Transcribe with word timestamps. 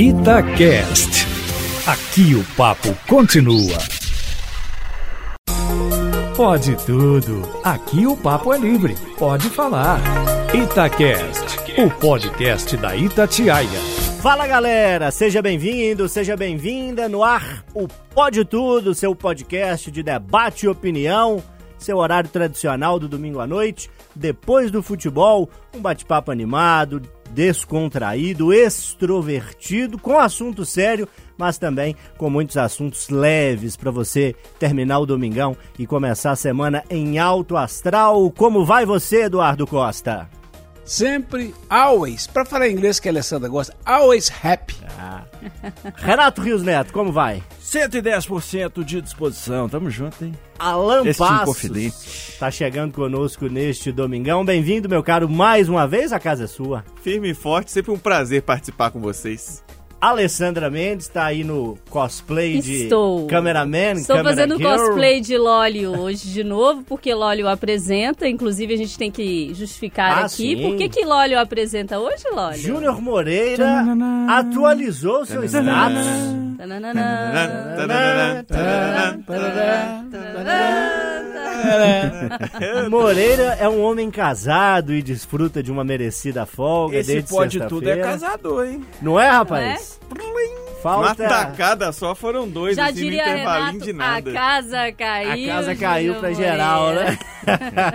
Itacast. 0.00 1.26
Aqui 1.84 2.32
o 2.36 2.44
papo 2.56 2.96
continua. 3.08 3.76
Pode 6.36 6.76
tudo. 6.86 7.42
Aqui 7.64 8.06
o 8.06 8.16
papo 8.16 8.54
é 8.54 8.58
livre. 8.58 8.94
Pode 9.18 9.50
falar. 9.50 10.00
Itacast, 10.54 11.82
o 11.82 11.90
podcast 11.98 12.76
da 12.76 12.94
Itatiaia. 12.94 13.80
Fala 14.22 14.46
galera, 14.46 15.10
seja 15.10 15.42
bem-vindo, 15.42 16.08
seja 16.08 16.36
bem-vinda 16.36 17.08
no 17.08 17.24
ar 17.24 17.64
o 17.74 17.88
Pode 17.88 18.44
Tudo, 18.44 18.94
seu 18.94 19.16
podcast 19.16 19.90
de 19.90 20.04
debate 20.04 20.66
e 20.66 20.68
opinião, 20.68 21.42
seu 21.76 21.96
horário 21.96 22.30
tradicional 22.30 23.00
do 23.00 23.08
domingo 23.08 23.40
à 23.40 23.48
noite, 23.48 23.90
depois 24.14 24.70
do 24.70 24.80
futebol, 24.80 25.50
um 25.74 25.80
bate-papo 25.80 26.30
animado, 26.30 27.02
descontraído, 27.32 28.52
extrovertido, 28.52 29.98
com 29.98 30.18
assunto 30.18 30.64
sério, 30.64 31.08
mas 31.36 31.58
também 31.58 31.94
com 32.16 32.28
muitos 32.28 32.56
assuntos 32.56 33.08
leves 33.08 33.76
para 33.76 33.90
você 33.90 34.34
terminar 34.58 34.98
o 34.98 35.06
domingão 35.06 35.56
e 35.78 35.86
começar 35.86 36.32
a 36.32 36.36
semana 36.36 36.82
em 36.90 37.18
alto 37.18 37.56
astral. 37.56 38.30
Como 38.30 38.64
vai 38.64 38.84
você, 38.84 39.24
Eduardo 39.24 39.66
Costa? 39.66 40.37
Sempre, 40.88 41.54
always, 41.68 42.26
para 42.26 42.46
falar 42.46 42.66
inglês 42.66 42.98
que 42.98 43.10
a 43.10 43.12
Alessandra 43.12 43.46
gosta, 43.46 43.76
always 43.84 44.32
happy. 44.42 44.74
Ah. 44.98 45.22
Renato 45.96 46.40
Rios 46.40 46.62
Neto, 46.62 46.94
como 46.94 47.12
vai? 47.12 47.42
110% 47.62 48.82
de 48.82 49.02
disposição, 49.02 49.68
tamo 49.68 49.90
junto, 49.90 50.24
hein? 50.24 50.32
Alan 50.58 51.06
Esse 51.06 51.18
Passos 51.18 52.36
tá 52.38 52.50
chegando 52.50 52.94
conosco 52.94 53.48
neste 53.48 53.92
domingão. 53.92 54.46
Bem-vindo, 54.46 54.88
meu 54.88 55.02
caro, 55.02 55.28
mais 55.28 55.68
uma 55.68 55.86
vez, 55.86 56.10
a 56.10 56.18
casa 56.18 56.44
é 56.44 56.46
sua. 56.46 56.82
Firme 57.02 57.32
e 57.32 57.34
forte, 57.34 57.70
sempre 57.70 57.90
um 57.90 57.98
prazer 57.98 58.40
participar 58.40 58.90
com 58.90 58.98
vocês. 58.98 59.62
Alessandra 60.00 60.70
Mendes 60.70 61.08
tá 61.08 61.24
aí 61.24 61.42
no 61.42 61.76
cosplay 61.90 62.58
Estou. 62.58 63.22
de 63.22 63.26
cameraman, 63.26 63.94
Estou 63.94 64.16
camera 64.16 64.36
fazendo 64.36 64.56
girl. 64.56 64.70
cosplay 64.76 65.20
de 65.20 65.36
Lólio 65.36 65.98
hoje 66.00 66.28
de 66.28 66.44
novo, 66.44 66.84
porque 66.86 67.12
Lólio 67.12 67.48
apresenta. 67.48 68.28
Inclusive, 68.28 68.74
a 68.74 68.76
gente 68.76 68.96
tem 68.96 69.10
que 69.10 69.52
justificar 69.54 70.12
Ah, 70.18 70.20
aqui. 70.26 70.28
sim. 70.56 70.62
Por 70.62 70.76
que, 70.76 70.88
que 70.88 71.04
Lólio 71.04 71.38
apresenta 71.40 71.98
hoje, 71.98 72.24
Lólio? 72.32 72.60
Júnior 72.60 73.02
Moreira 73.02 73.84
atualizou 74.28 75.26
seu 75.26 75.42
status. 75.44 76.06
Moreira 82.90 83.56
é 83.60 83.68
um 83.68 83.82
homem 83.82 84.10
casado 84.10 84.92
e 84.94 85.02
desfruta 85.02 85.62
de 85.62 85.70
uma 85.70 85.84
merecida 85.84 86.46
folga 86.46 86.98
Esse 86.98 87.12
desde 87.14 87.30
pode 87.30 87.60
tudo 87.66 87.88
é 87.88 87.96
casador, 87.96 88.66
hein? 88.66 88.84
Não 89.02 89.18
é, 89.18 89.28
rapaz? 89.28 89.87
Uma 90.10 90.80
Falta... 90.82 91.28
tacada 91.28 91.92
só 91.92 92.14
foram 92.14 92.48
dois, 92.48 92.76
Já 92.76 92.84
assim, 92.84 92.94
no 92.94 93.00
diria 93.00 93.22
intervalinho 93.22 93.84
Renato, 93.84 93.84
de 93.84 93.90
a 93.90 93.94
nada. 93.94 94.32
casa 94.32 94.92
caiu. 94.92 95.52
A 95.52 95.54
casa 95.56 95.74
caiu 95.74 96.14
pra 96.14 96.32
geral, 96.32 96.94
né? 96.94 97.18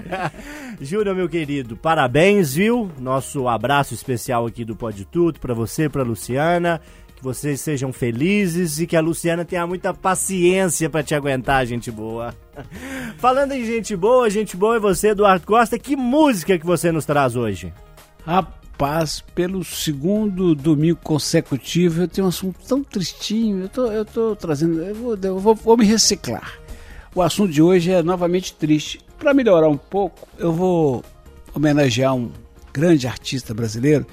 Júnior, 0.81 1.15
meu 1.15 1.29
querido, 1.29 1.77
parabéns, 1.77 2.53
viu? 2.53 2.91
Nosso 2.99 3.47
abraço 3.47 3.93
especial 3.93 4.45
aqui 4.45 4.65
do 4.65 4.75
Pode 4.75 5.05
Tudo 5.05 5.39
pra 5.39 5.53
você, 5.53 5.87
pra 5.87 6.03
Luciana. 6.03 6.81
Que 7.15 7.23
vocês 7.23 7.61
sejam 7.61 7.93
felizes 7.93 8.79
e 8.79 8.87
que 8.87 8.97
a 8.97 9.01
Luciana 9.01 9.45
tenha 9.45 9.65
muita 9.65 9.93
paciência 9.93 10.89
pra 10.89 11.01
te 11.03 11.15
aguentar, 11.15 11.65
gente 11.65 11.89
boa. 11.89 12.35
Falando 13.17 13.53
em 13.53 13.63
gente 13.63 13.95
boa, 13.95 14.29
gente 14.29 14.57
boa 14.57 14.75
é 14.75 14.79
você, 14.79 15.09
Eduardo 15.09 15.45
Costa. 15.45 15.79
Que 15.79 15.95
música 15.95 16.59
que 16.59 16.65
você 16.65 16.91
nos 16.91 17.05
traz 17.05 17.35
hoje? 17.35 17.71
Rapaz, 18.25 18.62
pelo 19.33 19.63
segundo 19.63 20.53
domingo 20.55 20.99
consecutivo, 21.03 22.01
eu 22.01 22.07
tenho 22.07 22.25
um 22.25 22.29
assunto 22.29 22.59
tão 22.67 22.83
tristinho. 22.83 23.61
Eu 23.61 23.69
tô, 23.69 23.91
eu 23.91 24.05
tô 24.05 24.35
trazendo. 24.35 24.81
Eu 24.81 24.95
vou, 24.95 25.17
eu 25.21 25.39
vou, 25.39 25.55
vou 25.55 25.77
me 25.77 25.85
reciclar. 25.85 26.59
O 27.15 27.21
assunto 27.21 27.51
de 27.51 27.61
hoje 27.61 27.91
é 27.91 28.01
novamente 28.01 28.53
triste. 28.53 28.99
Para 29.17 29.33
melhorar 29.33 29.69
um 29.69 29.77
pouco, 29.77 30.27
eu 30.37 30.51
vou 30.51 31.03
homenagear 31.53 32.15
um 32.15 32.31
grande 32.73 33.07
artista 33.07 33.53
brasileiro. 33.53 34.05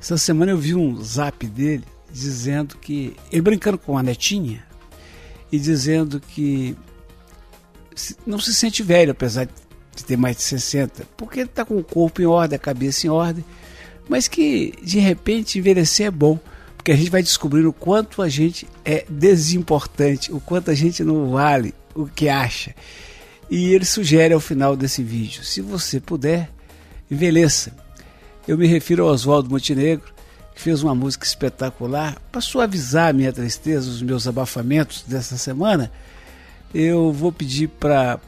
Essa 0.00 0.16
semana 0.16 0.52
eu 0.52 0.58
vi 0.58 0.74
um 0.74 1.02
zap 1.02 1.46
dele 1.46 1.84
dizendo 2.10 2.76
que. 2.78 3.16
Ele 3.30 3.42
brincando 3.42 3.76
com 3.76 3.98
a 3.98 4.02
netinha 4.02 4.64
e 5.52 5.58
dizendo 5.58 6.20
que 6.20 6.76
não 8.26 8.38
se 8.38 8.54
sente 8.54 8.82
velho, 8.82 9.12
apesar 9.12 9.46
de 9.94 10.04
ter 10.04 10.16
mais 10.16 10.36
de 10.36 10.42
60, 10.42 11.04
porque 11.16 11.40
ele 11.40 11.48
está 11.48 11.64
com 11.64 11.76
o 11.76 11.84
corpo 11.84 12.22
em 12.22 12.26
ordem, 12.26 12.56
a 12.56 12.58
cabeça 12.58 13.06
em 13.06 13.10
ordem, 13.10 13.44
mas 14.10 14.26
que 14.26 14.74
de 14.82 14.98
repente 14.98 15.60
envelhecer 15.60 16.08
é 16.08 16.10
bom, 16.10 16.36
porque 16.76 16.90
a 16.90 16.96
gente 16.96 17.12
vai 17.12 17.22
descobrindo 17.22 17.68
o 17.68 17.72
quanto 17.72 18.22
a 18.22 18.28
gente 18.28 18.66
é 18.84 19.06
desimportante, 19.08 20.32
o 20.32 20.40
quanto 20.40 20.68
a 20.68 20.74
gente 20.74 21.04
não 21.04 21.30
vale 21.30 21.72
o 21.94 22.06
que 22.06 22.28
acha. 22.28 22.74
E 23.48 23.72
ele 23.72 23.84
sugere 23.84 24.34
ao 24.34 24.40
final 24.40 24.76
desse 24.76 25.00
vídeo: 25.00 25.44
se 25.44 25.60
você 25.60 26.00
puder, 26.00 26.50
envelheça. 27.08 27.72
Eu 28.48 28.58
me 28.58 28.66
refiro 28.66 29.04
ao 29.04 29.10
Oswaldo 29.10 29.48
Montenegro, 29.48 30.12
que 30.56 30.60
fez 30.60 30.82
uma 30.82 30.94
música 30.94 31.24
espetacular 31.24 32.20
para 32.32 32.40
suavizar 32.40 33.10
a 33.10 33.12
minha 33.12 33.32
tristeza, 33.32 33.88
os 33.88 34.02
meus 34.02 34.26
abafamentos 34.26 35.04
dessa 35.06 35.38
semana. 35.38 35.92
Eu 36.74 37.12
vou 37.12 37.30
pedir 37.30 37.68
para 37.68 38.18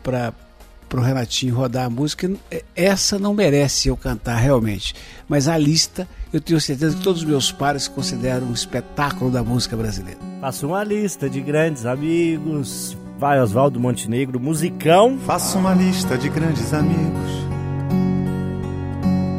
o 1.00 1.02
Renatinho 1.02 1.54
rodar 1.54 1.86
a 1.86 1.90
música. 1.90 2.30
Essa 2.74 3.18
não 3.18 3.34
merece 3.34 3.88
eu 3.88 3.96
cantar 3.96 4.36
realmente, 4.36 4.94
mas 5.28 5.48
a 5.48 5.56
lista 5.56 6.06
eu 6.32 6.40
tenho 6.40 6.60
certeza 6.60 6.96
que 6.96 7.02
todos 7.02 7.22
os 7.22 7.28
meus 7.28 7.52
pares 7.52 7.86
consideram 7.88 8.46
um 8.46 8.52
espetáculo 8.52 9.30
da 9.30 9.42
música 9.42 9.76
brasileira. 9.76 10.18
Faça 10.40 10.66
uma 10.66 10.82
lista 10.82 11.28
de 11.28 11.40
grandes 11.40 11.84
amigos. 11.84 12.96
Vai, 13.18 13.40
Oswaldo 13.40 13.78
Montenegro, 13.78 14.40
musicão. 14.40 15.18
Faça 15.26 15.58
uma 15.58 15.74
lista 15.74 16.16
de 16.16 16.28
grandes 16.28 16.72
amigos. 16.72 17.30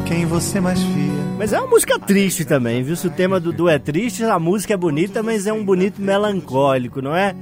Quem 0.05 0.25
você 0.25 0.61
mais 0.61 0.79
via? 0.79 1.23
Mas 1.37 1.51
é 1.51 1.59
uma 1.59 1.67
música 1.67 1.97
triste 1.97 2.45
também, 2.45 2.83
viu? 2.83 2.95
Se 2.95 3.07
o 3.07 3.09
tema 3.09 3.39
do 3.39 3.51
Du 3.51 3.67
é 3.67 3.79
triste, 3.79 4.23
a 4.23 4.37
música 4.37 4.75
é 4.75 4.77
bonita, 4.77 5.23
mas 5.23 5.47
é 5.47 5.51
um 5.51 5.65
bonito 5.65 6.01
melancólico, 6.01 7.01
não 7.01 7.15
é? 7.15 7.35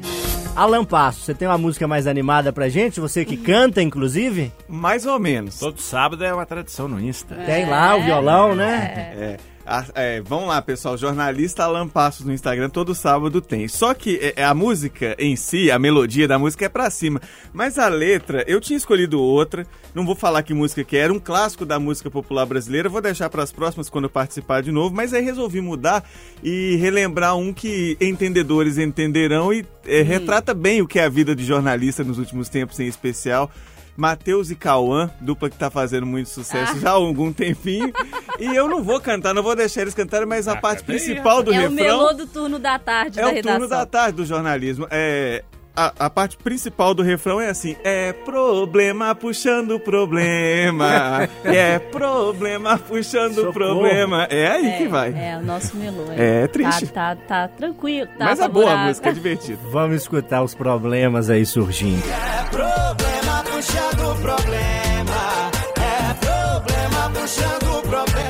Alan 0.55 0.83
Passo, 0.83 1.21
você 1.21 1.33
tem 1.33 1.47
uma 1.47 1.57
música 1.57 1.87
mais 1.87 2.07
animada 2.07 2.51
pra 2.51 2.67
gente? 2.67 2.99
Você 2.99 3.23
que 3.23 3.37
canta, 3.37 3.81
inclusive? 3.81 4.51
Mais 4.67 5.05
ou 5.05 5.17
menos. 5.17 5.57
Todo 5.57 5.79
sábado 5.79 6.23
é 6.23 6.33
uma 6.33 6.45
tradição 6.45 6.87
no 6.87 6.99
Insta. 6.99 7.35
Tem 7.35 7.65
lá 7.69 7.95
o 7.95 8.03
violão, 8.03 8.53
né? 8.53 8.91
É, 9.15 9.37
a- 9.79 9.85
é, 9.95 10.21
vamos 10.21 10.47
lá, 10.47 10.61
pessoal. 10.61 10.97
Jornalista 10.97 11.63
Alan 11.63 11.87
Passos 11.87 12.25
no 12.25 12.33
Instagram, 12.33 12.69
todo 12.69 12.93
sábado 12.93 13.39
tem. 13.41 13.67
Só 13.67 13.93
que 13.93 14.33
é, 14.35 14.43
a 14.43 14.53
música 14.53 15.15
em 15.17 15.35
si, 15.35 15.71
a 15.71 15.79
melodia 15.79 16.27
da 16.27 16.37
música 16.37 16.65
é 16.65 16.69
pra 16.69 16.89
cima. 16.89 17.21
Mas 17.53 17.79
a 17.79 17.87
letra, 17.87 18.43
eu 18.47 18.59
tinha 18.59 18.77
escolhido 18.77 19.19
outra. 19.21 19.65
Não 19.95 20.05
vou 20.05 20.15
falar 20.15 20.43
que 20.43 20.53
música 20.53 20.83
que 20.83 20.95
era, 20.97 21.11
um 21.13 21.19
clássico 21.19 21.65
da 21.65 21.79
música 21.79 22.09
popular 22.11 22.45
brasileira. 22.45 22.89
Vou 22.89 23.01
deixar 23.01 23.29
pras 23.29 23.51
próximas 23.51 23.89
quando 23.89 24.05
eu 24.05 24.09
participar 24.09 24.61
de 24.61 24.71
novo. 24.71 24.95
Mas 24.95 25.13
aí 25.13 25.23
resolvi 25.23 25.61
mudar 25.61 26.03
e 26.43 26.75
relembrar 26.77 27.35
um 27.37 27.53
que 27.53 27.97
entendedores 27.99 28.77
entenderão 28.77 29.53
e 29.53 29.65
é, 29.85 30.01
retrata 30.01 30.53
bem 30.53 30.81
o 30.81 30.87
que 30.87 30.99
é 30.99 31.05
a 31.05 31.09
vida 31.09 31.35
de 31.35 31.43
jornalista 31.43 32.03
nos 32.03 32.17
últimos 32.19 32.49
tempos, 32.49 32.79
em 32.79 32.87
especial. 32.87 33.49
Matheus 33.97 34.49
e 34.49 34.55
Cauã, 34.55 35.09
dupla 35.19 35.49
que 35.49 35.57
tá 35.57 35.69
fazendo 35.69 36.05
muito 36.05 36.29
sucesso 36.29 36.79
já 36.79 36.89
há 36.89 36.93
algum 36.93 37.31
tempinho. 37.31 37.91
e 38.39 38.45
eu 38.55 38.67
não 38.67 38.81
vou 38.83 38.99
cantar, 38.99 39.33
não 39.33 39.43
vou 39.43 39.55
deixar 39.55 39.81
eles 39.81 39.93
cantarem, 39.93 40.25
mas 40.27 40.47
a 40.47 40.55
parte 40.55 40.83
principal 40.83 41.43
do 41.43 41.53
é 41.53 41.57
o 41.57 41.61
refrão 41.69 41.75
melô 41.75 42.13
do 42.13 42.25
turno 42.25 42.57
da 42.59 42.79
tarde 42.79 43.19
é 43.19 43.21
da 43.23 43.29
o 43.29 43.33
redação. 43.33 43.59
turno 43.59 43.67
da 43.69 43.85
tarde 43.85 44.17
do 44.17 44.25
jornalismo. 44.25 44.87
É, 44.89 45.43
a, 45.75 45.93
a 45.99 46.09
parte 46.09 46.35
principal 46.37 46.93
do 46.93 47.01
refrão 47.01 47.39
é 47.39 47.49
assim: 47.49 47.75
é 47.83 48.11
problema 48.11 49.13
puxando 49.15 49.79
problema. 49.79 51.29
é 51.45 51.79
problema 51.79 52.77
puxando 52.77 53.35
Socorro. 53.35 53.53
problema. 53.53 54.23
É 54.29 54.47
aí 54.47 54.67
É, 54.67 54.77
que 54.77 54.87
vai. 54.87 55.13
É, 55.13 55.37
o 55.37 55.45
nosso 55.45 55.75
melô. 55.77 56.05
É 56.17 56.47
triste. 56.47 56.87
Tá, 56.87 57.15
tá, 57.15 57.25
tá 57.25 57.47
tranquilo. 57.49 58.07
Tá 58.17 58.25
Mas 58.25 58.39
é 58.39 58.47
boa 58.49 58.71
a 58.73 58.77
música, 58.87 59.09
é 59.09 59.13
divertida. 59.13 59.59
Vamos 59.71 59.95
escutar 60.01 60.41
os 60.43 60.53
problemas 60.53 61.29
aí 61.29 61.45
surgindo. 61.45 62.03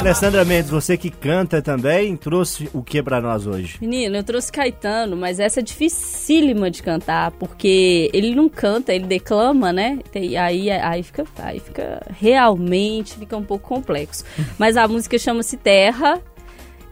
Alessandra 0.01 0.44
Mendes, 0.44 0.72
você 0.72 0.98
que 0.98 1.12
canta 1.12 1.62
também, 1.62 2.18
trouxe 2.18 2.68
o 2.74 2.81
que 2.81 3.04
pra 3.04 3.22
nós 3.22 3.45
hoje? 3.45 3.78
Menino, 3.80 4.16
eu 4.16 4.24
trouxe 4.24 4.51
Caetano, 4.51 5.16
mas 5.16 5.39
essa 5.39 5.60
é 5.60 5.63
dificílima 5.63 6.72
de 6.72 6.81
cantar, 6.81 7.30
porque 7.31 8.10
ele 8.12 8.33
não 8.33 8.50
canta, 8.50 8.94
ele 8.94 9.06
declama, 9.06 9.72
né? 9.72 10.00
E 10.16 10.36
aí, 10.36 10.72
aí, 10.72 11.04
fica, 11.04 11.24
aí 11.38 11.60
fica 11.60 12.01
realmente 12.19 13.13
fica 13.13 13.38
um 13.38 13.44
pouco 13.44 13.69
complexo. 13.69 14.25
Mas 14.57 14.75
a 14.75 14.88
música 14.88 15.19
chama-se 15.19 15.56
Terra, 15.56 16.19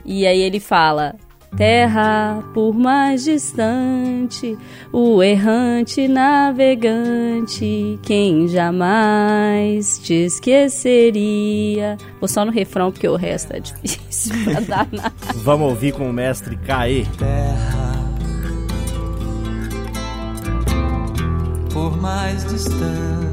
e 0.05 0.27
aí 0.27 0.39
ele 0.39 0.59
fala: 0.59 1.15
Terra 1.55 2.43
por 2.53 2.73
mais 2.73 3.23
distante, 3.23 4.57
o 4.93 5.21
errante 5.21 6.07
navegante, 6.07 7.99
quem 8.01 8.47
jamais 8.47 9.99
te 9.99 10.13
esqueceria. 10.25 11.97
Vou 12.19 12.27
só 12.27 12.45
no 12.45 12.51
refrão 12.51 12.91
porque 12.91 13.07
o 13.07 13.15
resto 13.15 13.53
é 13.53 13.59
difícil 13.59 14.35
pra 14.45 14.59
dar 14.61 14.87
nada. 14.91 15.13
Vamos 15.35 15.69
ouvir 15.69 15.93
com 15.93 16.09
o 16.09 16.13
mestre 16.13 16.55
Caê. 16.57 17.05
por 21.79 21.95
mais 21.97 22.45
distante. 22.45 23.28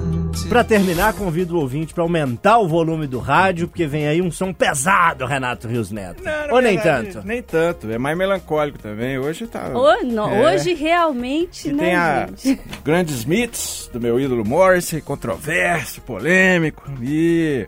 Pra 0.49 0.63
terminar, 0.63 1.13
convido 1.15 1.57
o 1.57 1.61
ouvinte 1.61 1.93
pra 1.93 2.03
aumentar 2.05 2.59
o 2.59 2.69
volume 2.69 3.07
do 3.07 3.19
rádio, 3.19 3.67
porque 3.67 3.87
vem 3.87 4.07
aí 4.07 4.23
um 4.23 4.31
som 4.31 4.53
pesado, 4.53 5.27
Renato 5.27 5.67
Rios 5.67 5.91
Neto. 5.91 6.23
Não, 6.23 6.47
na 6.47 6.55
Ou 6.55 6.61
nem 6.61 6.77
verdade, 6.77 7.13
tanto? 7.15 7.27
Nem 7.27 7.43
tanto. 7.43 7.91
É 7.91 7.99
mais 7.99 8.17
melancólico 8.17 8.79
também. 8.79 9.19
Hoje 9.19 9.47
tá. 9.49 9.69
Ho- 9.75 10.05
no- 10.05 10.29
É. 10.31 10.55
Hoje 10.55 10.73
realmente, 10.75 11.69
E 11.69 11.73
né, 11.73 11.85
tem 11.85 11.95
a 11.97 12.27
gente? 12.29 12.61
grandes 12.85 13.25
mitos 13.25 13.91
do 13.93 14.01
meu 14.01 14.21
ídolo 14.21 14.45
Morrissey, 14.47 15.01
controverso, 15.01 16.01
polêmico 16.03 16.91
e 17.03 17.67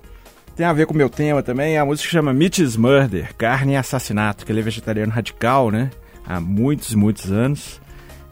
tem 0.54 0.64
a 0.64 0.72
ver 0.72 0.86
com 0.86 0.94
o 0.94 0.96
meu 0.96 1.10
tema 1.10 1.42
também. 1.42 1.76
A 1.78 1.84
música 1.84 2.08
chama 2.08 2.32
Meat 2.32 2.60
Murder, 2.78 3.34
Carne 3.36 3.72
e 3.72 3.76
Assassinato, 3.76 4.46
que 4.46 4.52
ele 4.52 4.60
é 4.60 4.62
vegetariano 4.62 5.10
radical, 5.12 5.70
né? 5.70 5.90
Há 6.24 6.38
muitos, 6.40 6.94
muitos 6.94 7.30
anos. 7.32 7.80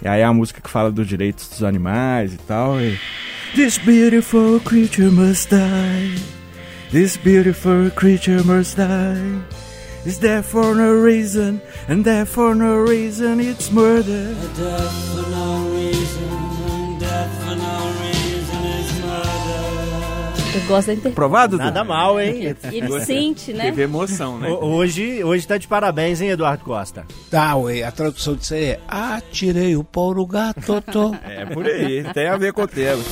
E 0.03 0.07
aí 0.07 0.21
é 0.21 0.25
a 0.25 0.33
música 0.33 0.61
que 0.61 0.69
fala 0.71 0.93
dos 0.93 1.07
direitos 1.09 1.49
dos 1.49 1.65
animais 1.65 2.35
e 2.35 2.39
tal. 2.39 2.79
E... 2.81 2.99
This 3.55 3.79
beautiful 3.79 4.61
creature 4.61 5.11
must 5.11 5.51
die. 5.51 6.15
This 6.91 7.17
beautiful 7.17 7.91
creature 7.91 8.43
must 8.45 8.77
die. 8.77 9.41
It's 10.05 10.19
there 10.19 10.43
for 10.43 10.75
no 10.75 10.93
reason, 10.93 11.61
and 11.89 12.05
there 12.05 12.27
for 12.27 12.55
no 12.55 12.77
reason 12.77 13.41
it's 13.41 13.73
murder. 13.73 14.35
Eu 20.57 20.63
gosto 20.63 20.87
da 20.87 20.93
interpretação. 20.95 21.13
Provado? 21.15 21.59
Nada 21.59 21.85
mal, 21.85 22.19
hein? 22.21 22.57
Ele 22.73 23.01
sente, 23.05 23.53
né? 23.53 23.65
Teve 23.65 23.83
emoção, 23.83 24.39
né? 24.39 24.49
Ho- 24.49 24.65
Hoje, 24.65 25.23
hoje 25.23 25.47
tá 25.47 25.59
de 25.59 25.69
parabéns, 25.69 26.21
hein, 26.21 26.31
Eduardo 26.31 26.65
Costa? 26.65 27.05
Tá, 27.31 27.55
ué, 27.57 27.83
a 27.83 27.91
tradução 27.93 28.35
disso 28.35 28.55
aí 28.55 28.65
é 28.65 28.81
Atirei 28.89 29.77
o 29.77 29.85
pau 29.85 30.15
no 30.15 30.27
gato, 30.27 30.81
tô. 30.91 31.15
É 31.29 31.45
por 31.45 31.67
aí, 31.67 32.03
tem 32.15 32.29
a 32.29 32.37
ver 32.37 32.53
com 32.53 32.63
o 32.63 32.69
tema. 32.69 33.03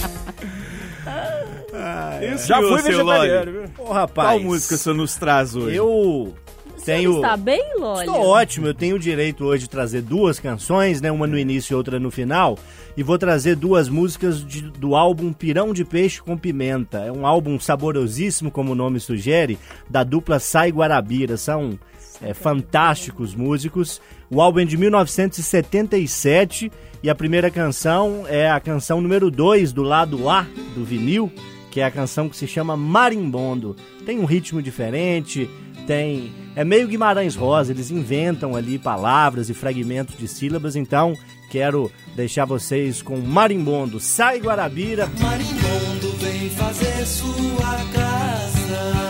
Isso, 2.35 2.47
Já 2.47 2.57
fui 2.59 2.81
seu 2.81 3.05
vegetariano, 3.05 3.53
viu? 3.53 3.63
Ô, 3.79 3.93
rapaz. 3.93 4.29
Qual 4.29 4.41
música 4.41 4.77
você 4.77 4.93
nos 4.93 5.15
traz 5.17 5.55
hoje? 5.55 5.77
Eu 5.77 6.35
Você 6.44 6.44
tenho... 6.85 7.17
está 7.17 7.37
bem, 7.37 7.63
Loli? 7.79 8.01
Estou 8.07 8.27
ótimo, 8.27 8.67
eu 8.67 8.75
tenho 8.75 8.97
o 8.97 8.99
direito 8.99 9.45
hoje 9.45 9.65
de 9.65 9.71
trazer 9.71 10.03
duas 10.03 10.39
canções, 10.39 11.01
né? 11.01 11.11
Uma 11.11 11.27
no 11.27 11.39
início 11.39 11.73
e 11.73 11.77
outra 11.77 11.99
no 11.99 12.11
final. 12.11 12.59
E 12.97 13.03
vou 13.03 13.19
trazer 13.19 13.57
duas 13.57 13.89
músicas 13.89 14.45
de- 14.47 14.63
do 14.63 14.95
álbum 14.95 15.33
Pirão 15.33 15.73
de 15.73 15.85
Peixe 15.85 16.23
com 16.23 16.37
Pimenta. 16.37 16.99
É 16.99 17.11
um 17.13 17.27
álbum 17.27 17.59
saborosíssimo, 17.59 18.51
como 18.51 18.73
o 18.73 18.75
nome 18.75 19.01
sugere, 19.01 19.59
da 19.89 20.05
dupla 20.05 20.39
Sai 20.39 20.71
Guarabira. 20.71 21.37
São 21.37 21.79
é, 22.23 22.33
fantásticos 22.33 23.35
músicos. 23.35 24.01
O 24.31 24.41
álbum 24.41 24.61
é 24.61 24.65
de 24.65 24.77
1977 24.77 26.71
e 27.03 27.11
a 27.11 27.15
primeira 27.15 27.51
canção 27.51 28.25
é 28.29 28.51
a 28.51 28.59
canção 28.61 29.01
número 29.01 29.31
2 29.31 29.73
do 29.73 29.83
lado 29.83 30.29
A 30.29 30.47
do 30.75 30.85
vinil, 30.85 31.31
que 31.71 31.81
é 31.81 31.85
a 31.85 31.91
canção 31.91 32.29
que 32.29 32.37
se 32.37 32.47
chama 32.47 32.77
Marimbondo. 32.77 33.77
Tem 34.07 34.19
um 34.19 34.25
ritmo 34.25 34.63
diferente, 34.63 35.49
tem. 35.87 36.33
É 36.57 36.65
meio 36.65 36.87
Guimarães 36.87 37.35
Rosa, 37.35 37.73
eles 37.73 37.91
inventam 37.91 38.55
ali 38.55 38.79
palavras 38.79 39.51
e 39.51 39.55
fragmentos 39.55 40.17
de 40.17 40.29
sílabas, 40.29 40.77
então 40.77 41.17
quero 41.51 41.91
deixar 42.15 42.45
vocês 42.45 43.03
com 43.03 43.17
Marimbondo. 43.19 43.99
Sai 43.99 44.39
Guarabira, 44.39 45.09
Marimbondo 45.21 46.11
vem 46.19 46.51
fazer 46.51 47.07
sua 47.07 47.77
casa. 47.93 49.05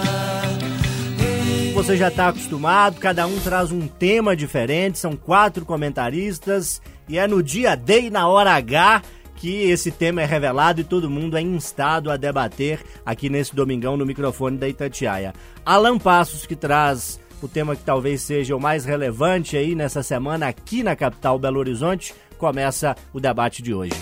você 1.74 1.96
já 1.98 2.08
está 2.08 2.28
acostumado, 2.28 2.98
cada 2.98 3.26
um 3.26 3.38
traz 3.40 3.70
um 3.70 3.86
tema 3.86 4.34
diferente, 4.34 4.98
são 4.98 5.14
quatro 5.16 5.66
comentaristas 5.66 6.80
e 7.06 7.18
é 7.18 7.26
no 7.26 7.42
dia 7.42 7.74
D 7.74 8.02
e 8.02 8.10
na 8.10 8.26
hora 8.26 8.54
H 8.54 9.02
que 9.36 9.70
esse 9.70 9.90
tema 9.90 10.22
é 10.22 10.24
revelado 10.24 10.80
e 10.80 10.84
todo 10.84 11.10
mundo 11.10 11.36
é 11.36 11.40
instado 11.40 12.10
a 12.10 12.16
debater 12.16 12.80
aqui 13.04 13.28
nesse 13.28 13.54
domingão 13.54 13.96
no 13.96 14.06
microfone 14.06 14.56
da 14.56 14.68
Itatiaia. 14.68 15.34
Alan 15.64 15.98
Passos 15.98 16.46
que 16.46 16.56
traz 16.56 17.20
o 17.42 17.48
tema 17.48 17.76
que 17.76 17.84
talvez 17.84 18.22
seja 18.22 18.56
o 18.56 18.60
mais 18.60 18.84
relevante 18.84 19.56
aí 19.56 19.74
nessa 19.74 20.02
semana 20.02 20.48
aqui 20.48 20.82
na 20.82 20.96
capital 20.96 21.38
Belo 21.38 21.58
Horizonte, 21.58 22.14
começa 22.38 22.96
o 23.12 23.20
debate 23.20 23.62
de 23.62 23.74
hoje. 23.74 23.94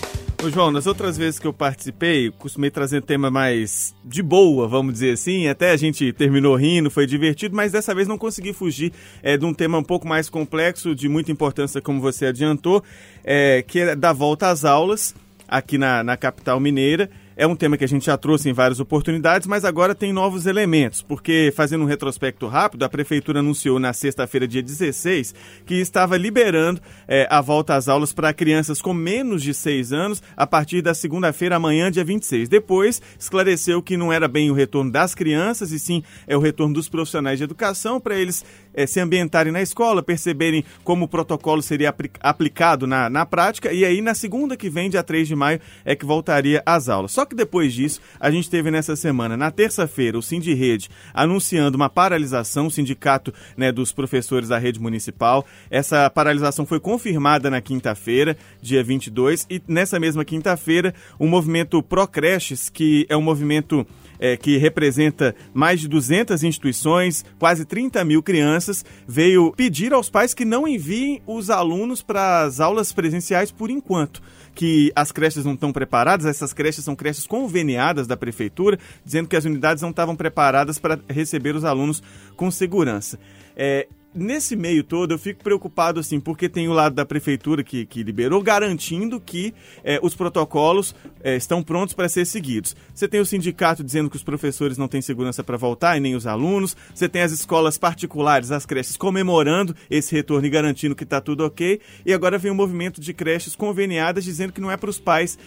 Ô 0.43 0.49
João, 0.49 0.71
nas 0.71 0.87
outras 0.87 1.17
vezes 1.17 1.39
que 1.39 1.47
eu 1.47 1.53
participei, 1.53 2.29
costumei 2.31 2.69
trazer 2.69 3.01
tema 3.01 3.31
mais 3.31 3.95
de 4.03 4.21
boa, 4.21 4.67
vamos 4.67 4.91
dizer 4.91 5.11
assim. 5.11 5.47
Até 5.47 5.71
a 5.71 5.77
gente 5.77 6.11
terminou 6.11 6.55
rindo, 6.57 6.91
foi 6.91 7.05
divertido, 7.07 7.55
mas 7.55 7.71
dessa 7.71 7.95
vez 7.95 8.09
não 8.09 8.17
consegui 8.17 8.51
fugir 8.51 8.91
é, 9.21 9.37
de 9.37 9.45
um 9.45 9.53
tema 9.53 9.77
um 9.77 9.83
pouco 9.83 10.05
mais 10.05 10.29
complexo, 10.29 10.93
de 10.93 11.07
muita 11.07 11.31
importância, 11.31 11.81
como 11.81 12.01
você 12.01 12.25
adiantou, 12.25 12.83
é, 13.23 13.63
que 13.65 13.79
é 13.79 13.95
da 13.95 14.11
volta 14.11 14.49
às 14.49 14.65
aulas 14.65 15.15
aqui 15.53 15.77
na, 15.77 16.03
na 16.03 16.17
capital 16.17 16.59
mineira. 16.59 17.11
É 17.35 17.47
um 17.47 17.55
tema 17.55 17.77
que 17.77 17.83
a 17.83 17.87
gente 17.87 18.05
já 18.05 18.15
trouxe 18.15 18.49
em 18.49 18.53
várias 18.53 18.79
oportunidades, 18.79 19.47
mas 19.47 19.65
agora 19.65 19.95
tem 19.95 20.13
novos 20.13 20.45
elementos, 20.45 21.01
porque 21.01 21.51
fazendo 21.55 21.83
um 21.83 21.87
retrospecto 21.87 22.47
rápido, 22.47 22.83
a 22.83 22.89
prefeitura 22.89 23.39
anunciou 23.39 23.79
na 23.79 23.91
sexta-feira, 23.91 24.47
dia 24.47 24.61
16, 24.61 25.33
que 25.65 25.75
estava 25.75 26.15
liberando 26.15 26.79
eh, 27.07 27.27
a 27.29 27.41
volta 27.41 27.75
às 27.75 27.87
aulas 27.87 28.13
para 28.13 28.33
crianças 28.33 28.81
com 28.81 28.93
menos 28.93 29.41
de 29.41 29.51
6 29.51 29.93
anos 29.93 30.21
a 30.37 30.45
partir 30.45 30.83
da 30.83 30.93
segunda-feira, 30.93 31.55
amanhã, 31.55 31.91
dia 31.91 32.03
26. 32.03 32.49
Depois, 32.49 33.01
esclareceu 33.17 33.81
que 33.81 33.97
não 33.97 34.13
era 34.13 34.27
bem 34.27 34.51
o 34.51 34.53
retorno 34.53 34.91
das 34.91 35.15
crianças, 35.15 35.71
e 35.71 35.79
sim 35.79 36.03
é 36.27 36.37
o 36.37 36.39
retorno 36.39 36.75
dos 36.75 36.87
profissionais 36.87 37.39
de 37.39 37.43
educação 37.43 37.99
para 37.99 38.15
eles 38.15 38.45
eh, 38.73 38.87
se 38.87 38.99
ambientarem 38.99 39.51
na 39.51 39.61
escola, 39.61 40.03
perceberem 40.03 40.63
como 40.83 41.05
o 41.05 41.07
protocolo 41.07 41.61
seria 41.61 41.89
apli- 41.89 42.11
aplicado 42.19 42.87
na, 42.87 43.09
na 43.09 43.25
prática, 43.25 43.71
e 43.71 43.85
aí 43.85 44.01
na 44.01 44.13
segunda 44.13 44.57
que 44.57 44.69
vem, 44.69 44.89
dia 44.89 45.03
3 45.03 45.27
de 45.27 45.35
maio, 45.35 45.59
é 45.85 45.95
que 45.95 46.05
voltaria 46.05 46.61
às 46.65 46.89
aulas. 46.89 47.11
Só 47.11 47.25
que 47.25 47.35
depois 47.35 47.73
disso, 47.73 48.01
a 48.19 48.31
gente 48.31 48.49
teve 48.49 48.71
nessa 48.71 48.95
semana, 48.95 49.37
na 49.37 49.51
terça-feira, 49.51 50.17
o 50.17 50.21
Cindy 50.21 50.53
Rede 50.53 50.89
anunciando 51.13 51.75
uma 51.75 51.89
paralisação, 51.89 52.67
o 52.67 52.71
sindicato 52.71 53.33
né, 53.55 53.71
dos 53.71 53.91
professores 53.91 54.49
da 54.49 54.57
rede 54.57 54.79
municipal. 54.79 55.45
Essa 55.69 56.09
paralisação 56.09 56.65
foi 56.65 56.79
confirmada 56.79 57.49
na 57.49 57.61
quinta-feira, 57.61 58.37
dia 58.61 58.83
22, 58.83 59.45
e 59.49 59.61
nessa 59.67 59.99
mesma 59.99 60.25
quinta-feira, 60.25 60.93
o 61.19 61.27
movimento 61.27 61.81
Procreches, 61.81 62.69
que 62.69 63.05
é 63.09 63.15
um 63.15 63.21
movimento 63.21 63.85
é, 64.19 64.37
que 64.37 64.57
representa 64.57 65.35
mais 65.53 65.81
de 65.81 65.87
200 65.87 66.43
instituições, 66.43 67.25
quase 67.37 67.65
30 67.65 68.05
mil 68.05 68.23
crianças, 68.23 68.62
veio 69.07 69.51
pedir 69.53 69.93
aos 69.93 70.09
pais 70.09 70.33
que 70.33 70.45
não 70.45 70.67
enviem 70.67 71.21
os 71.25 71.49
alunos 71.49 72.01
para 72.01 72.43
as 72.43 72.59
aulas 72.59 72.91
presenciais 72.91 73.51
por 73.51 73.69
enquanto. 73.69 74.21
Que 74.55 74.91
as 74.95 75.11
creches 75.11 75.45
não 75.45 75.53
estão 75.53 75.71
preparadas, 75.71 76.25
essas 76.25 76.53
creches 76.53 76.83
são 76.83 76.95
creches 76.95 77.25
conveniadas 77.25 78.05
da 78.05 78.15
prefeitura, 78.15 78.77
dizendo 79.03 79.27
que 79.27 79.35
as 79.35 79.45
unidades 79.45 79.81
não 79.81 79.89
estavam 79.89 80.15
preparadas 80.15 80.77
para 80.77 80.99
receber 81.09 81.55
os 81.55 81.65
alunos 81.65 82.03
com 82.35 82.51
segurança. 82.51 83.19
É, 83.55 83.87
nesse 84.13 84.55
meio 84.55 84.83
todo, 84.83 85.13
eu 85.13 85.19
fico 85.19 85.43
preocupado, 85.43 85.99
assim, 85.99 86.19
porque 86.19 86.47
tem 86.47 86.67
o 86.67 86.73
lado 86.73 86.95
da 86.95 87.05
prefeitura 87.05 87.63
que, 87.63 87.85
que 87.85 88.03
liberou, 88.03 88.41
garantindo 88.41 89.19
que 89.19 89.53
eh, 89.83 89.99
os 90.01 90.15
protocolos 90.15 90.95
eh, 91.23 91.35
estão 91.35 91.63
prontos 91.63 91.93
para 91.93 92.09
ser 92.09 92.25
seguidos. 92.25 92.75
Você 92.93 93.07
tem 93.07 93.19
o 93.19 93.25
sindicato 93.25 93.83
dizendo 93.83 94.09
que 94.09 94.15
os 94.15 94.23
professores 94.23 94.77
não 94.77 94.87
têm 94.87 95.01
segurança 95.01 95.43
para 95.43 95.57
voltar 95.57 95.97
e 95.97 95.99
nem 95.99 96.15
os 96.15 96.27
alunos. 96.27 96.75
Você 96.93 97.09
tem 97.09 97.21
as 97.21 97.31
escolas 97.31 97.77
particulares, 97.77 98.51
as 98.51 98.65
creches, 98.65 98.97
comemorando 98.97 99.75
esse 99.89 100.13
retorno 100.15 100.45
e 100.45 100.49
garantindo 100.49 100.95
que 100.95 101.03
está 101.03 101.19
tudo 101.19 101.45
ok. 101.45 101.79
E 102.05 102.13
agora 102.13 102.37
vem 102.37 102.51
o 102.51 102.55
movimento 102.55 103.01
de 103.01 103.13
creches 103.13 103.55
conveniadas 103.55 104.23
dizendo 104.23 104.53
que 104.53 104.61
não 104.61 104.71
é 104.71 104.77
para 104.77 104.89
os 104.89 104.99
pais 104.99 105.37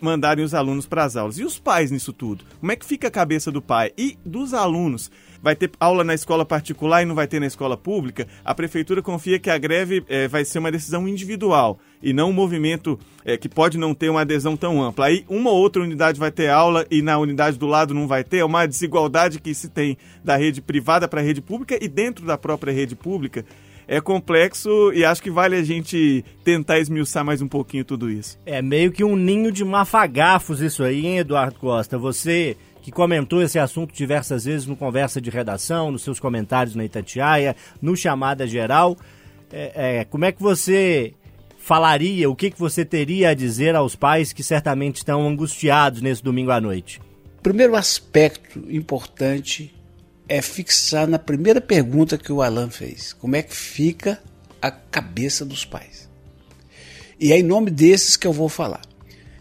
mandarem 0.00 0.44
os 0.44 0.54
alunos 0.54 0.86
para 0.86 1.04
as 1.04 1.16
aulas. 1.16 1.38
E 1.38 1.44
os 1.44 1.58
pais 1.58 1.90
nisso 1.90 2.12
tudo? 2.12 2.44
Como 2.60 2.72
é 2.72 2.76
que 2.76 2.86
fica 2.86 3.08
a 3.08 3.10
cabeça 3.10 3.50
do 3.50 3.60
pai 3.60 3.92
e 3.96 4.18
dos 4.24 4.54
alunos? 4.54 5.10
Vai 5.44 5.54
ter 5.54 5.70
aula 5.78 6.02
na 6.02 6.14
escola 6.14 6.42
particular 6.42 7.02
e 7.02 7.04
não 7.04 7.14
vai 7.14 7.26
ter 7.26 7.38
na 7.38 7.46
escola 7.46 7.76
pública, 7.76 8.26
a 8.42 8.54
prefeitura 8.54 9.02
confia 9.02 9.38
que 9.38 9.50
a 9.50 9.58
greve 9.58 10.02
eh, 10.08 10.26
vai 10.26 10.42
ser 10.42 10.58
uma 10.58 10.72
decisão 10.72 11.06
individual 11.06 11.78
e 12.02 12.14
não 12.14 12.30
um 12.30 12.32
movimento 12.32 12.98
eh, 13.26 13.36
que 13.36 13.46
pode 13.46 13.76
não 13.76 13.92
ter 13.92 14.08
uma 14.08 14.22
adesão 14.22 14.56
tão 14.56 14.82
ampla. 14.82 15.04
Aí 15.04 15.22
uma 15.28 15.50
ou 15.50 15.58
outra 15.58 15.82
unidade 15.82 16.18
vai 16.18 16.30
ter 16.30 16.48
aula 16.48 16.86
e 16.90 17.02
na 17.02 17.18
unidade 17.18 17.58
do 17.58 17.66
lado 17.66 17.92
não 17.92 18.08
vai 18.08 18.24
ter, 18.24 18.38
é 18.38 18.44
uma 18.44 18.64
desigualdade 18.64 19.38
que 19.38 19.52
se 19.52 19.68
tem 19.68 19.98
da 20.24 20.34
rede 20.34 20.62
privada 20.62 21.06
para 21.06 21.20
a 21.20 21.22
rede 21.22 21.42
pública 21.42 21.78
e 21.78 21.88
dentro 21.88 22.24
da 22.24 22.38
própria 22.38 22.72
rede 22.72 22.96
pública. 22.96 23.44
É 23.86 24.00
complexo 24.00 24.94
e 24.94 25.04
acho 25.04 25.22
que 25.22 25.30
vale 25.30 25.56
a 25.56 25.62
gente 25.62 26.24
tentar 26.42 26.78
esmiuçar 26.78 27.22
mais 27.22 27.42
um 27.42 27.48
pouquinho 27.48 27.84
tudo 27.84 28.10
isso. 28.10 28.38
É 28.46 28.62
meio 28.62 28.90
que 28.90 29.04
um 29.04 29.14
ninho 29.14 29.52
de 29.52 29.62
mafagafos 29.62 30.62
isso 30.62 30.82
aí, 30.82 31.04
hein, 31.04 31.18
Eduardo 31.18 31.58
Costa? 31.58 31.98
Você 31.98 32.56
que 32.84 32.92
comentou 32.92 33.40
esse 33.40 33.58
assunto 33.58 33.94
diversas 33.94 34.44
vezes 34.44 34.66
no 34.66 34.76
Conversa 34.76 35.18
de 35.18 35.30
Redação, 35.30 35.90
nos 35.90 36.02
seus 36.02 36.20
comentários 36.20 36.76
na 36.76 36.84
Itatiaia, 36.84 37.56
no 37.80 37.96
Chamada 37.96 38.46
Geral. 38.46 38.94
é, 39.50 40.00
é, 40.00 40.04
como 40.04 40.26
é 40.26 40.32
que 40.32 40.42
você 40.42 41.14
falaria, 41.56 42.28
o 42.28 42.36
que, 42.36 42.50
que 42.50 42.60
você 42.60 42.84
teria 42.84 43.30
a 43.30 43.34
dizer 43.34 43.74
aos 43.74 43.96
pais 43.96 44.34
que 44.34 44.42
certamente 44.42 44.96
estão 44.96 45.26
angustiados 45.26 46.02
nesse 46.02 46.22
domingo 46.22 46.50
à 46.50 46.60
noite? 46.60 47.00
Primeiro 47.42 47.74
aspecto 47.74 48.62
importante 48.70 49.74
é 50.28 50.42
fixar 50.42 51.08
na 51.08 51.18
primeira 51.18 51.62
pergunta 51.62 52.18
que 52.18 52.30
o 52.30 52.42
Alan 52.42 52.68
fez: 52.68 53.14
como 53.14 53.34
é 53.34 53.40
que 53.40 53.56
fica 53.56 54.22
a 54.60 54.70
cabeça 54.70 55.42
dos 55.42 55.64
pais? 55.64 56.06
E 57.18 57.32
é 57.32 57.38
em 57.38 57.42
nome 57.42 57.70
desses 57.70 58.14
que 58.14 58.26
eu 58.26 58.32
vou 58.32 58.50
falar. 58.50 58.82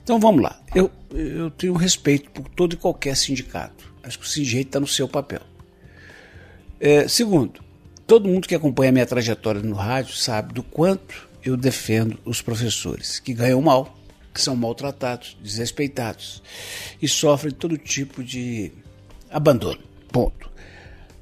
Então 0.03 0.19
vamos 0.19 0.43
lá. 0.43 0.61
Eu, 0.75 0.91
eu 1.11 1.49
tenho 1.51 1.73
respeito 1.73 2.29
por 2.31 2.49
todo 2.49 2.73
e 2.73 2.77
qualquer 2.77 3.15
sindicato. 3.15 3.91
Acho 4.03 4.19
que 4.19 4.25
o 4.25 4.27
sindicato 4.27 4.67
está 4.67 4.79
no 4.79 4.87
seu 4.87 5.07
papel. 5.07 5.41
É, 6.79 7.07
segundo, 7.07 7.63
todo 8.05 8.27
mundo 8.27 8.47
que 8.47 8.53
acompanha 8.53 8.89
a 8.89 8.91
minha 8.91 9.05
trajetória 9.05 9.61
no 9.61 9.75
rádio 9.75 10.13
sabe 10.13 10.53
do 10.53 10.61
quanto 10.61 11.29
eu 11.43 11.55
defendo 11.55 12.19
os 12.25 12.41
professores 12.41 13.19
que 13.19 13.33
ganham 13.33 13.61
mal, 13.61 13.97
que 14.33 14.41
são 14.41 14.55
maltratados, 14.55 15.37
desrespeitados 15.41 16.43
e 17.01 17.07
sofrem 17.07 17.53
todo 17.53 17.77
tipo 17.77 18.23
de 18.23 18.71
abandono. 19.29 19.79
Ponto. 20.11 20.51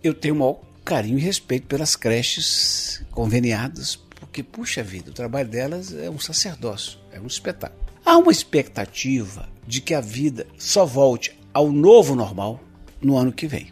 Eu 0.03 0.13
tenho 0.13 0.33
o 0.33 0.37
maior 0.39 0.59
carinho 0.83 1.19
e 1.19 1.21
respeito 1.21 1.67
pelas 1.67 1.95
creches 1.95 3.05
conveniadas, 3.11 3.95
porque, 3.95 4.41
puxa 4.41 4.81
vida, 4.81 5.11
o 5.11 5.13
trabalho 5.13 5.47
delas 5.47 5.93
é 5.93 6.09
um 6.09 6.19
sacerdócio, 6.19 6.97
é 7.11 7.19
um 7.19 7.27
espetáculo. 7.27 7.80
Há 8.05 8.17
uma 8.17 8.31
expectativa 8.31 9.47
de 9.67 9.79
que 9.79 9.93
a 9.93 10.01
vida 10.01 10.47
só 10.57 10.85
volte 10.85 11.37
ao 11.53 11.71
novo 11.71 12.15
normal 12.15 12.59
no 13.01 13.17
ano 13.17 13.31
que 13.31 13.47
vem. 13.47 13.71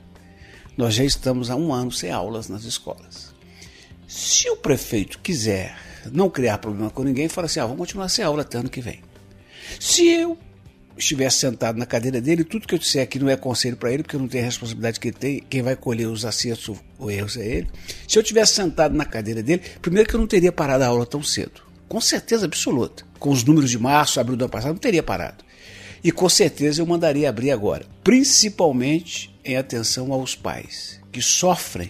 Nós 0.78 0.94
já 0.94 1.04
estamos 1.04 1.50
há 1.50 1.56
um 1.56 1.74
ano 1.74 1.92
sem 1.92 2.12
aulas 2.12 2.48
nas 2.48 2.64
escolas. 2.64 3.34
Se 4.08 4.50
o 4.50 4.56
prefeito 4.56 5.20
quiser 5.20 5.78
não 6.12 6.30
criar 6.30 6.58
problema 6.58 6.90
com 6.90 7.04
ninguém, 7.04 7.28
fala 7.28 7.46
assim: 7.46 7.60
ah, 7.60 7.66
vamos 7.66 7.80
continuar 7.80 8.10
sem 8.10 8.24
aula 8.24 8.42
até 8.42 8.58
ano 8.58 8.70
que 8.70 8.82
vem. 8.82 9.02
Se 9.80 10.08
eu 10.08 10.38
estivesse 10.98 11.38
sentado 11.38 11.78
na 11.78 11.86
cadeira 11.86 12.22
dele, 12.22 12.44
tudo 12.44 12.68
que 12.68 12.76
eu 12.76 12.80
disser 12.80 13.04
aqui 13.04 13.20
não 13.20 13.30
é 13.30 13.36
conselho 13.36 13.78
para 13.78 13.92
ele, 13.92 14.04
porque 14.04 14.16
eu 14.16 14.20
não 14.20 14.28
tenho 14.28 14.44
a 14.44 14.46
responsabilidade 14.46 15.00
que 15.00 15.10
ele 15.10 15.18
tem, 15.18 15.40
quem 15.50 15.62
vai 15.62 15.76
colher 15.76 16.08
os 16.08 16.26
acertos 16.26 16.78
ou 16.98 17.12
erros 17.12 17.38
é 17.38 17.46
ele. 17.46 17.68
Se 18.08 18.18
eu 18.18 18.24
tivesse 18.24 18.54
sentado 18.54 18.96
na 18.96 19.06
cadeira 19.06 19.42
dele, 19.42 19.62
primeiro 19.82 20.08
que 20.08 20.16
eu 20.16 20.20
não 20.20 20.28
teria 20.28 20.52
parado 20.52 20.84
a 20.84 20.88
aula 20.88 21.06
tão 21.06 21.24
cedo. 21.24 21.69
Com 21.90 22.00
certeza 22.00 22.46
absoluta. 22.46 23.04
Com 23.18 23.32
os 23.32 23.44
números 23.44 23.72
de 23.72 23.80
março, 23.80 24.20
abril 24.20 24.38
do 24.38 24.44
ano 24.44 24.52
passado, 24.52 24.74
não 24.74 24.78
teria 24.78 25.02
parado. 25.02 25.44
E 26.04 26.12
com 26.12 26.30
certeza 26.30 26.82
eu 26.82 26.86
mandaria 26.86 27.28
abrir 27.28 27.50
agora, 27.50 27.86
principalmente 28.04 29.36
em 29.44 29.58
atenção 29.58 30.14
aos 30.14 30.36
pais 30.36 31.02
que 31.12 31.22
sofrem 31.22 31.90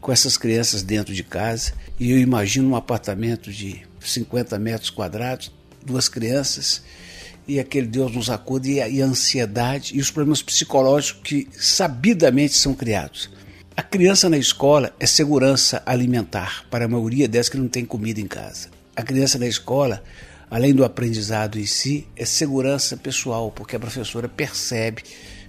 com 0.00 0.12
essas 0.12 0.36
crianças 0.36 0.82
dentro 0.82 1.14
de 1.14 1.22
casa. 1.22 1.72
E 1.98 2.10
eu 2.10 2.18
imagino 2.18 2.68
um 2.68 2.76
apartamento 2.76 3.52
de 3.52 3.86
50 4.00 4.58
metros 4.58 4.90
quadrados, 4.90 5.52
duas 5.84 6.08
crianças, 6.08 6.82
e 7.46 7.60
aquele 7.60 7.86
Deus 7.86 8.12
nos 8.12 8.28
acude, 8.28 8.72
e 8.72 8.80
a, 8.80 8.88
e 8.88 9.00
a 9.00 9.06
ansiedade 9.06 9.96
e 9.96 10.00
os 10.00 10.10
problemas 10.10 10.42
psicológicos 10.42 11.22
que 11.22 11.48
sabidamente 11.52 12.54
são 12.54 12.74
criados. 12.74 13.30
A 13.76 13.82
criança 13.82 14.28
na 14.28 14.38
escola 14.38 14.92
é 14.98 15.06
segurança 15.06 15.82
alimentar 15.86 16.64
para 16.68 16.86
a 16.86 16.88
maioria 16.88 17.28
delas 17.28 17.48
que 17.48 17.56
não 17.56 17.68
tem 17.68 17.84
comida 17.84 18.20
em 18.20 18.26
casa. 18.26 18.75
A 18.96 19.02
criança 19.02 19.38
na 19.38 19.46
escola 19.46 20.02
além 20.50 20.74
do 20.74 20.84
aprendizado 20.84 21.58
em 21.58 21.66
si, 21.66 22.06
é 22.16 22.24
segurança 22.24 22.96
pessoal, 22.96 23.50
porque 23.50 23.76
a 23.76 23.80
professora 23.80 24.28
percebe, 24.28 25.02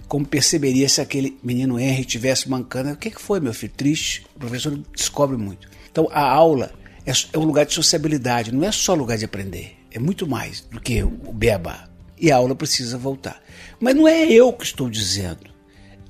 como 0.06 0.26
perceberia 0.26 0.88
se 0.88 1.00
aquele 1.00 1.38
menino 1.42 1.78
Henry 1.78 2.04
tivesse 2.04 2.48
mancando. 2.48 2.90
O 2.90 2.96
que, 2.96 3.10
foi, 3.10 3.40
meu 3.40 3.52
filho? 3.52 3.72
Triste. 3.76 4.24
O 4.34 4.38
professor 4.38 4.78
descobre 4.94 5.36
muito. 5.36 5.68
Então, 5.90 6.08
a 6.10 6.22
aula 6.22 6.72
é, 7.06 7.12
é 7.32 7.38
um 7.38 7.44
lugar 7.44 7.66
de 7.66 7.74
sociabilidade, 7.74 8.52
não 8.52 8.64
é 8.64 8.72
só 8.72 8.94
lugar 8.94 9.18
de 9.18 9.24
aprender. 9.24 9.76
É 9.90 9.98
muito 9.98 10.26
mais 10.26 10.60
do 10.60 10.80
que 10.80 11.02
o 11.02 11.32
beabá. 11.32 11.88
E 12.20 12.32
a 12.32 12.36
aula 12.36 12.54
precisa 12.54 12.98
voltar. 12.98 13.40
Mas 13.78 13.94
não 13.94 14.08
é 14.08 14.24
eu 14.24 14.52
que 14.52 14.64
estou 14.64 14.90
dizendo, 14.90 15.50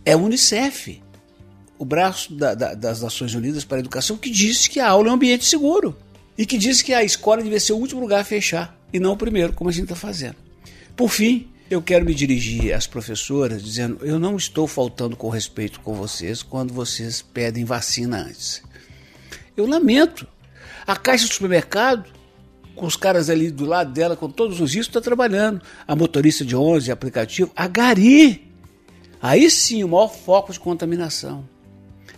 é 0.05 0.17
o 0.17 0.21
Unicef, 0.21 1.03
o 1.79 1.85
braço 1.85 2.35
da, 2.35 2.55
da, 2.55 2.75
das 2.75 3.03
Nações 3.03 3.35
Unidas 3.35 3.65
para 3.65 3.77
a 3.77 3.81
Educação, 3.81 4.17
que 4.17 4.31
disse 4.31 4.71
que 4.71 4.81
a 4.81 4.89
aula 4.89 5.09
é 5.09 5.11
um 5.11 5.15
ambiente 5.15 5.45
seguro 5.45 5.97
e 6.39 6.47
que 6.47 6.57
disse 6.57 6.85
que 6.85 6.95
a 6.95 7.03
escola 7.03 7.43
devia 7.43 7.59
ser 7.59 7.73
o 7.73 7.77
último 7.77 8.01
lugar 8.01 8.21
a 8.21 8.25
fechar 8.25 8.79
e 8.93 9.01
não 9.01 9.13
o 9.13 9.17
primeiro, 9.17 9.53
como 9.53 9.69
a 9.69 9.73
gente 9.73 9.85
está 9.85 9.97
fazendo. 9.97 10.37
Por 10.97 11.11
fim, 11.11 11.49
eu 11.69 11.83
quero 11.83 12.05
me 12.05 12.15
dirigir 12.15 12.73
às 12.73 12.87
professoras 12.87 13.63
dizendo: 13.63 13.99
eu 14.07 14.19
não 14.19 14.37
estou 14.37 14.69
faltando 14.69 15.17
com 15.17 15.29
respeito 15.29 15.81
com 15.81 15.95
vocês 15.95 16.43
quando 16.43 16.73
vocês 16.73 17.21
pedem 17.21 17.65
vacina 17.65 18.23
antes. 18.23 18.63
Eu 19.57 19.67
lamento. 19.67 20.27
A 20.87 20.97
caixa 20.97 21.27
do 21.27 21.35
supermercado, 21.35 22.09
com 22.75 22.87
os 22.87 22.97
caras 22.97 23.29
ali 23.29 23.51
do 23.51 23.67
lado 23.67 23.93
dela, 23.93 24.17
com 24.17 24.31
todos 24.31 24.59
os 24.59 24.73
riscos, 24.73 24.89
está 24.89 25.01
trabalhando. 25.03 25.61
A 25.87 25.95
motorista 25.95 26.45
de 26.45 26.57
11, 26.57 26.91
aplicativo, 26.91 27.51
a 27.55 27.67
Gari. 27.67 28.51
Aí 29.21 29.51
sim, 29.51 29.85
o 29.85 29.89
maior 29.89 30.09
foco 30.09 30.53
de 30.53 30.61
contaminação. 30.61 31.47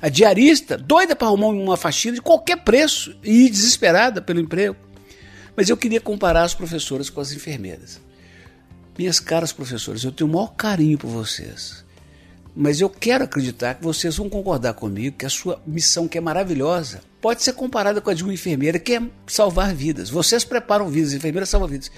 A 0.00 0.08
diarista, 0.08 0.78
doida 0.78 1.14
para 1.14 1.28
arrumar 1.28 1.48
uma 1.48 1.76
faxina 1.76 2.14
de 2.14 2.22
qualquer 2.22 2.56
preço 2.64 3.14
e 3.22 3.50
desesperada 3.50 4.22
pelo 4.22 4.40
emprego. 4.40 4.76
Mas 5.56 5.68
eu 5.68 5.76
queria 5.76 6.00
comparar 6.00 6.42
as 6.42 6.54
professoras 6.54 7.10
com 7.10 7.20
as 7.20 7.32
enfermeiras. 7.32 8.00
Minhas 8.96 9.20
caras 9.20 9.52
professoras, 9.52 10.02
eu 10.02 10.12
tenho 10.12 10.28
o 10.28 10.32
maior 10.32 10.54
carinho 10.54 10.96
por 10.96 11.08
vocês. 11.08 11.84
Mas 12.54 12.80
eu 12.80 12.90
quero 12.90 13.24
acreditar 13.24 13.74
que 13.74 13.84
vocês 13.84 14.16
vão 14.16 14.28
concordar 14.28 14.74
comigo 14.74 15.16
que 15.16 15.26
a 15.26 15.30
sua 15.30 15.62
missão, 15.66 16.08
que 16.08 16.18
é 16.18 16.20
maravilhosa, 16.20 17.00
pode 17.20 17.42
ser 17.42 17.52
comparada 17.52 18.00
com 18.00 18.10
a 18.10 18.14
de 18.14 18.24
uma 18.24 18.34
enfermeira, 18.34 18.78
que 18.78 18.94
é 18.94 19.02
salvar 19.26 19.74
vidas. 19.74 20.10
Vocês 20.10 20.44
preparam 20.44 20.88
vidas, 20.88 21.12
enfermeiras 21.12 21.48
salvam 21.48 21.68
vidas. 21.68 21.90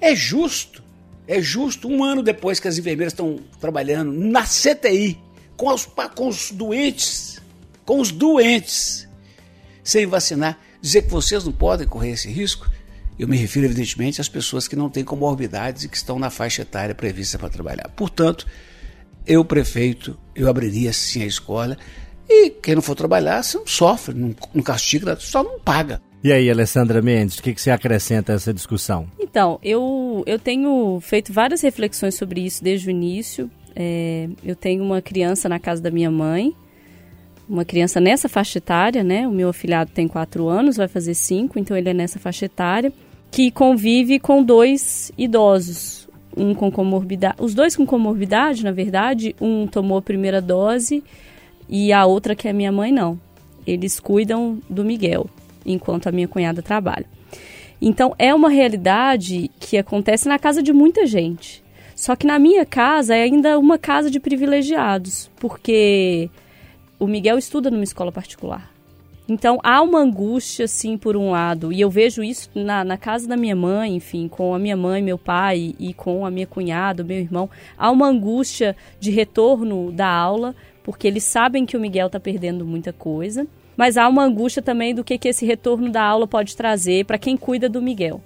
É 0.00 0.14
justo, 0.14 0.82
é 1.26 1.40
justo, 1.40 1.88
um 1.88 2.02
ano 2.02 2.22
depois 2.22 2.58
que 2.58 2.68
as 2.68 2.78
enfermeiras 2.78 3.12
estão 3.12 3.38
trabalhando 3.60 4.12
na 4.12 4.42
CTI, 4.42 5.18
com 5.62 5.72
os, 5.72 5.88
com 6.16 6.26
os 6.26 6.50
doentes, 6.50 7.40
com 7.84 8.00
os 8.00 8.10
doentes, 8.10 9.08
sem 9.84 10.06
vacinar, 10.06 10.58
dizer 10.80 11.02
que 11.02 11.10
vocês 11.10 11.44
não 11.44 11.52
podem 11.52 11.86
correr 11.86 12.10
esse 12.10 12.28
risco, 12.28 12.68
eu 13.16 13.28
me 13.28 13.36
refiro, 13.36 13.66
evidentemente, 13.66 14.20
às 14.20 14.28
pessoas 14.28 14.66
que 14.66 14.74
não 14.74 14.90
têm 14.90 15.04
comorbidades 15.04 15.84
e 15.84 15.88
que 15.88 15.96
estão 15.96 16.18
na 16.18 16.30
faixa 16.30 16.62
etária 16.62 16.96
prevista 16.96 17.38
para 17.38 17.48
trabalhar. 17.48 17.88
Portanto, 17.94 18.44
eu, 19.24 19.44
prefeito, 19.44 20.18
eu 20.34 20.48
abriria 20.48 20.92
sim 20.92 21.22
a 21.22 21.26
escola 21.26 21.78
e 22.28 22.50
quem 22.50 22.74
não 22.74 22.82
for 22.82 22.96
trabalhar, 22.96 23.40
você 23.44 23.56
não 23.56 23.66
sofre, 23.66 24.16
não, 24.16 24.34
não 24.52 24.64
castiga, 24.64 25.16
só 25.20 25.44
não 25.44 25.60
paga. 25.60 26.02
E 26.24 26.32
aí, 26.32 26.50
Alessandra 26.50 27.00
Mendes, 27.00 27.38
o 27.38 27.42
que, 27.42 27.54
que 27.54 27.60
você 27.60 27.70
acrescenta 27.70 28.32
a 28.32 28.34
essa 28.34 28.52
discussão? 28.52 29.08
Então, 29.20 29.60
eu, 29.62 30.24
eu 30.26 30.40
tenho 30.40 30.98
feito 31.00 31.32
várias 31.32 31.60
reflexões 31.60 32.16
sobre 32.16 32.40
isso 32.40 32.64
desde 32.64 32.88
o 32.88 32.90
início. 32.90 33.48
É, 33.74 34.28
eu 34.44 34.54
tenho 34.54 34.82
uma 34.82 35.00
criança 35.00 35.48
na 35.48 35.58
casa 35.58 35.82
da 35.82 35.90
minha 35.90 36.10
mãe, 36.10 36.54
uma 37.48 37.64
criança 37.64 38.00
nessa 38.00 38.28
faixa 38.28 38.58
etária, 38.58 39.02
né? 39.02 39.26
O 39.26 39.30
meu 39.30 39.48
afilhado 39.48 39.90
tem 39.92 40.08
4 40.08 40.48
anos, 40.48 40.76
vai 40.76 40.88
fazer 40.88 41.14
5, 41.14 41.58
então 41.58 41.76
ele 41.76 41.90
é 41.90 41.94
nessa 41.94 42.18
faixa 42.18 42.46
etária, 42.46 42.92
que 43.30 43.50
convive 43.50 44.18
com 44.18 44.42
dois 44.42 45.10
idosos, 45.16 46.08
um 46.36 46.54
com 46.54 46.70
comorbidade, 46.70 47.36
os 47.40 47.54
dois 47.54 47.76
com 47.76 47.86
comorbidade, 47.86 48.64
na 48.64 48.72
verdade, 48.72 49.34
um 49.40 49.66
tomou 49.66 49.98
a 49.98 50.02
primeira 50.02 50.40
dose 50.40 51.02
e 51.68 51.92
a 51.92 52.04
outra 52.06 52.34
que 52.34 52.48
é 52.48 52.52
minha 52.52 52.72
mãe 52.72 52.92
não. 52.92 53.18
Eles 53.66 54.00
cuidam 54.00 54.58
do 54.68 54.84
Miguel, 54.84 55.28
enquanto 55.64 56.08
a 56.08 56.12
minha 56.12 56.28
cunhada 56.28 56.62
trabalha. 56.62 57.06
Então 57.80 58.14
é 58.18 58.34
uma 58.34 58.48
realidade 58.48 59.50
que 59.58 59.76
acontece 59.76 60.28
na 60.28 60.38
casa 60.38 60.62
de 60.62 60.72
muita 60.72 61.06
gente. 61.06 61.62
Só 61.94 62.16
que 62.16 62.26
na 62.26 62.38
minha 62.38 62.64
casa 62.64 63.14
é 63.14 63.22
ainda 63.22 63.58
uma 63.58 63.78
casa 63.78 64.10
de 64.10 64.18
privilegiados, 64.18 65.30
porque 65.36 66.30
o 66.98 67.06
Miguel 67.06 67.38
estuda 67.38 67.70
numa 67.70 67.84
escola 67.84 68.10
particular. 68.10 68.72
Então 69.28 69.58
há 69.62 69.80
uma 69.80 70.00
angústia, 70.00 70.66
sim, 70.66 70.98
por 70.98 71.16
um 71.16 71.30
lado, 71.30 71.72
e 71.72 71.80
eu 71.80 71.88
vejo 71.88 72.22
isso 72.22 72.50
na, 72.54 72.84
na 72.84 72.96
casa 72.96 73.26
da 73.28 73.36
minha 73.36 73.54
mãe, 73.54 73.94
enfim, 73.94 74.28
com 74.28 74.54
a 74.54 74.58
minha 74.58 74.76
mãe, 74.76 75.00
meu 75.00 75.16
pai 75.16 75.74
e 75.78 75.94
com 75.94 76.26
a 76.26 76.30
minha 76.30 76.46
cunhada, 76.46 77.04
meu 77.04 77.18
irmão. 77.18 77.48
Há 77.78 77.90
uma 77.90 78.08
angústia 78.08 78.76
de 78.98 79.10
retorno 79.10 79.92
da 79.92 80.08
aula, 80.08 80.54
porque 80.82 81.06
eles 81.06 81.24
sabem 81.24 81.64
que 81.64 81.76
o 81.76 81.80
Miguel 81.80 82.08
está 82.08 82.18
perdendo 82.18 82.66
muita 82.66 82.92
coisa, 82.92 83.46
mas 83.76 83.96
há 83.96 84.08
uma 84.08 84.24
angústia 84.24 84.60
também 84.60 84.94
do 84.94 85.04
que, 85.04 85.16
que 85.16 85.28
esse 85.28 85.46
retorno 85.46 85.90
da 85.90 86.02
aula 86.02 86.26
pode 86.26 86.56
trazer 86.56 87.04
para 87.06 87.18
quem 87.18 87.36
cuida 87.36 87.68
do 87.68 87.80
Miguel 87.80 88.20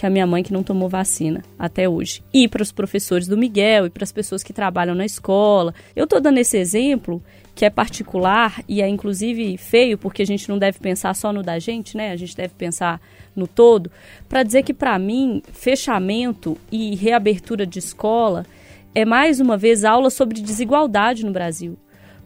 que 0.00 0.06
é 0.06 0.08
a 0.08 0.10
minha 0.10 0.26
mãe 0.26 0.42
que 0.42 0.50
não 0.50 0.62
tomou 0.62 0.88
vacina 0.88 1.44
até 1.58 1.86
hoje. 1.86 2.22
E 2.32 2.48
para 2.48 2.62
os 2.62 2.72
professores 2.72 3.28
do 3.28 3.36
Miguel 3.36 3.84
e 3.84 3.90
para 3.90 4.02
as 4.02 4.10
pessoas 4.10 4.42
que 4.42 4.50
trabalham 4.50 4.94
na 4.94 5.04
escola. 5.04 5.74
Eu 5.94 6.04
estou 6.04 6.18
dando 6.18 6.38
esse 6.38 6.56
exemplo 6.56 7.22
que 7.54 7.66
é 7.66 7.70
particular 7.70 8.64
e 8.66 8.80
é 8.80 8.88
inclusive 8.88 9.58
feio, 9.58 9.98
porque 9.98 10.22
a 10.22 10.26
gente 10.26 10.48
não 10.48 10.58
deve 10.58 10.78
pensar 10.78 11.14
só 11.14 11.34
no 11.34 11.42
da 11.42 11.58
gente, 11.58 11.98
né? 11.98 12.12
A 12.12 12.16
gente 12.16 12.34
deve 12.34 12.54
pensar 12.54 12.98
no 13.36 13.46
todo, 13.46 13.90
para 14.26 14.42
dizer 14.42 14.62
que 14.62 14.72
para 14.72 14.98
mim, 14.98 15.42
fechamento 15.52 16.56
e 16.72 16.96
reabertura 16.96 17.66
de 17.66 17.78
escola 17.78 18.46
é 18.94 19.04
mais 19.04 19.38
uma 19.38 19.58
vez 19.58 19.84
aula 19.84 20.08
sobre 20.08 20.40
desigualdade 20.40 21.26
no 21.26 21.30
Brasil. 21.30 21.76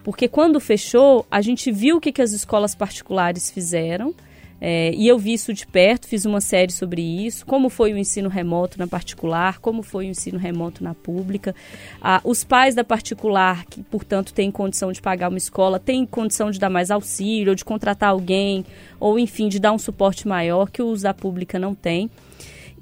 Porque 0.04 0.28
quando 0.28 0.61
fechou, 0.61 1.26
a 1.28 1.40
gente 1.40 1.73
viu 1.73 1.97
o 1.97 2.00
que, 2.00 2.12
que 2.12 2.23
as 2.23 2.31
escolas 2.31 2.73
particulares 2.73 3.50
fizeram 3.50 4.14
É, 4.61 4.92
e 4.94 5.06
eu 5.06 5.18
vi 5.18 5.34
isso 5.34 5.52
de 5.52 5.66
perto, 5.66 6.06
fiz 6.06 6.25
uma 6.25 6.40
série 6.40 6.73
sobre 6.73 7.02
isso, 7.02 7.44
como 7.44 7.68
foi 7.68 7.92
o 7.92 7.99
ensino 7.99 8.28
remoto 8.28 8.78
na 8.78 8.87
particular, 8.87 9.58
como 9.58 9.82
foi 9.82 10.06
o 10.06 10.11
ensino 10.11 10.38
remoto 10.38 10.82
na 10.82 10.94
pública. 10.94 11.54
Ah, 12.00 12.20
os 12.25 12.44
pais 12.44 12.75
da 12.75 12.84
particular, 12.84 13.64
que 13.66 13.82
portanto 13.82 14.32
têm 14.32 14.50
condição 14.50 14.92
de 14.92 15.02
pagar 15.02 15.28
uma 15.28 15.38
escola, 15.38 15.78
têm 15.78 16.06
condição 16.06 16.50
de 16.50 16.58
dar 16.58 16.70
mais 16.70 16.90
auxílio, 16.90 17.50
ou 17.50 17.54
de 17.54 17.64
contratar 17.64 18.11
alguém, 18.11 18.64
ou 18.99 19.18
enfim, 19.18 19.49
de 19.49 19.58
dar 19.58 19.73
um 19.73 19.78
suporte 19.78 20.26
maior 20.26 20.70
que 20.70 20.82
os 20.82 21.02
da 21.02 21.12
pública 21.12 21.58
não 21.58 21.75
têm. 21.75 22.08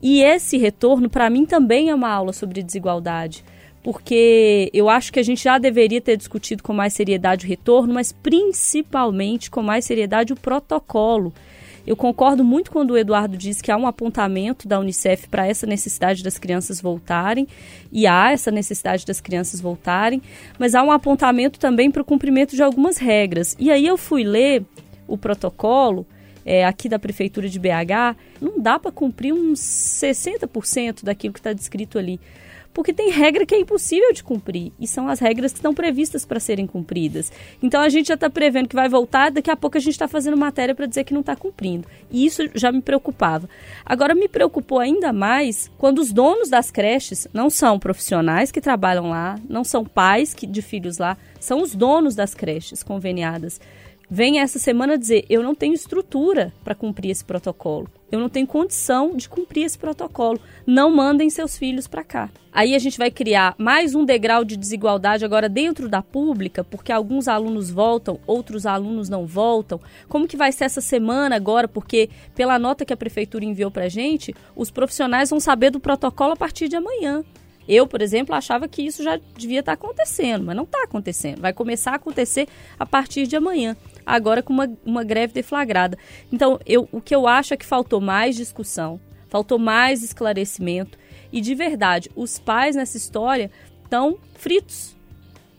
E 0.01 0.23
esse 0.23 0.57
retorno, 0.59 1.09
para 1.09 1.31
mim, 1.31 1.47
também 1.47 1.89
é 1.91 1.95
uma 1.95 2.11
aula 2.11 2.33
sobre 2.33 2.63
desigualdade 2.63 3.45
porque 3.83 4.71
eu 4.73 4.89
acho 4.89 5.13
que 5.13 5.19
a 5.19 5.23
gente 5.25 5.43
já 5.43 5.59
deveria 5.59 6.01
ter 6.01 6.17
discutido 6.17 6.63
com 6.63 6.73
mais 6.73 6.93
seriedade 6.93 7.45
o 7.45 7.49
retorno, 7.49 7.93
mas 7.93 8.13
principalmente 8.13 9.51
com 9.51 9.61
mais 9.61 9.85
seriedade 9.85 10.33
o 10.33 10.37
protocolo. 10.37 11.33
Eu 11.87 11.97
concordo 11.97 12.45
muito 12.45 12.71
quando 12.71 12.93
o 12.93 12.99
Eduardo 12.99 13.37
diz 13.37 13.61
que 13.61 13.71
há 13.71 13.77
um 13.77 13.87
apontamento 13.87 14.69
da 14.69 14.79
Unicef 14.79 15.29
para 15.29 15.47
essa 15.47 15.67
necessidade 15.67 16.23
das 16.23 16.39
crianças 16.39 16.81
voltarem, 16.81 17.47
e 17.91 18.07
há 18.07 18.31
essa 18.31 18.51
necessidade 18.51 19.05
das 19.05 19.21
crianças 19.21 19.61
voltarem, 19.61 20.23
mas 20.59 20.75
há 20.75 20.83
um 20.83 20.93
apontamento 20.93 21.59
também 21.59 21.91
para 21.91 22.03
o 22.03 22.05
cumprimento 22.05 22.55
de 22.55 22.63
algumas 22.63 22.97
regras. 22.97 23.57
E 23.59 23.71
aí 23.71 23.87
eu 23.87 23.97
fui 23.97 24.23
ler 24.23 24.65
o 25.09 25.19
protocolo 25.19 26.07
é, 26.45 26.65
aqui 26.65 26.89
da 26.89 26.99
Prefeitura 26.99 27.49
de 27.49 27.59
BH, 27.59 28.17
não 28.41 28.61
dá 28.61 28.79
para 28.79 28.91
cumprir 28.91 29.33
uns 29.33 29.61
60% 29.61 31.05
daquilo 31.05 31.33
que 31.35 31.41
está 31.41 31.53
descrito 31.53 31.99
ali 31.99 32.21
porque 32.73 32.93
tem 32.93 33.11
regra 33.11 33.45
que 33.45 33.55
é 33.55 33.61
impossível 33.61 34.13
de 34.13 34.23
cumprir 34.23 34.73
e 34.79 34.87
são 34.87 35.09
as 35.09 35.21
regras 35.21 35.53
que 35.53 35.59
estão 35.59 35.75
previstas 35.75 36.25
para 36.25 36.41
serem 36.41 36.67
cumpridas. 36.67 37.31
Então 37.63 37.81
a 37.81 37.89
gente 37.89 38.09
já 38.09 38.15
está 38.15 38.31
prevendo 38.31 38.69
que 38.69 38.75
vai 38.75 38.89
voltar, 38.89 39.31
daqui 39.31 39.51
a 39.51 39.57
pouco 39.57 39.77
a 39.77 39.81
gente 39.81 39.93
está 39.93 40.09
fazendo 40.09 40.37
matéria 40.37 40.75
para 40.75 40.87
dizer 40.87 41.05
que 41.05 41.15
não 41.15 41.21
está 41.21 41.37
cumprindo. 41.37 41.87
E 42.11 42.25
isso 42.25 42.43
já 42.55 42.73
me 42.73 42.81
preocupava. 42.81 43.49
Agora 43.85 44.15
me 44.15 44.29
preocupou 44.29 44.79
ainda 44.79 45.13
mais 45.13 45.71
quando 45.79 45.99
os 45.99 46.13
donos 46.13 46.49
das 46.49 46.71
creches 46.71 47.29
não 47.33 47.51
são 47.51 47.79
profissionais 47.79 48.51
que 48.51 48.61
trabalham 48.61 49.11
lá, 49.11 49.39
não 49.49 49.65
são 49.65 49.85
pais 49.85 50.35
que, 50.35 50.47
de 50.47 50.63
filhos 50.63 50.99
lá, 50.99 51.17
são 51.41 51.63
os 51.63 51.75
donos 51.75 52.15
das 52.15 52.35
creches 52.35 52.83
conveniadas 52.83 53.61
vem 54.13 54.41
essa 54.41 54.59
semana 54.59 54.99
dizer: 54.99 55.25
eu 55.31 55.43
não 55.43 55.55
tenho 55.55 55.73
estrutura 55.73 56.53
para 56.63 56.75
cumprir 56.75 57.11
esse 57.11 57.25
protocolo. 57.25 57.89
Eu 58.13 58.21
não 58.21 58.29
tenho 58.29 58.47
condição 58.47 59.17
de 59.17 59.27
cumprir 59.27 59.65
esse 59.65 59.79
protocolo. 59.79 60.39
Não 60.67 60.95
mandem 60.95 61.31
seus 61.31 61.57
filhos 61.57 61.87
para 61.87 62.05
cá. 62.05 62.29
Aí 62.53 62.75
a 62.75 62.79
gente 62.79 62.99
vai 62.99 63.11
criar 63.11 63.55
mais 63.57 63.95
um 63.95 64.05
degrau 64.05 64.45
de 64.45 64.55
desigualdade 64.55 65.25
agora 65.25 65.49
dentro 65.49 65.89
da 65.89 66.03
pública, 66.03 66.63
porque 66.63 66.93
alguns 66.93 67.27
alunos 67.27 67.71
voltam, 67.71 68.21
outros 68.27 68.67
alunos 68.67 69.09
não 69.09 69.25
voltam. 69.25 69.81
Como 70.11 70.29
que 70.29 70.37
vai 70.37 70.53
ser 70.53 70.65
essa 70.65 70.83
semana 70.83 71.35
agora? 71.35 71.67
Porque 71.67 72.11
pela 72.35 72.59
nota 72.59 72.85
que 72.85 72.93
a 72.93 72.97
prefeitura 72.99 73.47
enviou 73.47 73.71
para 73.71 73.89
gente, 73.89 74.35
os 74.55 74.71
profissionais 74.71 75.31
vão 75.31 75.41
saber 75.41 75.71
do 75.71 75.81
protocolo 75.81 76.33
a 76.33 76.37
partir 76.37 76.69
de 76.69 76.77
amanhã. 76.77 77.25
Eu, 77.69 77.87
por 77.87 78.03
exemplo, 78.03 78.35
achava 78.35 78.67
que 78.69 78.83
isso 78.83 79.03
já 79.03 79.19
devia 79.37 79.61
estar 79.61 79.77
tá 79.77 79.85
acontecendo, 79.85 80.45
mas 80.45 80.57
não 80.57 80.65
está 80.65 80.83
acontecendo. 80.83 81.41
Vai 81.41 81.53
começar 81.53 81.93
a 81.93 81.97
acontecer 81.97 82.49
a 82.79 82.87
partir 82.87 83.27
de 83.27 83.37
amanhã 83.37 83.77
agora 84.05 84.43
com 84.43 84.53
uma, 84.53 84.71
uma 84.85 85.05
greve 85.05 85.33
deflagrada. 85.33 85.97
Então, 86.33 86.59
eu, 86.67 86.89
o 86.93 87.01
que 87.01 87.15
eu 87.15 87.27
acho 87.27 87.55
é 87.55 87.57
que 87.57 87.65
faltou 87.65 88.01
mais 88.01 88.37
discussão, 88.37 89.01
faltou 89.29 89.59
mais 89.59 90.03
esclarecimento. 90.03 90.99
E 91.33 91.41
de 91.41 91.55
verdade, 91.55 92.11
os 92.15 92.39
pais 92.39 92.77
nessa 92.77 92.97
história 92.97 93.51
estão 93.85 94.19
fritos. 94.35 94.97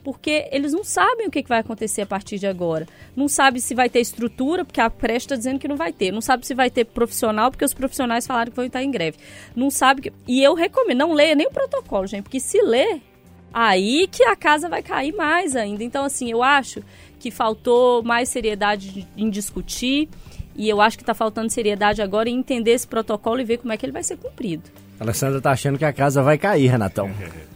Porque 0.04 0.50
eles 0.52 0.74
não 0.74 0.84
sabem 0.84 1.28
o 1.28 1.32
que 1.32 1.44
vai 1.48 1.60
acontecer 1.60 2.02
a 2.02 2.06
partir 2.06 2.38
de 2.38 2.46
agora. 2.46 2.86
Não 3.16 3.28
sabe 3.28 3.62
se 3.62 3.74
vai 3.74 3.90
ter 3.90 4.02
estrutura, 4.02 4.66
porque 4.66 4.82
a 4.82 4.90
creche 4.90 5.26
está 5.26 5.36
dizendo 5.36 5.60
que 5.60 5.68
não 5.68 5.78
vai 5.78 5.94
ter. 5.94 6.12
Não 6.12 6.20
sabe 6.20 6.46
se 6.46 6.54
vai 6.54 6.70
ter 6.70 6.86
profissional, 6.86 7.50
porque 7.50 7.64
os 7.64 7.74
profissionais 7.74 8.28
falaram 8.28 8.52
que 8.52 8.56
vão 8.56 8.66
estar 8.66 8.84
em 8.84 8.92
greve. 8.92 9.18
Não 9.56 9.70
sabe 9.70 10.02
que... 10.02 10.14
E 10.28 10.44
eu 10.44 10.54
recomendo, 10.54 10.98
não 10.98 11.14
leia 11.14 11.36
nem 11.36 11.48
o 11.48 11.52
protocolo, 11.52 12.06
gente, 12.06 12.24
porque 12.24 12.40
se 12.40 12.62
ler, 12.62 13.02
aí 13.54 14.08
que 14.12 14.24
a 14.24 14.36
casa 14.36 14.68
vai 14.68 14.84
cair 14.84 15.14
mais 15.14 15.56
ainda. 15.56 15.84
Então, 15.84 16.04
assim, 16.04 16.30
eu 16.30 16.44
acho 16.44 16.84
que 17.20 17.32
faltou 17.32 18.04
mais 18.04 18.28
seriedade 18.28 19.08
em 19.16 19.30
discutir 19.30 20.10
e 20.56 20.68
eu 20.68 20.82
acho 20.82 20.98
que 20.98 21.04
está 21.04 21.14
faltando 21.14 21.50
seriedade 21.50 22.02
agora 22.02 22.30
em 22.30 22.38
entender 22.38 22.72
esse 22.72 22.88
protocolo 22.88 23.40
e 23.40 23.46
ver 23.46 23.58
como 23.58 23.72
é 23.72 23.78
que 23.78 23.86
ele 23.86 23.94
vai 23.94 24.04
ser 24.04 24.18
cumprido. 24.18 24.70
A 25.00 25.04
Alessandra 25.04 25.40
tá 25.40 25.52
achando 25.52 25.78
que 25.78 25.86
a 25.86 25.94
casa 25.94 26.22
vai 26.22 26.38
cair, 26.38 26.68
Renatão. 26.68 27.10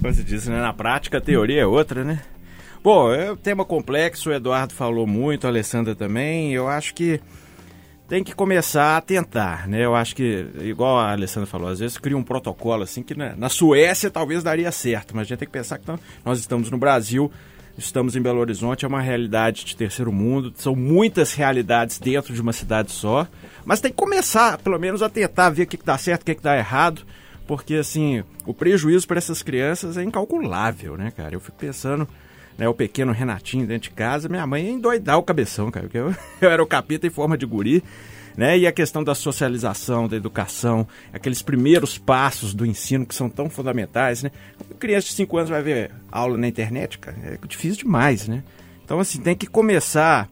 Como 0.00 0.12
você 0.12 0.22
disse, 0.22 0.50
né? 0.50 0.60
Na 0.60 0.72
prática, 0.72 1.18
a 1.18 1.20
teoria 1.20 1.62
é 1.62 1.66
outra, 1.66 2.04
né? 2.04 2.22
Bom, 2.82 3.12
é 3.12 3.32
um 3.32 3.36
tema 3.36 3.64
complexo, 3.64 4.30
o 4.30 4.32
Eduardo 4.32 4.72
falou 4.72 5.06
muito, 5.06 5.46
a 5.46 5.50
Alessandra 5.50 5.94
também. 5.94 6.52
Eu 6.52 6.68
acho 6.68 6.94
que 6.94 7.20
tem 8.08 8.22
que 8.22 8.34
começar 8.34 8.96
a 8.96 9.00
tentar, 9.00 9.66
né? 9.66 9.84
Eu 9.84 9.94
acho 9.94 10.14
que, 10.14 10.46
igual 10.60 10.98
a 10.98 11.10
Alessandra 11.10 11.46
falou, 11.48 11.68
às 11.68 11.80
vezes 11.80 11.98
cria 11.98 12.16
um 12.16 12.22
protocolo 12.22 12.84
assim 12.84 13.02
que 13.02 13.16
né, 13.16 13.34
na 13.36 13.48
Suécia 13.48 14.10
talvez 14.10 14.44
daria 14.44 14.70
certo, 14.70 15.16
mas 15.16 15.22
a 15.22 15.28
gente 15.28 15.38
tem 15.38 15.48
que 15.48 15.52
pensar 15.52 15.78
que 15.78 15.86
nós 16.24 16.38
estamos 16.38 16.70
no 16.70 16.78
Brasil, 16.78 17.30
Estamos 17.78 18.16
em 18.16 18.22
Belo 18.22 18.40
Horizonte, 18.40 18.86
é 18.86 18.88
uma 18.88 19.02
realidade 19.02 19.62
de 19.62 19.76
terceiro 19.76 20.10
mundo, 20.10 20.50
são 20.56 20.74
muitas 20.74 21.34
realidades 21.34 21.98
dentro 21.98 22.32
de 22.32 22.40
uma 22.40 22.52
cidade 22.52 22.90
só, 22.90 23.28
mas 23.66 23.80
tem 23.80 23.90
que 23.90 23.98
começar, 23.98 24.56
pelo 24.58 24.78
menos, 24.78 25.02
a 25.02 25.10
tentar 25.10 25.50
ver 25.50 25.64
o 25.64 25.66
que, 25.66 25.76
que 25.76 25.84
dá 25.84 25.98
certo, 25.98 26.22
o 26.22 26.24
que, 26.24 26.34
que 26.36 26.42
dá 26.42 26.56
errado, 26.56 27.02
porque, 27.46 27.74
assim, 27.74 28.24
o 28.44 28.52
prejuízo 28.52 29.06
para 29.06 29.18
essas 29.18 29.42
crianças 29.42 29.96
é 29.96 30.02
incalculável, 30.02 30.96
né, 30.96 31.10
cara? 31.10 31.34
Eu 31.34 31.40
fico 31.40 31.56
pensando, 31.56 32.08
né, 32.58 32.68
o 32.68 32.74
pequeno 32.74 33.12
Renatinho 33.12 33.66
dentro 33.66 33.88
de 33.88 33.94
casa, 33.94 34.28
minha 34.28 34.46
mãe 34.46 34.64
ia 34.64 34.70
endoidar 34.70 35.18
o 35.18 35.22
cabeção, 35.22 35.70
cara, 35.70 35.86
porque 35.86 35.98
eu, 35.98 36.14
eu 36.40 36.50
era 36.50 36.62
o 36.62 36.66
capeta 36.66 37.06
em 37.06 37.10
forma 37.10 37.38
de 37.38 37.46
guri, 37.46 37.82
né? 38.36 38.58
E 38.58 38.66
a 38.66 38.72
questão 38.72 39.02
da 39.02 39.14
socialização, 39.14 40.08
da 40.08 40.16
educação, 40.16 40.86
aqueles 41.12 41.40
primeiros 41.40 41.96
passos 41.96 42.52
do 42.52 42.66
ensino 42.66 43.06
que 43.06 43.14
são 43.14 43.30
tão 43.30 43.48
fundamentais, 43.48 44.22
né? 44.22 44.30
Criança 44.78 45.06
de 45.06 45.14
5 45.14 45.36
anos 45.36 45.50
vai 45.50 45.62
ver 45.62 45.90
aula 46.10 46.36
na 46.36 46.48
internet, 46.48 46.98
cara, 46.98 47.16
é 47.22 47.46
difícil 47.46 47.84
demais, 47.84 48.28
né? 48.28 48.42
Então, 48.84 49.00
assim, 49.00 49.20
tem 49.20 49.34
que 49.34 49.46
começar 49.46 50.28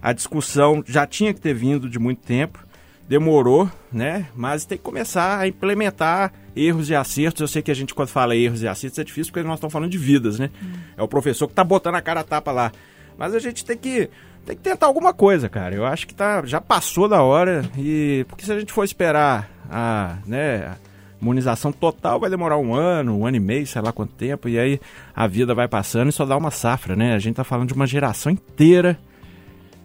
a 0.00 0.12
discussão, 0.12 0.82
já 0.86 1.06
tinha 1.06 1.34
que 1.34 1.40
ter 1.40 1.52
vindo 1.52 1.88
de 1.88 1.98
muito 1.98 2.22
tempo, 2.22 2.64
demorou, 3.10 3.68
né? 3.92 4.28
Mas 4.36 4.64
tem 4.64 4.78
que 4.78 4.84
começar 4.84 5.40
a 5.40 5.48
implementar 5.48 6.32
erros 6.54 6.90
e 6.90 6.94
acertos. 6.94 7.40
Eu 7.40 7.48
sei 7.48 7.60
que 7.60 7.72
a 7.72 7.74
gente, 7.74 7.92
quando 7.92 8.08
fala 8.08 8.36
erros 8.36 8.62
e 8.62 8.68
acertos, 8.68 9.00
é 9.00 9.04
difícil 9.04 9.32
porque 9.32 9.44
nós 9.44 9.56
estamos 9.56 9.72
falando 9.72 9.90
de 9.90 9.98
vidas, 9.98 10.38
né? 10.38 10.48
Hum. 10.62 10.72
É 10.96 11.02
o 11.02 11.08
professor 11.08 11.48
que 11.48 11.52
está 11.52 11.64
botando 11.64 11.96
a 11.96 12.00
cara 12.00 12.20
a 12.20 12.24
tapa 12.24 12.52
lá. 12.52 12.70
Mas 13.18 13.34
a 13.34 13.40
gente 13.40 13.64
tem 13.64 13.76
que 13.76 14.08
tem 14.46 14.56
que 14.56 14.62
tentar 14.62 14.86
alguma 14.86 15.12
coisa, 15.12 15.48
cara. 15.48 15.74
Eu 15.74 15.84
acho 15.84 16.06
que 16.06 16.14
tá, 16.14 16.46
já 16.46 16.60
passou 16.60 17.08
da 17.08 17.20
hora 17.20 17.68
e 17.76 18.24
porque 18.28 18.44
se 18.44 18.52
a 18.52 18.58
gente 18.60 18.72
for 18.72 18.84
esperar 18.84 19.50
a, 19.68 20.18
né, 20.24 20.66
a 20.68 20.76
imunização 21.20 21.72
total 21.72 22.20
vai 22.20 22.30
demorar 22.30 22.58
um 22.58 22.72
ano, 22.72 23.18
um 23.18 23.26
ano 23.26 23.36
e 23.36 23.40
meio, 23.40 23.66
sei 23.66 23.82
lá 23.82 23.92
quanto 23.92 24.14
tempo, 24.14 24.48
e 24.48 24.56
aí 24.56 24.80
a 25.16 25.26
vida 25.26 25.52
vai 25.52 25.66
passando 25.66 26.10
e 26.10 26.12
só 26.12 26.24
dá 26.24 26.36
uma 26.36 26.52
safra, 26.52 26.94
né? 26.94 27.12
A 27.12 27.18
gente 27.18 27.34
tá 27.34 27.44
falando 27.44 27.66
de 27.66 27.74
uma 27.74 27.88
geração 27.88 28.30
inteira 28.30 28.96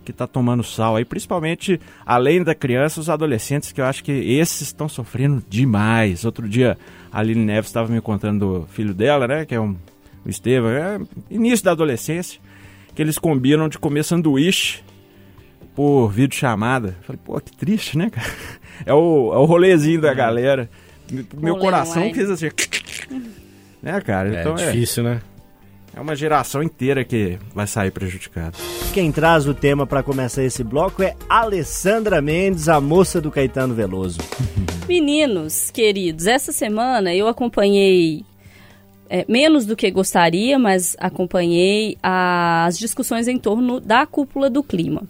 que 0.06 0.14
tá 0.14 0.28
tomando 0.28 0.64
sal 0.64 0.96
aí, 0.96 1.04
principalmente 1.04 1.80
além 2.06 2.44
da 2.44 2.56
criança, 2.56 3.02
os 3.02 3.10
adolescentes, 3.10 3.72
que 3.72 3.82
eu 3.82 3.86
acho 3.86 4.04
que 4.04 4.12
esses 4.12 4.62
estão 4.62 4.88
sofrendo 4.88 5.44
demais. 5.50 6.24
Outro 6.24 6.48
dia 6.48 6.78
a 7.12 7.20
Aline 7.20 7.44
Neves 7.44 7.70
estava 7.70 7.92
me 7.92 8.00
contando 8.00 8.62
do 8.62 8.68
filho 8.68 8.94
dela, 8.94 9.28
né, 9.28 9.46
que 9.46 9.56
é 9.56 9.60
um, 9.60 9.76
o 10.26 10.30
Estevam, 10.30 10.70
é 10.70 11.00
início 11.30 11.66
da 11.66 11.72
adolescência 11.72 12.40
que 12.96 13.02
eles 13.02 13.18
combinam 13.18 13.68
de 13.68 13.78
comer 13.78 14.04
sanduíche 14.04 14.82
por 15.76 16.10
videochamada. 16.10 16.96
Falei, 17.02 17.20
pô, 17.24 17.40
que 17.42 17.56
triste, 17.56 17.98
né, 17.98 18.10
cara? 18.10 18.28
É 18.86 18.94
o, 18.94 19.32
é 19.34 19.38
o 19.38 19.46
rolezinho 19.46 20.02
da 20.02 20.12
é. 20.12 20.14
galera. 20.14 20.70
Meu 21.38 21.58
coração 21.58 22.02
online. 22.02 22.14
fez 22.14 22.30
assim. 22.30 22.50
né, 23.82 24.02
cara? 24.02 24.36
É 24.36 24.42
então, 24.42 24.58
é 24.58 24.66
difícil, 24.66 25.02
né? 25.02 25.22
É 25.96 26.02
uma 26.02 26.14
geração 26.14 26.62
inteira 26.62 27.06
que 27.06 27.40
vai 27.54 27.66
sair 27.66 27.90
prejudicada. 27.90 28.52
Quem 28.94 29.14
traz 29.14 29.48
o 29.48 29.54
tema 29.54 29.88
para 29.88 30.04
começar 30.04 30.44
esse 30.44 30.62
bloco 30.62 31.02
é 31.02 31.16
Alessandra 31.30 32.22
Mendes, 32.22 32.68
a 32.68 32.82
moça 32.82 33.22
do 33.22 33.32
Caetano 33.32 33.74
Veloso. 33.74 34.20
Meninos 34.90 35.72
queridos, 35.72 36.28
essa 36.28 36.52
semana 36.52 37.16
eu 37.16 37.30
acompanhei 37.30 38.26
é, 39.10 39.24
menos 39.30 39.66
do 39.66 39.74
que 39.74 39.90
gostaria, 39.90 40.60
mas 40.60 40.98
acompanhei 41.00 41.98
as 42.04 42.78
discussões 42.78 43.30
em 43.30 43.38
torno 43.38 43.80
da 43.80 44.06
cúpula 44.06 44.50
do 44.50 44.62
clima. 44.62 45.04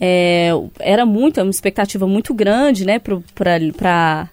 É, 0.00 0.50
era 0.78 1.04
muito, 1.04 1.42
uma 1.42 1.50
expectativa 1.50 2.06
muito 2.06 2.32
grande 2.32 2.86
né, 2.86 2.98
para 2.98 4.30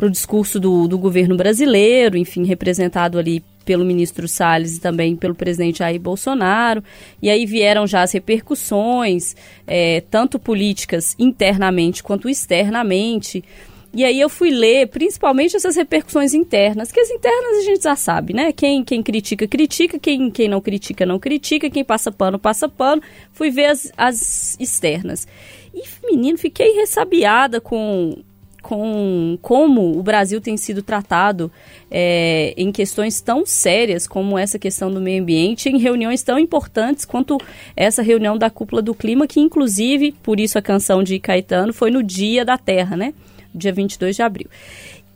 o 0.00 0.08
discurso 0.08 0.60
do, 0.60 0.86
do 0.86 0.96
governo 0.96 1.36
brasileiro, 1.36 2.16
enfim, 2.16 2.44
representado 2.44 3.18
ali 3.18 3.42
pelo 3.68 3.84
ministro 3.84 4.26
Salles 4.26 4.78
e 4.78 4.80
também 4.80 5.14
pelo 5.14 5.34
presidente 5.34 5.80
Jair 5.80 6.00
Bolsonaro. 6.00 6.82
E 7.20 7.28
aí 7.28 7.44
vieram 7.44 7.86
já 7.86 8.00
as 8.00 8.12
repercussões, 8.12 9.36
é, 9.66 10.00
tanto 10.10 10.38
políticas 10.38 11.14
internamente 11.18 12.02
quanto 12.02 12.30
externamente. 12.30 13.44
E 13.92 14.06
aí 14.06 14.18
eu 14.18 14.30
fui 14.30 14.48
ler 14.48 14.88
principalmente 14.88 15.54
essas 15.54 15.76
repercussões 15.76 16.32
internas, 16.32 16.90
que 16.90 16.98
as 16.98 17.10
internas 17.10 17.58
a 17.58 17.62
gente 17.62 17.82
já 17.82 17.94
sabe, 17.94 18.32
né? 18.32 18.52
Quem, 18.52 18.82
quem 18.82 19.02
critica, 19.02 19.46
critica, 19.46 19.98
quem, 19.98 20.30
quem 20.30 20.48
não 20.48 20.62
critica, 20.62 21.04
não 21.04 21.18
critica, 21.18 21.68
quem 21.68 21.84
passa 21.84 22.10
pano, 22.10 22.38
passa 22.38 22.70
pano. 22.70 23.02
Fui 23.34 23.50
ver 23.50 23.66
as, 23.66 23.92
as 23.98 24.56
externas. 24.58 25.28
E, 25.74 25.82
menino, 26.10 26.38
fiquei 26.38 26.72
ressabiada 26.72 27.60
com, 27.60 28.16
com 28.62 29.38
como 29.40 29.98
o 29.98 30.02
Brasil 30.02 30.40
tem 30.40 30.56
sido 30.56 30.82
tratado 30.82 31.50
é, 31.90 32.52
em 32.56 32.70
questões 32.72 33.20
tão 33.20 33.46
sérias 33.46 34.06
como 34.06 34.38
essa 34.38 34.58
questão 34.58 34.90
do 34.90 35.00
meio 35.00 35.22
ambiente, 35.22 35.68
em 35.68 35.78
reuniões 35.78 36.22
tão 36.22 36.38
importantes 36.38 37.04
quanto 37.04 37.38
essa 37.76 38.02
reunião 38.02 38.36
da 38.36 38.50
cúpula 38.50 38.82
do 38.82 38.94
clima, 38.94 39.26
que 39.26 39.40
inclusive, 39.40 40.12
por 40.22 40.40
isso 40.40 40.58
a 40.58 40.62
canção 40.62 41.02
de 41.02 41.18
Caetano, 41.18 41.72
foi 41.72 41.90
no 41.90 42.02
Dia 42.02 42.44
da 42.44 42.58
Terra, 42.58 42.96
né? 42.96 43.14
Dia 43.54 43.72
22 43.72 44.16
de 44.16 44.22
abril. 44.22 44.48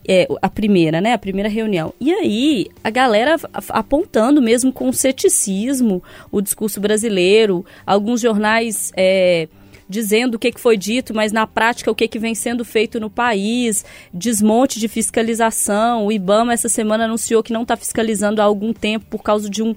É, 0.07 0.27
a 0.41 0.49
primeira, 0.49 1.01
né? 1.01 1.13
A 1.13 1.19
primeira 1.19 1.49
reunião. 1.49 1.95
E 2.01 2.13
aí, 2.13 2.67
a 2.83 2.91
galera 2.91 3.37
apontando 3.69 4.43
mesmo 4.43 4.73
com 4.73 4.93
ceticismo 4.93 6.03
o 6.31 6.41
discurso 6.41 6.81
brasileiro, 6.81 7.65
alguns 7.87 8.21
jornais 8.21 8.93
é, 8.97 9.49
dizendo 9.89 10.37
o 10.37 10.39
que, 10.39 10.53
que 10.53 10.61
foi 10.61 10.77
dito, 10.77 11.15
mas 11.15 11.33
na 11.33 11.47
prática 11.47 11.91
o 11.91 11.95
que, 11.95 12.09
que 12.09 12.19
vem 12.19 12.35
sendo 12.35 12.65
feito 12.65 12.99
no 12.99 13.11
país, 13.11 13.85
desmonte 14.13 14.79
de 14.79 14.89
fiscalização. 14.89 16.07
O 16.07 16.13
IBAMA 16.13 16.53
essa 16.53 16.69
semana 16.69 17.05
anunciou 17.05 17.43
que 17.43 17.53
não 17.53 17.63
está 17.63 17.77
fiscalizando 17.77 18.41
há 18.41 18.45
algum 18.45 18.73
tempo 18.73 19.07
por 19.11 19.23
causa 19.23 19.49
de 19.49 19.63
um, 19.63 19.75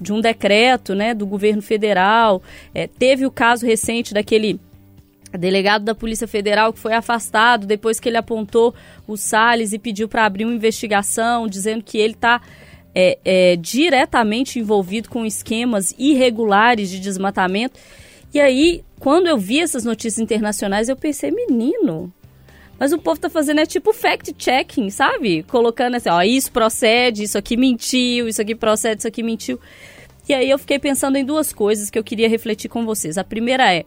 de 0.00 0.12
um 0.12 0.20
decreto 0.20 0.94
né, 0.94 1.14
do 1.14 1.26
governo 1.26 1.62
federal. 1.62 2.42
É, 2.74 2.86
teve 2.86 3.26
o 3.26 3.30
caso 3.30 3.66
recente 3.66 4.12
daquele 4.12 4.60
delegado 5.38 5.84
da 5.84 5.94
Polícia 5.94 6.28
Federal 6.28 6.72
que 6.72 6.78
foi 6.78 6.92
afastado 6.92 7.66
depois 7.66 7.98
que 7.98 8.08
ele 8.08 8.16
apontou 8.16 8.74
o 9.06 9.16
Salles 9.16 9.72
e 9.72 9.78
pediu 9.78 10.08
para 10.08 10.24
abrir 10.24 10.44
uma 10.44 10.54
investigação, 10.54 11.48
dizendo 11.48 11.82
que 11.82 11.98
ele 11.98 12.14
está 12.14 12.40
é, 12.94 13.18
é, 13.24 13.56
diretamente 13.56 14.58
envolvido 14.58 15.08
com 15.08 15.26
esquemas 15.26 15.92
irregulares 15.98 16.88
de 16.88 17.00
desmatamento. 17.00 17.78
E 18.32 18.40
aí, 18.40 18.84
quando 19.04 19.26
eu 19.26 19.36
vi 19.36 19.60
essas 19.60 19.84
notícias 19.84 20.18
internacionais, 20.18 20.88
eu 20.88 20.96
pensei, 20.96 21.30
menino, 21.30 22.10
mas 22.78 22.90
o 22.90 22.98
povo 22.98 23.20
tá 23.20 23.28
fazendo 23.28 23.60
é 23.60 23.66
tipo 23.66 23.92
fact-checking, 23.92 24.88
sabe? 24.88 25.42
Colocando 25.42 25.96
assim, 25.96 26.08
ó, 26.08 26.22
isso 26.22 26.50
procede, 26.50 27.24
isso 27.24 27.36
aqui 27.36 27.54
mentiu, 27.54 28.26
isso 28.26 28.40
aqui 28.40 28.54
procede, 28.54 29.00
isso 29.00 29.08
aqui 29.08 29.22
mentiu. 29.22 29.60
E 30.26 30.32
aí 30.32 30.48
eu 30.48 30.58
fiquei 30.58 30.78
pensando 30.78 31.16
em 31.18 31.24
duas 31.24 31.52
coisas 31.52 31.90
que 31.90 31.98
eu 31.98 32.02
queria 32.02 32.30
refletir 32.30 32.70
com 32.70 32.86
vocês. 32.86 33.18
A 33.18 33.22
primeira 33.22 33.74
é 33.74 33.84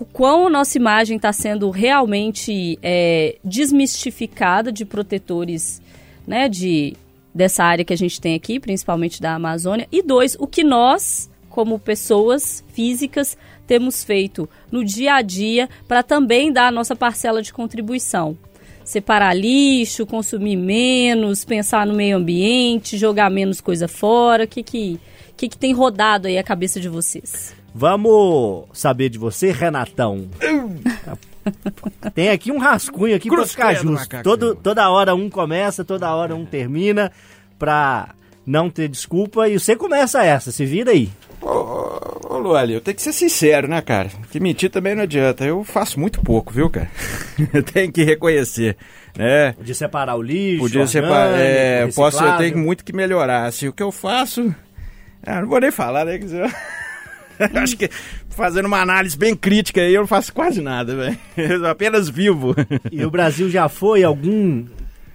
o 0.00 0.04
quão 0.04 0.48
a 0.48 0.50
nossa 0.50 0.76
imagem 0.76 1.16
está 1.16 1.32
sendo 1.32 1.70
realmente 1.70 2.76
é, 2.82 3.36
desmistificada 3.44 4.72
de 4.72 4.84
protetores, 4.84 5.80
né, 6.26 6.48
de 6.48 6.96
dessa 7.32 7.62
área 7.62 7.84
que 7.84 7.92
a 7.92 7.96
gente 7.96 8.20
tem 8.20 8.34
aqui, 8.34 8.58
principalmente 8.58 9.22
da 9.22 9.32
Amazônia. 9.36 9.86
E 9.92 10.02
dois, 10.02 10.36
o 10.40 10.46
que 10.48 10.64
nós, 10.64 11.30
como 11.48 11.78
pessoas 11.78 12.64
físicas, 12.72 13.38
temos 13.70 14.02
feito 14.02 14.50
no 14.68 14.84
dia 14.84 15.14
a 15.14 15.22
dia 15.22 15.68
para 15.86 16.02
também 16.02 16.52
dar 16.52 16.66
a 16.66 16.72
nossa 16.72 16.96
parcela 16.96 17.40
de 17.40 17.52
contribuição. 17.52 18.36
Separar 18.84 19.32
lixo, 19.32 20.04
consumir 20.04 20.56
menos, 20.56 21.44
pensar 21.44 21.86
no 21.86 21.94
meio 21.94 22.16
ambiente, 22.16 22.98
jogar 22.98 23.30
menos 23.30 23.60
coisa 23.60 23.86
fora. 23.86 24.42
O 24.42 24.48
que, 24.48 24.64
que, 24.64 24.98
que, 25.36 25.48
que 25.48 25.56
tem 25.56 25.72
rodado 25.72 26.26
aí 26.26 26.36
a 26.36 26.42
cabeça 26.42 26.80
de 26.80 26.88
vocês? 26.88 27.54
Vamos 27.72 28.64
saber 28.72 29.08
de 29.08 29.18
você, 29.18 29.52
Renatão. 29.52 30.28
Tem 32.12 32.30
aqui 32.30 32.50
um 32.50 32.58
rascunho 32.58 33.14
aqui 33.14 33.28
para 33.28 33.46
ficar 33.46 33.74
justo. 33.74 34.20
Todo, 34.24 34.56
toda 34.56 34.90
hora 34.90 35.14
um 35.14 35.30
começa, 35.30 35.84
toda 35.84 36.12
hora 36.12 36.34
um 36.34 36.44
termina, 36.44 37.12
pra 37.56 38.16
não 38.44 38.68
ter 38.68 38.88
desculpa. 38.88 39.48
E 39.48 39.60
você 39.60 39.76
começa 39.76 40.24
essa, 40.24 40.50
se 40.50 40.66
vira 40.66 40.90
aí. 40.90 41.08
Ô, 41.42 42.38
Lu, 42.38 42.54
ali, 42.54 42.74
eu 42.74 42.80
tenho 42.80 42.94
que 42.94 43.02
ser 43.02 43.12
sincero, 43.12 43.66
né, 43.66 43.80
cara? 43.80 44.10
Que 44.30 44.38
mentir 44.38 44.70
também 44.70 44.94
não 44.94 45.02
adianta. 45.02 45.44
Eu 45.44 45.64
faço 45.64 45.98
muito 45.98 46.20
pouco, 46.20 46.52
viu, 46.52 46.68
cara? 46.68 46.90
tenho 47.72 47.90
que 47.90 48.02
reconhecer, 48.04 48.76
né? 49.16 49.54
De 49.60 49.74
separar 49.74 50.16
o 50.16 50.22
lixo, 50.22 50.62
Podia 50.62 50.86
separar. 50.86 51.38
É, 51.38 51.84
eu 51.84 51.92
posso, 51.92 52.22
eu 52.22 52.36
tenho 52.36 52.58
muito 52.58 52.84
que 52.84 52.92
melhorar. 52.92 53.46
Assim, 53.46 53.68
o 53.68 53.72
que 53.72 53.82
eu 53.82 53.90
faço. 53.90 54.54
Ah, 55.24 55.40
não 55.40 55.48
vou 55.48 55.60
nem 55.60 55.70
falar, 55.70 56.04
né? 56.04 56.18
Acho 57.62 57.76
que 57.76 57.88
fazendo 58.28 58.66
uma 58.66 58.80
análise 58.80 59.16
bem 59.16 59.34
crítica 59.34 59.80
aí, 59.80 59.94
eu 59.94 60.00
não 60.02 60.08
faço 60.08 60.32
quase 60.32 60.60
nada, 60.60 60.94
velho. 60.94 61.18
Eu 61.36 61.66
apenas 61.66 62.08
vivo. 62.08 62.54
E 62.92 63.04
o 63.04 63.10
Brasil 63.10 63.48
já 63.50 63.68
foi 63.68 64.02
algum 64.04 64.66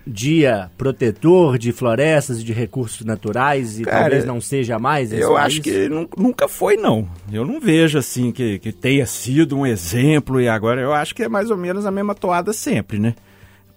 dia 0.08 0.70
protetor 0.78 1.58
de 1.58 1.72
florestas 1.72 2.40
e 2.40 2.44
de 2.44 2.54
recursos 2.54 3.06
naturais 3.06 3.80
e 3.80 3.84
Cara, 3.84 4.02
talvez 4.02 4.26
não 4.26 4.40
seja 4.40 4.78
mais 4.78 5.12
esse 5.12 5.22
Eu 5.24 5.34
país? 5.34 5.46
acho 5.46 5.62
que 5.62 5.90
nu- 5.90 6.10
nunca 6.18 6.48
foi, 6.48 6.76
não. 6.78 7.08
Eu 7.32 7.44
não 7.46 7.60
vejo 7.60 7.98
assim 7.98 8.32
que, 8.32 8.60
que 8.60 8.72
tenha 8.72 9.06
sido 9.06 9.58
um 9.58 9.66
exemplo 9.66 10.40
e 10.40 10.48
agora 10.48 10.80
eu 10.82 10.94
acho 10.94 11.16
que 11.16 11.24
é 11.24 11.30
mais 11.30 11.50
ou 11.50 11.58
menos 11.58 11.86
a 11.86 11.92
mesma 11.92 12.14
toada 12.14 12.54
sempre, 12.54 13.00
né? 13.00 13.16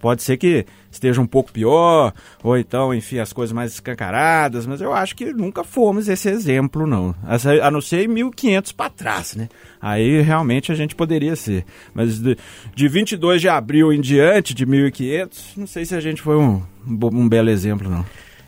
Pode 0.01 0.23
ser 0.23 0.37
que 0.37 0.65
esteja 0.91 1.21
um 1.21 1.27
pouco 1.27 1.53
pior, 1.53 2.13
ou 2.43 2.57
então, 2.57 2.95
enfim, 2.95 3.19
as 3.19 3.33
coisas 3.33 3.53
mais 3.53 3.73
escancaradas, 3.73 4.67
mas 4.67 4.81
eu 4.81 4.93
acho 4.93 5.17
que 5.17 5.33
nunca 5.33 5.65
fomos 5.65 6.09
esse 6.09 6.29
exemplo, 6.29 6.87
não. 6.87 7.15
A 7.63 7.71
não 7.71 7.81
ser 7.81 8.05
em 8.05 8.09
1500 8.09 8.73
para 8.73 8.91
trás, 8.91 9.35
né? 9.35 9.49
Aí 9.81 10.21
realmente 10.21 10.71
a 10.71 10.75
gente 10.75 10.95
poderia 10.95 11.35
ser. 11.35 11.65
Mas 11.93 12.21
de, 12.21 12.37
de 12.75 12.89
22 12.89 13.41
de 13.41 13.49
abril 13.49 13.93
em 13.93 14.01
diante, 14.01 14.55
de 14.55 14.65
1500, 14.65 15.57
não 15.57 15.67
sei 15.67 15.85
se 15.85 15.95
a 15.95 16.01
gente 16.01 16.23
foi 16.23 16.37
um, 16.37 16.63
um 16.87 17.29
belo 17.29 17.51
exemplo, 17.51 17.91
não. 17.91 18.05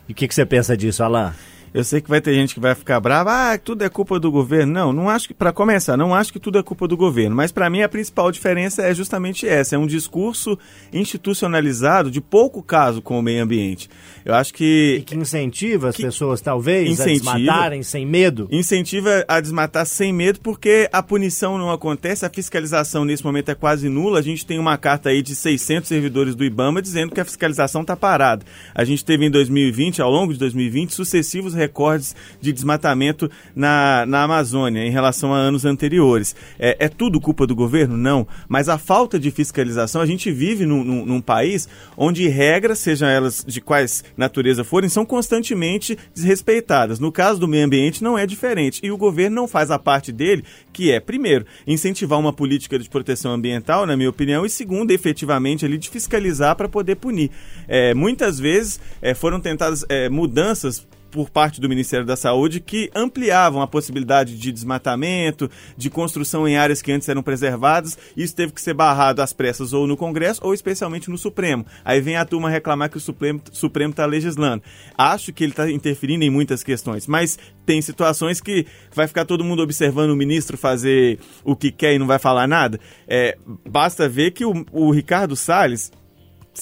E 0.07 0.13
o 0.13 0.15
que, 0.15 0.27
que 0.27 0.35
você 0.35 0.45
pensa 0.45 0.75
disso, 0.75 1.03
Alan? 1.03 1.33
Eu 1.73 1.83
sei 1.83 2.01
que 2.01 2.09
vai 2.09 2.19
ter 2.19 2.33
gente 2.33 2.53
que 2.53 2.59
vai 2.59 2.75
ficar 2.75 2.99
brava, 2.99 3.31
ah, 3.53 3.57
tudo 3.57 3.83
é 3.83 3.89
culpa 3.89 4.19
do 4.19 4.29
governo. 4.31 4.73
Não, 4.73 4.91
não 4.93 5.09
acho 5.09 5.27
que, 5.27 5.33
para 5.33 5.53
começar, 5.53 5.95
não 5.95 6.13
acho 6.13 6.33
que 6.33 6.39
tudo 6.39 6.57
é 6.59 6.63
culpa 6.63 6.87
do 6.87 6.97
governo. 6.97 7.35
Mas 7.35 7.51
para 7.51 7.69
mim 7.69 7.81
a 7.81 7.87
principal 7.89 8.31
diferença 8.31 8.81
é 8.83 8.93
justamente 8.93 9.47
essa: 9.47 9.75
é 9.75 9.79
um 9.79 9.87
discurso 9.87 10.57
institucionalizado 10.91 12.09
de 12.11 12.19
pouco 12.21 12.61
caso 12.63 13.01
com 13.01 13.17
o 13.19 13.21
meio 13.21 13.43
ambiente. 13.43 13.89
Eu 14.25 14.33
acho 14.35 14.51
E 14.51 14.53
que 14.53 15.03
que 15.05 15.15
incentiva 15.15 15.89
as 15.89 15.95
Que 15.95 16.03
pessoas, 16.03 16.41
talvez, 16.41 16.89
incentiva. 16.89 17.31
a 17.31 17.37
desmatarem 17.37 17.83
sem 17.83 18.05
medo? 18.05 18.47
incentiva 18.51 19.23
a 19.27 19.39
desmatar 19.39 19.85
sem 19.85 20.13
medo, 20.13 20.39
porque 20.41 20.89
a 20.91 21.01
punição 21.01 21.57
não 21.57 21.71
acontece, 21.71 22.25
a 22.25 22.29
fiscalização 22.29 23.03
nesse 23.05 23.23
momento 23.23 23.49
é 23.49 23.55
quase 23.55 23.89
nula. 23.89 24.19
A 24.19 24.21
gente 24.21 24.45
tem 24.45 24.59
uma 24.59 24.77
carta 24.77 25.09
aí 25.09 25.21
de 25.21 25.35
600 25.35 25.87
servidores 25.87 26.35
do 26.35 26.43
IBAMA 26.43 26.81
dizendo 26.81 27.13
que 27.13 27.19
a 27.19 27.25
fiscalização 27.25 27.81
está 27.81 27.95
parada. 27.95 28.45
A 28.75 28.83
gente 28.83 29.03
teve 29.03 29.25
em 29.25 29.31
2020, 29.31 30.01
ao 30.01 30.11
longo 30.11 30.33
de 30.33 30.39
2020, 30.39 30.93
sucessivos 30.93 31.53
recordes 31.61 32.15
de 32.41 32.51
desmatamento 32.51 33.29
na, 33.55 34.05
na 34.07 34.23
Amazônia 34.23 34.83
em 34.83 34.89
relação 34.89 35.33
a 35.33 35.37
anos 35.37 35.63
anteriores. 35.63 36.35
É, 36.57 36.85
é 36.85 36.89
tudo 36.89 37.21
culpa 37.21 37.45
do 37.45 37.55
governo? 37.55 37.95
Não. 37.95 38.27
Mas 38.47 38.67
a 38.67 38.77
falta 38.77 39.19
de 39.19 39.29
fiscalização, 39.31 40.01
a 40.01 40.05
gente 40.05 40.31
vive 40.31 40.65
num, 40.65 40.83
num- 40.83 41.05
num 41.05 41.21
país 41.21 41.69
onde 41.95 42.27
regras, 42.27 42.79
sejam 42.79 43.07
elas 43.07 43.45
de 43.47 43.61
quais 43.61 44.03
natureza 44.17 44.63
forem, 44.63 44.89
são 44.89 45.05
constantemente 45.05 45.97
desrespeitadas. 46.15 46.99
No 46.99 47.11
caso 47.11 47.39
do 47.39 47.47
meio 47.47 47.65
ambiente, 47.65 48.03
não 48.03 48.17
é 48.17 48.25
diferente. 48.25 48.79
E 48.83 48.91
o 48.91 48.97
governo 48.97 49.35
não 49.35 49.47
faz 49.47 49.69
a 49.69 49.77
parte 49.77 50.11
dele, 50.11 50.43
que 50.73 50.91
é, 50.91 50.99
primeiro, 50.99 51.45
incentivar 51.67 52.19
uma 52.19 52.33
política 52.33 52.79
de 52.79 52.89
proteção 52.89 53.31
ambiental, 53.33 53.85
na 53.85 53.95
minha 53.95 54.09
opinião, 54.09 54.45
e 54.45 54.49
segundo, 54.49 54.91
efetivamente, 54.91 55.65
ali, 55.65 55.77
de 55.77 55.89
fiscalizar 55.89 56.55
para 56.55 56.67
poder 56.67 56.95
punir. 56.95 57.29
É, 57.67 57.93
muitas 57.93 58.39
vezes 58.39 58.79
é, 59.01 59.13
foram 59.13 59.39
tentadas 59.39 59.85
é, 59.89 60.09
mudanças 60.09 60.87
por 61.11 61.29
parte 61.29 61.59
do 61.59 61.69
Ministério 61.69 62.05
da 62.05 62.15
Saúde 62.15 62.59
que 62.59 62.89
ampliavam 62.95 63.61
a 63.61 63.67
possibilidade 63.67 64.37
de 64.37 64.51
desmatamento, 64.51 65.51
de 65.77 65.89
construção 65.89 66.47
em 66.47 66.57
áreas 66.57 66.81
que 66.81 66.91
antes 66.91 67.07
eram 67.09 67.21
preservadas. 67.21 67.97
Isso 68.15 68.35
teve 68.35 68.53
que 68.53 68.61
ser 68.61 68.73
barrado 68.73 69.21
às 69.21 69.33
pressas 69.33 69.73
ou 69.73 69.85
no 69.85 69.97
Congresso 69.97 70.41
ou 70.43 70.53
especialmente 70.53 71.09
no 71.09 71.17
Supremo. 71.17 71.65
Aí 71.83 71.99
vem 72.01 72.15
a 72.15 72.25
turma 72.25 72.49
reclamar 72.49 72.89
que 72.89 72.97
o 72.97 73.01
Supremo 73.01 73.91
está 73.91 74.05
legislando. 74.05 74.63
Acho 74.97 75.33
que 75.33 75.43
ele 75.43 75.51
está 75.51 75.69
interferindo 75.69 76.23
em 76.23 76.29
muitas 76.29 76.63
questões, 76.63 77.05
mas 77.05 77.37
tem 77.65 77.81
situações 77.81 78.41
que 78.41 78.65
vai 78.93 79.07
ficar 79.07 79.25
todo 79.25 79.43
mundo 79.43 79.61
observando 79.61 80.11
o 80.11 80.15
ministro 80.15 80.57
fazer 80.57 81.19
o 81.43 81.55
que 81.55 81.71
quer 81.71 81.93
e 81.93 81.99
não 81.99 82.07
vai 82.07 82.19
falar 82.19 82.47
nada. 82.47 82.79
É, 83.07 83.37
basta 83.67 84.07
ver 84.07 84.31
que 84.31 84.45
o, 84.45 84.65
o 84.71 84.91
Ricardo 84.91 85.35
Salles 85.35 85.91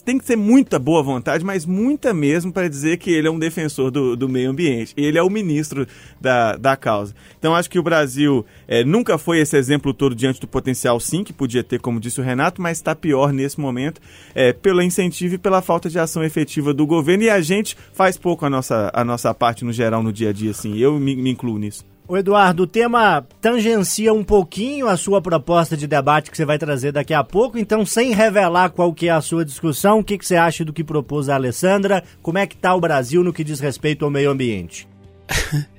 tem 0.03 0.17
que 0.17 0.25
ter 0.25 0.35
muita 0.35 0.77
boa 0.77 1.01
vontade, 1.01 1.43
mas 1.43 1.65
muita 1.65 2.13
mesmo 2.13 2.53
para 2.53 2.69
dizer 2.69 2.97
que 2.97 3.11
ele 3.11 3.27
é 3.27 3.31
um 3.31 3.39
defensor 3.39 3.89
do, 3.89 4.15
do 4.15 4.29
meio 4.29 4.51
ambiente. 4.51 4.93
Ele 4.95 5.17
é 5.17 5.23
o 5.23 5.29
ministro 5.29 5.87
da, 6.21 6.55
da 6.55 6.75
causa. 6.75 7.15
Então 7.37 7.55
acho 7.55 7.69
que 7.69 7.79
o 7.79 7.83
Brasil 7.83 8.45
eh, 8.67 8.83
nunca 8.83 9.17
foi 9.17 9.39
esse 9.39 9.57
exemplo 9.57 9.93
todo 9.93 10.15
diante 10.15 10.39
do 10.39 10.47
potencial 10.47 10.99
sim 10.99 11.23
que 11.23 11.33
podia 11.33 11.63
ter, 11.63 11.79
como 11.79 11.99
disse 11.99 12.21
o 12.21 12.23
Renato, 12.23 12.61
mas 12.61 12.77
está 12.77 12.95
pior 12.95 13.33
nesse 13.33 13.59
momento 13.59 13.99
eh, 14.35 14.53
pelo 14.53 14.81
incentivo 14.81 15.35
e 15.35 15.37
pela 15.39 15.61
falta 15.61 15.89
de 15.89 15.97
ação 15.97 16.23
efetiva 16.23 16.73
do 16.73 16.85
governo. 16.85 17.23
E 17.23 17.29
a 17.29 17.41
gente 17.41 17.75
faz 17.91 18.15
pouco 18.15 18.45
a 18.45 18.49
nossa, 18.49 18.91
a 18.93 19.03
nossa 19.03 19.33
parte 19.33 19.65
no 19.65 19.73
geral 19.73 20.03
no 20.03 20.13
dia 20.13 20.29
a 20.29 20.33
dia, 20.33 20.51
assim. 20.51 20.77
Eu 20.77 20.99
me, 20.99 21.15
me 21.15 21.31
incluo 21.31 21.57
nisso. 21.57 21.83
O 22.09 22.17
Eduardo, 22.17 22.63
o 22.63 22.67
tema 22.67 23.23
tangencia 23.39 24.11
um 24.11 24.23
pouquinho 24.23 24.87
a 24.87 24.97
sua 24.97 25.21
proposta 25.21 25.77
de 25.77 25.85
debate 25.85 26.31
que 26.31 26.35
você 26.35 26.43
vai 26.43 26.57
trazer 26.57 26.91
daqui 26.91 27.13
a 27.13 27.23
pouco, 27.23 27.55
então 27.55 27.85
sem 27.85 28.15
revelar 28.15 28.71
qual 28.71 28.91
que 28.91 29.07
é 29.07 29.11
a 29.11 29.21
sua 29.21 29.45
discussão, 29.45 29.99
o 29.99 30.03
que, 30.03 30.17
que 30.17 30.25
você 30.25 30.35
acha 30.35 30.65
do 30.65 30.73
que 30.73 30.83
propôs 30.83 31.29
a 31.29 31.35
Alessandra? 31.35 32.03
Como 32.23 32.39
é 32.39 32.47
que 32.47 32.55
está 32.55 32.73
o 32.73 32.81
Brasil 32.81 33.23
no 33.23 33.31
que 33.31 33.43
diz 33.43 33.59
respeito 33.59 34.03
ao 34.03 34.11
meio 34.11 34.31
ambiente? 34.31 34.87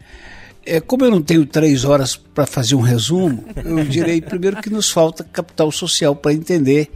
É, 0.62 0.78
como 0.78 1.06
eu 1.06 1.10
não 1.10 1.22
tenho 1.22 1.46
três 1.46 1.86
horas 1.86 2.14
para 2.16 2.44
fazer 2.44 2.74
um 2.74 2.82
resumo, 2.82 3.46
eu 3.64 3.82
direi 3.82 4.20
primeiro 4.20 4.60
que 4.60 4.68
nos 4.68 4.90
falta 4.90 5.24
capital 5.24 5.72
social 5.72 6.14
para 6.14 6.34
entender 6.34 6.90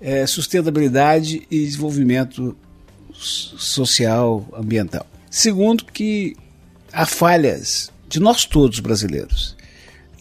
é, 0.00 0.26
sustentabilidade 0.26 1.46
e 1.48 1.64
desenvolvimento 1.64 2.56
social, 3.12 4.44
ambiental. 4.52 5.06
Segundo, 5.30 5.84
que 5.84 6.36
há 6.92 7.06
falhas 7.06 7.92
de 8.08 8.20
nós 8.20 8.44
todos 8.44 8.80
brasileiros. 8.80 9.56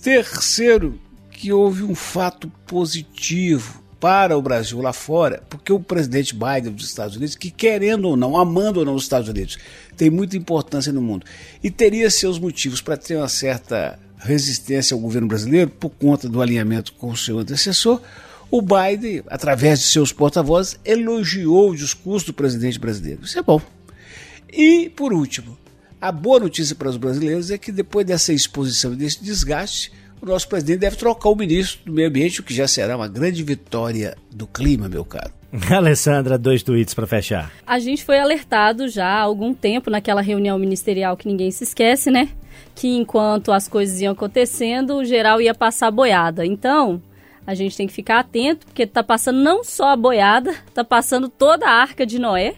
Terceiro, 0.01 0.99
que 1.31 1.51
houve 1.53 1.83
um 1.83 1.95
fato 1.95 2.51
positivo 2.65 3.83
para 3.99 4.37
o 4.37 4.41
Brasil 4.41 4.79
lá 4.79 4.93
fora, 4.93 5.41
porque 5.49 5.71
o 5.71 5.79
presidente 5.79 6.35
Biden 6.35 6.71
dos 6.71 6.85
Estados 6.85 7.15
Unidos, 7.15 7.35
que 7.35 7.49
querendo 7.49 8.09
ou 8.09 8.15
não, 8.15 8.37
amando 8.37 8.79
ou 8.79 8.85
não 8.85 8.95
os 8.95 9.03
Estados 9.03 9.27
Unidos, 9.27 9.57
tem 9.95 10.09
muita 10.09 10.37
importância 10.37 10.93
no 10.93 11.01
mundo 11.01 11.25
e 11.63 11.71
teria 11.71 12.09
seus 12.09 12.37
motivos 12.37 12.81
para 12.81 12.97
ter 12.97 13.15
uma 13.15 13.27
certa 13.27 13.97
resistência 14.19 14.93
ao 14.93 14.99
governo 14.99 15.27
brasileiro 15.27 15.69
por 15.69 15.89
conta 15.89 16.27
do 16.29 16.41
alinhamento 16.41 16.93
com 16.93 17.09
o 17.09 17.17
seu 17.17 17.39
antecessor. 17.39 18.01
O 18.49 18.61
Biden, 18.61 19.23
através 19.27 19.79
de 19.79 19.85
seus 19.85 20.13
porta-vozes, 20.13 20.79
elogiou 20.85 21.71
o 21.71 21.75
discurso 21.75 22.27
do 22.27 22.33
presidente 22.33 22.79
brasileiro. 22.79 23.23
Isso 23.23 23.37
é 23.37 23.41
bom. 23.41 23.61
E, 24.51 24.89
por 24.95 25.11
último, 25.11 25.57
a 25.99 26.11
boa 26.11 26.39
notícia 26.39 26.75
para 26.75 26.89
os 26.89 26.97
brasileiros 26.97 27.49
é 27.49 27.57
que 27.57 27.71
depois 27.71 28.05
dessa 28.05 28.31
exposição 28.31 28.93
e 28.93 28.95
desse 28.95 29.23
desgaste, 29.23 29.91
o 30.21 30.25
nosso 30.25 30.47
presidente 30.47 30.79
deve 30.79 30.95
trocar 30.95 31.29
o 31.29 31.35
ministro 31.35 31.79
do 31.85 31.91
Meio 31.91 32.07
Ambiente, 32.09 32.39
o 32.39 32.43
que 32.43 32.53
já 32.53 32.67
será 32.67 32.95
uma 32.95 33.07
grande 33.07 33.43
vitória 33.43 34.15
do 34.31 34.47
clima, 34.47 34.87
meu 34.87 35.03
caro. 35.03 35.31
Alessandra, 35.71 36.37
dois 36.37 36.61
tweets 36.61 36.93
para 36.93 37.07
fechar. 37.07 37.51
A 37.65 37.79
gente 37.79 38.03
foi 38.03 38.19
alertado 38.19 38.87
já 38.89 39.07
há 39.07 39.21
algum 39.21 39.53
tempo 39.53 39.89
naquela 39.89 40.21
reunião 40.21 40.57
ministerial 40.59 41.15
que 41.15 41.27
ninguém 41.27 41.51
se 41.51 41.63
esquece, 41.63 42.11
né? 42.11 42.29
Que 42.75 42.87
enquanto 42.95 43.51
as 43.51 43.67
coisas 43.67 44.01
iam 44.01 44.13
acontecendo, 44.13 44.97
o 44.97 45.05
geral 45.05 45.41
ia 45.41 45.53
passar 45.53 45.89
boiada. 45.89 46.45
Então, 46.45 47.01
a 47.45 47.53
gente 47.53 47.77
tem 47.77 47.87
que 47.87 47.93
ficar 47.93 48.19
atento, 48.19 48.65
porque 48.65 48.85
tá 48.85 49.03
passando 49.03 49.39
não 49.39 49.63
só 49.63 49.93
a 49.93 49.95
boiada, 49.95 50.53
tá 50.73 50.83
passando 50.83 51.29
toda 51.29 51.65
a 51.67 51.81
arca 51.81 52.05
de 52.05 52.19
Noé 52.19 52.55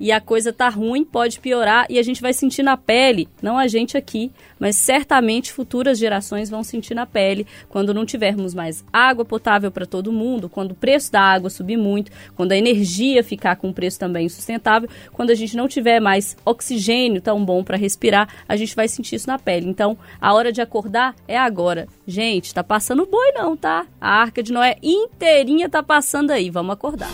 e 0.00 0.12
a 0.12 0.20
coisa 0.20 0.52
tá 0.52 0.68
ruim, 0.68 1.04
pode 1.04 1.40
piorar 1.40 1.86
e 1.88 1.98
a 1.98 2.02
gente 2.02 2.20
vai 2.20 2.32
sentir 2.32 2.62
na 2.62 2.76
pele, 2.76 3.28
não 3.42 3.58
a 3.58 3.66
gente 3.66 3.96
aqui, 3.96 4.30
mas 4.58 4.76
certamente 4.76 5.52
futuras 5.52 5.98
gerações 5.98 6.50
vão 6.50 6.62
sentir 6.62 6.94
na 6.94 7.06
pele 7.06 7.46
quando 7.68 7.94
não 7.94 8.04
tivermos 8.04 8.54
mais 8.54 8.84
água 8.92 9.24
potável 9.24 9.70
para 9.70 9.86
todo 9.86 10.12
mundo, 10.12 10.48
quando 10.48 10.72
o 10.72 10.74
preço 10.74 11.12
da 11.12 11.20
água 11.20 11.50
subir 11.50 11.76
muito, 11.76 12.10
quando 12.34 12.52
a 12.52 12.56
energia 12.56 13.22
ficar 13.22 13.56
com 13.56 13.68
um 13.68 13.72
preço 13.72 13.98
também 13.98 14.26
insustentável, 14.26 14.88
quando 15.12 15.30
a 15.30 15.34
gente 15.34 15.56
não 15.56 15.68
tiver 15.68 16.00
mais 16.00 16.36
oxigênio 16.44 17.20
tão 17.20 17.44
bom 17.44 17.62
para 17.62 17.76
respirar, 17.76 18.28
a 18.48 18.56
gente 18.56 18.74
vai 18.74 18.88
sentir 18.88 19.16
isso 19.16 19.28
na 19.28 19.38
pele. 19.38 19.68
Então, 19.68 19.96
a 20.20 20.32
hora 20.32 20.52
de 20.52 20.60
acordar 20.60 21.14
é 21.26 21.36
agora. 21.36 21.86
Gente, 22.06 22.54
tá 22.54 22.62
passando 22.64 23.06
boi 23.06 23.32
não, 23.32 23.56
tá? 23.56 23.86
A 24.00 24.20
Arca 24.20 24.42
de 24.42 24.52
Noé 24.52 24.76
inteirinha 24.82 25.68
tá 25.68 25.82
passando 25.82 26.30
aí, 26.30 26.50
vamos 26.50 26.72
acordar. 26.72 27.10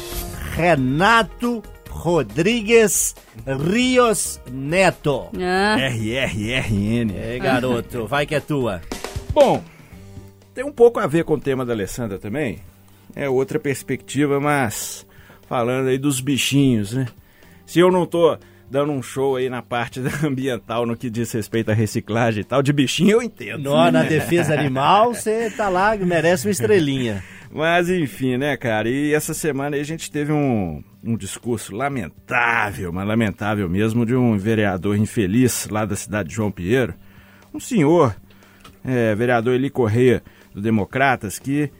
Renato 0.53 1.63
Rodrigues 2.05 3.17
Rios 3.47 4.39
Neto. 4.53 5.31
Ah, 5.41 5.77
RRRN. 5.79 7.17
É, 7.17 7.39
garoto, 7.39 8.07
vai 8.07 8.27
que 8.27 8.35
é 8.35 8.41
tua. 8.41 8.83
Bom, 9.33 9.65
tem 10.55 10.63
um 10.63 10.71
pouco 10.71 11.01
a 11.01 11.07
ver 11.07 11.25
com 11.25 11.33
o 11.33 11.41
tema 11.41 11.65
da 11.65 11.73
Alessandra 11.73 12.19
também. 12.19 12.59
É 13.17 13.27
outra 13.27 13.59
perspectiva, 13.59 14.39
mas 14.39 15.07
falando 15.49 15.89
aí 15.89 15.97
dos 15.97 16.21
bichinhos, 16.21 16.93
né? 16.93 17.07
Se 17.65 17.81
eu 17.81 17.91
não 17.91 18.05
tô 18.05 18.37
dando 18.71 18.93
um 18.93 19.03
show 19.03 19.37
aí 19.37 19.49
na 19.49 19.63
parte 19.63 20.03
ambiental 20.23 20.85
no 20.85 20.99
que 20.99 21.09
diz 21.09 21.33
respeito 21.33 21.71
à 21.71 21.75
reciclagem 21.75 22.43
e 22.43 22.45
tal, 22.45 22.63
de 22.63 22.75
bichinho 22.75 23.13
eu 23.13 23.23
entendo. 23.23 23.63
Nó, 23.63 23.91
na 23.91 24.03
defesa 24.03 24.53
animal, 24.53 25.15
você 25.15 25.51
tá 25.51 25.71
lá, 25.71 25.97
merece 25.97 26.47
uma 26.47 26.53
estrelinha. 26.53 27.25
Mas 27.55 27.89
enfim, 27.89 28.37
né, 28.37 28.57
cara? 28.57 28.89
E 28.89 29.15
essa 29.15 29.33
semana 29.33 29.77
a 29.77 29.83
gente 29.85 30.11
teve 30.11 30.33
um, 30.33 30.83
um 31.05 31.17
discurso 31.17 31.73
lamentável, 31.73 32.93
mas 32.93 33.07
lamentável 33.07 33.69
mesmo, 33.69 34.05
de 34.05 34.13
um 34.13 34.37
vereador 34.37 34.97
infeliz 34.97 35.69
lá 35.71 35.85
da 35.85 35.95
cidade 35.95 36.31
de 36.31 36.35
João 36.35 36.51
Pinheiro. 36.51 36.95
Um 37.55 37.61
senhor, 37.61 38.17
é, 38.85 39.15
vereador 39.15 39.55
Eli 39.55 39.71
Correia, 39.71 40.21
do 40.53 40.61
Democratas, 40.61 41.39
que 41.39 41.71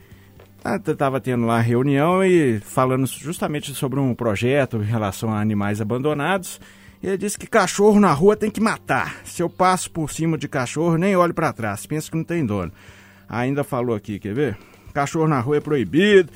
estava 0.87 1.21
tendo 1.21 1.45
lá 1.45 1.59
reunião 1.59 2.23
e 2.23 2.61
falando 2.61 3.05
justamente 3.09 3.75
sobre 3.75 3.99
um 3.99 4.15
projeto 4.15 4.77
em 4.77 4.85
relação 4.85 5.33
a 5.33 5.41
animais 5.41 5.81
abandonados. 5.81 6.61
Ele 7.03 7.19
disse 7.19 7.37
que 7.37 7.49
cachorro 7.49 7.99
na 7.99 8.13
rua 8.13 8.37
tem 8.37 8.49
que 8.49 8.61
matar. 8.61 9.17
Se 9.25 9.43
eu 9.43 9.51
passo 9.51 9.91
por 9.91 10.13
cima 10.13 10.39
de 10.39 10.47
cachorro, 10.47 10.97
nem 10.97 11.17
olho 11.17 11.35
para 11.35 11.53
trás, 11.53 11.85
penso 11.85 12.13
que 12.13 12.17
não 12.17 12.25
tem 12.25 12.47
dono. 12.47 12.71
Ainda 13.29 13.65
falou 13.65 13.97
aqui, 13.97 14.21
quer 14.21 14.35
ver? 14.35 14.57
Cachorro 14.95 15.29
na 15.29 15.41
rua 15.41 15.59
é 15.59 15.61
proibido. 15.61 16.31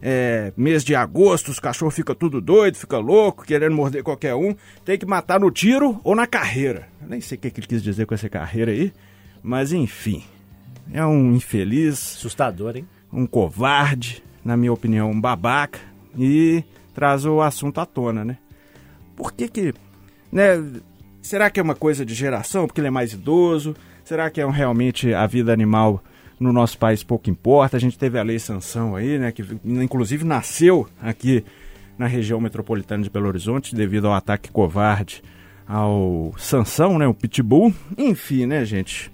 É, 0.00 0.52
mês 0.56 0.84
de 0.84 0.94
agosto, 0.94 1.50
os 1.50 1.58
cachorros 1.60 1.94
ficam 1.94 2.14
tudo 2.14 2.40
doido, 2.40 2.76
fica 2.76 2.98
louco, 2.98 3.44
querendo 3.44 3.74
morder 3.74 4.02
qualquer 4.02 4.34
um. 4.34 4.54
Tem 4.84 4.98
que 4.98 5.04
matar 5.04 5.38
no 5.38 5.50
tiro 5.50 6.00
ou 6.02 6.14
na 6.14 6.26
carreira. 6.26 6.88
Eu 7.02 7.08
nem 7.08 7.20
sei 7.20 7.36
o 7.36 7.40
que 7.40 7.48
ele 7.48 7.66
quis 7.66 7.82
dizer 7.82 8.06
com 8.06 8.14
essa 8.14 8.28
carreira 8.28 8.70
aí, 8.72 8.92
mas 9.42 9.72
enfim. 9.72 10.24
É 10.92 11.04
um 11.04 11.34
infeliz, 11.34 12.16
Assustador, 12.16 12.76
hein? 12.76 12.88
um 13.12 13.26
covarde, 13.26 14.22
na 14.44 14.56
minha 14.56 14.72
opinião, 14.72 15.10
um 15.10 15.20
babaca, 15.20 15.78
e 16.16 16.64
traz 16.94 17.26
o 17.26 17.42
assunto 17.42 17.80
à 17.80 17.86
tona, 17.86 18.24
né? 18.24 18.38
Por 19.14 19.32
que 19.32 19.48
que, 19.48 19.74
né, 20.32 20.64
será 21.20 21.50
que 21.50 21.60
é 21.60 21.62
uma 21.62 21.74
coisa 21.74 22.06
de 22.06 22.14
geração, 22.14 22.66
porque 22.66 22.80
ele 22.80 22.88
é 22.88 22.90
mais 22.90 23.12
idoso? 23.12 23.76
Será 24.04 24.30
que 24.30 24.40
é 24.40 24.46
um, 24.46 24.50
realmente 24.50 25.12
a 25.12 25.26
vida 25.26 25.52
animal 25.52 26.02
no 26.38 26.52
nosso 26.52 26.78
país 26.78 27.02
pouco 27.02 27.30
importa? 27.30 27.76
A 27.76 27.80
gente 27.80 27.98
teve 27.98 28.18
a 28.18 28.22
lei 28.22 28.38
sanção 28.38 28.94
aí, 28.94 29.18
né, 29.18 29.32
que 29.32 29.44
inclusive 29.64 30.24
nasceu 30.24 30.86
aqui 31.00 31.44
na 31.98 32.06
região 32.06 32.40
metropolitana 32.40 33.02
de 33.02 33.10
Belo 33.10 33.26
Horizonte 33.26 33.74
devido 33.74 34.06
ao 34.06 34.14
ataque 34.14 34.50
covarde 34.50 35.22
ao 35.66 36.32
Sansão, 36.38 36.98
né, 36.98 37.06
o 37.06 37.12
Pitbull. 37.12 37.74
Enfim, 37.96 38.46
né, 38.46 38.64
gente? 38.64 39.10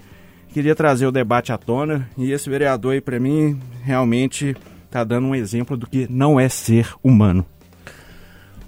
Queria 0.52 0.74
trazer 0.74 1.06
o 1.06 1.10
debate 1.10 1.52
à 1.52 1.58
tona 1.58 2.08
e 2.16 2.30
esse 2.30 2.48
vereador 2.48 2.92
aí, 2.92 3.00
para 3.00 3.18
mim, 3.18 3.58
realmente 3.82 4.54
tá 4.88 5.02
dando 5.02 5.26
um 5.26 5.34
exemplo 5.34 5.76
do 5.76 5.88
que 5.88 6.06
não 6.08 6.38
é 6.38 6.48
ser 6.48 6.94
humano. 7.02 7.44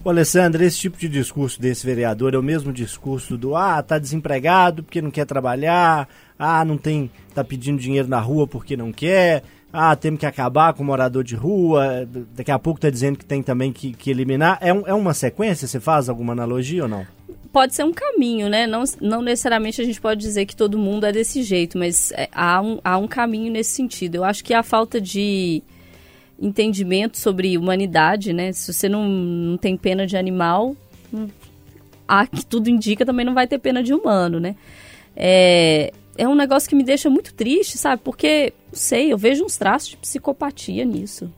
Ô, 0.02 0.10
Alessandra, 0.10 0.64
esse 0.64 0.78
tipo 0.78 0.96
de 0.96 1.08
discurso 1.08 1.60
desse 1.60 1.86
vereador 1.86 2.34
é 2.34 2.38
o 2.38 2.42
mesmo 2.42 2.72
discurso 2.72 3.36
do 3.36 3.54
ah, 3.54 3.82
tá 3.82 3.98
desempregado 3.98 4.82
porque 4.82 5.02
não 5.02 5.10
quer 5.10 5.26
trabalhar, 5.26 6.08
ah, 6.38 6.64
não 6.64 6.76
tem, 6.76 7.10
tá 7.34 7.42
pedindo 7.42 7.78
dinheiro 7.80 8.08
na 8.08 8.20
rua 8.20 8.46
porque 8.46 8.76
não 8.76 8.92
quer, 8.92 9.42
ah, 9.72 9.94
temos 9.96 10.20
que 10.20 10.26
acabar 10.26 10.72
com 10.74 10.82
o 10.82 10.86
morador 10.86 11.22
de 11.24 11.34
rua, 11.34 12.08
daqui 12.34 12.50
a 12.50 12.58
pouco 12.58 12.80
tá 12.80 12.88
dizendo 12.90 13.18
que 13.18 13.24
tem 13.24 13.42
também 13.42 13.72
que, 13.72 13.92
que 13.92 14.10
eliminar. 14.10 14.58
É, 14.60 14.72
um- 14.72 14.86
é 14.86 14.94
uma 14.94 15.12
sequência? 15.14 15.66
Você 15.68 15.80
faz 15.80 16.08
alguma 16.08 16.32
analogia 16.32 16.82
ou 16.84 16.88
não? 16.88 17.06
pode 17.52 17.74
ser 17.74 17.84
um 17.84 17.92
caminho, 17.92 18.50
né? 18.50 18.66
Não, 18.66 18.84
não 19.00 19.22
necessariamente 19.22 19.80
a 19.80 19.84
gente 19.84 19.98
pode 19.98 20.20
dizer 20.20 20.44
que 20.44 20.54
todo 20.54 20.76
mundo 20.76 21.06
é 21.06 21.12
desse 21.12 21.42
jeito, 21.42 21.78
mas 21.78 22.12
é, 22.12 22.28
há, 22.30 22.60
um, 22.60 22.78
há 22.84 22.98
um 22.98 23.08
caminho 23.08 23.50
nesse 23.50 23.70
sentido. 23.70 24.16
Eu 24.16 24.24
acho 24.24 24.44
que 24.44 24.52
a 24.52 24.62
falta 24.62 25.00
de 25.00 25.62
entendimento 26.38 27.16
sobre 27.16 27.56
humanidade, 27.56 28.34
né? 28.34 28.52
Se 28.52 28.70
você 28.74 28.90
não, 28.90 29.08
não 29.08 29.56
tem 29.56 29.74
pena 29.74 30.06
de 30.06 30.18
animal, 30.18 30.76
hum, 31.10 31.28
há 32.06 32.26
que 32.26 32.44
tudo 32.44 32.68
indica 32.68 33.06
também 33.06 33.24
não 33.24 33.32
vai 33.32 33.46
ter 33.46 33.58
pena 33.58 33.82
de 33.82 33.94
humano, 33.94 34.38
né? 34.38 34.54
É, 35.16 35.94
é 36.18 36.28
um 36.28 36.34
negócio 36.34 36.68
que 36.68 36.74
me 36.74 36.82
deixa 36.82 37.08
muito 37.10 37.34
triste, 37.34 37.78
sabe? 37.78 38.02
Porque, 38.02 38.52
não 38.72 38.78
sei, 38.78 39.12
eu 39.12 39.18
vejo 39.18 39.44
uns 39.44 39.56
traços 39.56 39.90
de 39.90 39.96
psicopatia 39.96 40.84
nisso. 40.84 41.30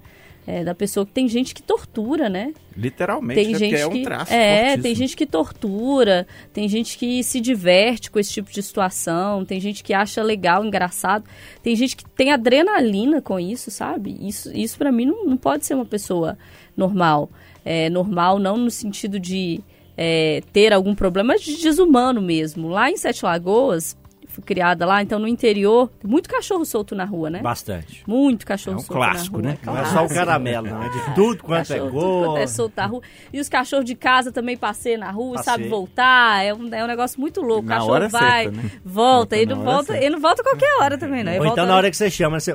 É, 0.47 0.65
da 0.65 0.75
pessoa 0.75 1.05
que 1.05 1.13
tem 1.13 1.29
gente 1.29 1.55
que 1.55 1.63
tortura, 1.63 2.31
né? 2.31 2.55
Literalmente, 2.75 3.39
tem 3.39 3.53
né? 3.53 3.59
gente 3.59 3.71
Porque 3.71 3.83
é 3.83 3.91
que 3.91 3.99
um 3.99 4.03
traço 4.03 4.33
é, 4.33 4.57
fortíssimo. 4.57 4.83
tem 4.83 4.95
gente 4.95 5.17
que 5.17 5.27
tortura, 5.27 6.27
tem 6.55 6.69
gente 6.69 6.97
que 6.97 7.23
se 7.23 7.39
diverte 7.39 8.11
com 8.11 8.19
esse 8.19 8.33
tipo 8.33 8.51
de 8.51 8.63
situação, 8.63 9.45
tem 9.45 9.61
gente 9.61 9.85
que 9.85 9.93
acha 9.93 10.23
legal, 10.23 10.65
engraçado, 10.65 11.25
tem 11.63 11.77
gente 11.77 11.95
que 11.95 12.05
tem 12.09 12.33
adrenalina 12.33 13.21
com 13.21 13.39
isso, 13.39 13.71
sabe? 13.71 14.17
Isso, 14.27 14.51
isso 14.57 14.79
para 14.79 14.91
mim 14.91 15.05
não, 15.05 15.27
não 15.27 15.37
pode 15.37 15.67
ser 15.67 15.75
uma 15.75 15.85
pessoa 15.85 16.39
normal. 16.75 17.29
É, 17.63 17.91
normal 17.91 18.39
não 18.39 18.57
no 18.57 18.71
sentido 18.71 19.21
de 19.21 19.61
é, 19.99 20.43
ter 20.51 20.73
algum 20.73 20.95
problema, 20.95 21.35
mas 21.35 21.43
de 21.43 21.61
desumano 21.61 22.23
mesmo. 22.23 22.69
Lá 22.69 22.91
em 22.91 22.97
Sete 22.97 23.23
Lagoas 23.23 23.95
fui 24.39 24.43
criada 24.45 24.87
lá, 24.87 25.03
então 25.03 25.19
no 25.19 25.27
interior, 25.29 25.91
muito 26.05 26.29
cachorro 26.29 26.65
solto 26.65 26.95
na 26.95 27.05
rua, 27.05 27.29
né? 27.31 27.41
Bastante. 27.41 28.03
Muito 28.07 28.47
cachorro 28.47 28.77
É 28.77 28.81
um 28.81 28.83
solto 28.83 28.93
clássico, 28.99 29.39
na 29.43 29.51
rua. 29.51 29.53
né? 29.53 29.59
Não 29.65 29.79
é 29.79 29.85
só 29.87 30.05
o 30.05 30.09
caramelo, 30.09 30.67
não. 30.69 30.83
É 30.83 30.89
de 30.89 30.99
tudo 31.15 31.43
quanto 31.43 31.73
é 31.73 31.79
Cachorro, 31.79 31.91
tudo 32.01 32.25
quanto 32.27 32.39
é 32.39 32.47
solto 32.47 32.73
na 32.77 32.87
rua. 32.87 33.03
E 33.33 33.41
os 33.41 33.49
cachorros 33.49 33.85
de 33.85 33.95
casa 33.95 34.31
também 34.33 34.57
passeiam 34.57 35.01
na 35.01 35.11
rua, 35.11 35.37
Passeia. 35.37 35.57
sabe 35.57 35.69
voltar. 35.69 36.45
É 36.45 36.55
um, 36.55 36.73
é 36.75 36.85
um 36.85 36.87
negócio 36.87 37.21
muito 37.21 37.41
louco. 37.41 37.65
O 37.65 37.69
cachorro 37.69 37.93
hora 37.93 38.09
vai, 38.09 38.45
certa, 38.45 38.63
né? 38.63 38.71
volta. 38.85 39.37
Ele 39.37 39.55
não 39.55 39.63
volta, 39.63 39.85
certa. 39.93 40.05
ele 40.05 40.15
não 40.15 40.21
volta 40.21 40.43
qualquer 40.43 40.81
hora 40.81 40.99
também, 40.99 41.25
não. 41.25 41.33
Ele 41.33 41.39
Ou 41.41 41.45
volta 41.47 41.61
então 41.61 41.67
na 41.71 41.77
hora 41.77 41.91
que 41.91 41.97
você 41.97 42.11
chama, 42.11 42.39
você 42.41 42.55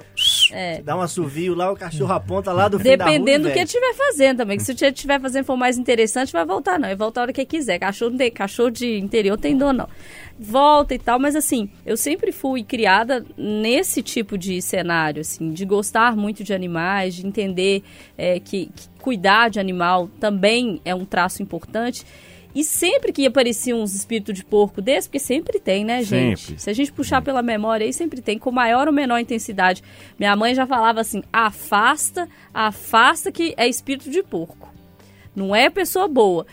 É. 0.52 0.82
dá 0.82 0.96
um 0.96 1.02
assovio 1.02 1.54
lá, 1.56 1.72
o 1.72 1.76
cachorro 1.76 2.14
aponta 2.14 2.52
lá 2.52 2.68
do 2.68 2.78
fim. 2.78 2.84
Dependendo 2.90 3.48
do 3.48 3.54
que 3.54 3.60
estiver 3.60 3.94
fazendo 3.94 4.38
também. 4.38 4.58
Que 4.58 4.64
se 4.64 4.72
estiver 4.74 5.20
fazendo 5.20 5.46
for 5.46 5.58
mais 5.58 5.78
interessante, 5.78 6.32
vai 6.32 6.46
voltar, 6.46 6.80
não. 6.80 6.88
Ele 6.88 6.96
volta 6.96 7.20
a 7.20 7.24
hora 7.24 7.34
que 7.34 7.44
quiser. 7.46 7.80
Cachorro, 7.80 8.12
não 8.12 8.18
tem, 8.18 8.32
cachorro 8.32 8.70
de 8.72 8.98
interior 9.00 9.38
tem 9.38 9.58
dor, 9.58 9.74
não. 9.74 9.88
Volta 10.46 10.94
e 10.94 11.00
tal, 11.00 11.18
mas 11.18 11.38
assim, 11.38 11.70
eu 11.86 11.96
sempre 11.96 12.34
fui 12.34 12.64
criada 12.64 13.26
nesse 13.38 14.04
tipo 14.04 14.38
de 14.38 14.62
cenário, 14.62 15.22
assim, 15.22 15.54
de 15.54 15.64
gostar 15.64 16.18
muito 16.18 16.44
de 16.44 16.54
animais, 16.54 17.16
de 17.16 17.26
entender 17.26 17.82
é, 18.18 18.42
que, 18.42 18.70
que 18.76 18.90
cuidar 19.00 19.50
de 19.50 19.60
animal 19.60 20.10
também 20.20 20.82
é 20.84 20.94
um 20.94 21.06
traço 21.06 21.42
importante. 21.42 22.06
E 22.54 22.64
sempre 22.64 23.12
que 23.12 23.26
apareciam 23.26 23.82
uns 23.82 23.96
espíritos 23.96 24.36
de 24.36 24.46
porco 24.46 24.82
desse, 24.82 25.08
porque 25.08 25.18
sempre 25.18 25.60
tem, 25.60 25.84
né, 25.84 26.04
gente? 26.04 26.42
Sempre. 26.42 26.62
Se 26.62 26.70
a 26.70 26.74
gente 26.74 26.92
puxar 26.92 27.22
pela 27.22 27.42
memória 27.42 27.86
aí, 27.86 27.94
sempre 27.94 28.22
tem, 28.22 28.38
com 28.38 28.52
maior 28.52 28.88
ou 28.88 28.94
menor 28.94 29.20
intensidade. 29.20 29.82
Minha 30.20 30.36
mãe 30.36 30.54
já 30.54 30.68
falava 30.68 31.02
assim: 31.02 31.24
afasta, 31.32 32.28
afasta 32.54 33.32
que 33.32 33.54
é 33.58 33.68
espírito 33.68 34.10
de 34.10 34.22
porco. 34.22 34.72
Não 35.36 35.56
é 35.56 35.70
pessoa 35.70 36.08
boa. 36.08 36.46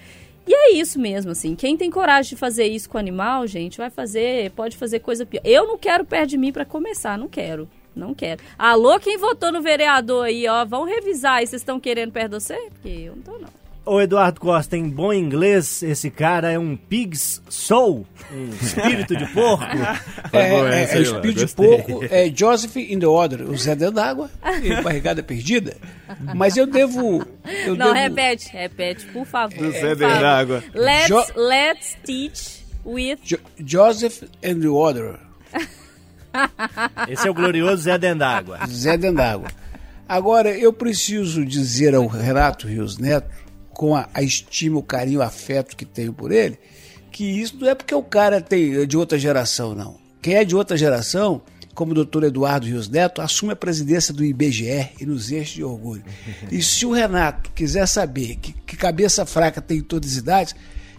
E 0.46 0.54
é 0.54 0.72
isso 0.72 0.98
mesmo, 0.98 1.30
assim. 1.30 1.54
Quem 1.54 1.76
tem 1.76 1.90
coragem 1.90 2.30
de 2.30 2.36
fazer 2.36 2.66
isso 2.66 2.88
com 2.88 2.98
animal, 2.98 3.46
gente, 3.46 3.78
vai 3.78 3.90
fazer, 3.90 4.50
pode 4.52 4.76
fazer 4.76 5.00
coisa 5.00 5.24
pior. 5.24 5.42
Eu 5.44 5.66
não 5.66 5.78
quero 5.78 6.04
perto 6.04 6.30
de 6.30 6.38
mim 6.38 6.52
pra 6.52 6.64
começar, 6.64 7.18
não 7.18 7.28
quero. 7.28 7.68
Não 7.94 8.14
quero. 8.14 8.42
Alô, 8.58 8.98
quem 9.00 9.18
votou 9.18 9.52
no 9.52 9.60
vereador 9.60 10.26
aí, 10.26 10.46
ó, 10.46 10.64
vão 10.64 10.84
revisar 10.84 11.38
aí, 11.38 11.46
vocês 11.46 11.60
estão 11.60 11.80
querendo 11.80 12.12
perto 12.12 12.30
de 12.30 12.42
você? 12.42 12.56
Porque 12.70 12.88
eu 12.88 13.16
não 13.16 13.22
tô, 13.22 13.38
não. 13.38 13.59
Ô 13.92 14.00
Eduardo 14.00 14.38
Costa, 14.38 14.76
em 14.76 14.88
bom 14.88 15.12
inglês, 15.12 15.82
esse 15.82 16.10
cara 16.12 16.52
é 16.52 16.56
um 16.56 16.76
pig's 16.76 17.42
soul, 17.48 18.06
um 18.32 18.50
espírito 18.50 19.16
de 19.16 19.26
porco. 19.32 19.64
É, 20.32 20.48
boa 20.50 20.72
é, 20.72 20.84
é 20.84 20.92
aí, 20.92 20.98
o 21.00 21.02
espírito 21.02 21.44
de 21.44 21.52
porco, 21.52 22.04
é 22.08 22.32
Joseph 22.32 22.76
in 22.76 23.00
the 23.00 23.06
Order, 23.08 23.50
o 23.50 23.56
Zé 23.58 23.74
dentro 23.74 23.96
d'água 23.96 24.30
e 24.62 24.80
barrigada 24.80 25.24
perdida. 25.24 25.76
Mas 26.36 26.56
eu 26.56 26.68
devo. 26.68 27.26
Eu 27.66 27.74
não, 27.74 27.92
devo 27.92 27.94
repete, 27.94 28.48
repete, 28.52 29.06
por 29.06 29.26
favor. 29.26 29.58
Do 29.58 29.72
Zé 29.72 29.96
dentro 29.96 30.20
d'água. 30.20 30.62
Let's, 30.72 31.08
Jo- 31.08 31.26
let's 31.34 31.96
teach 32.04 32.64
with 32.86 33.18
Jo- 33.24 33.38
Joseph 33.58 34.22
and 34.44 34.60
the 34.60 34.68
Order, 34.68 35.18
Esse 37.08 37.26
é 37.26 37.30
o 37.30 37.34
glorioso 37.34 37.82
Zé 37.82 37.98
Dendágua. 37.98 38.60
Zé 38.68 38.96
dentro 38.96 39.16
d'água. 39.16 39.48
Agora, 40.08 40.50
eu 40.56 40.72
preciso 40.72 41.44
dizer 41.44 41.92
ao 41.96 42.06
Renato 42.06 42.68
Rios 42.68 42.98
Neto, 42.98 43.49
com 43.70 43.94
a, 43.94 44.08
a 44.12 44.22
estima, 44.22 44.78
o 44.78 44.82
carinho, 44.82 45.20
o 45.20 45.22
afeto 45.22 45.76
que 45.76 45.84
tenho 45.84 46.12
por 46.12 46.32
ele, 46.32 46.58
que 47.10 47.24
isso 47.24 47.56
não 47.58 47.68
é 47.68 47.74
porque 47.74 47.94
o 47.94 48.02
cara 48.02 48.40
tem 48.40 48.74
é 48.76 48.86
de 48.86 48.96
outra 48.96 49.18
geração, 49.18 49.74
não. 49.74 49.98
Quem 50.22 50.34
é 50.34 50.44
de 50.44 50.54
outra 50.54 50.76
geração, 50.76 51.42
como 51.74 51.92
o 51.92 51.94
doutor 51.94 52.24
Eduardo 52.24 52.66
Rios 52.66 52.88
Neto, 52.88 53.22
assume 53.22 53.52
a 53.52 53.56
presidência 53.56 54.12
do 54.12 54.24
IBGE 54.24 54.90
e 55.00 55.06
nos 55.06 55.32
enche 55.32 55.56
de 55.56 55.64
orgulho. 55.64 56.04
E 56.50 56.62
se 56.62 56.84
o 56.84 56.92
Renato 56.92 57.50
quiser 57.52 57.86
saber 57.86 58.36
que, 58.36 58.52
que 58.52 58.76
cabeça 58.76 59.24
fraca 59.24 59.62
tem 59.62 59.78
em 59.78 59.82
todas 59.82 60.12
as 60.12 60.16
idades, 60.18 60.54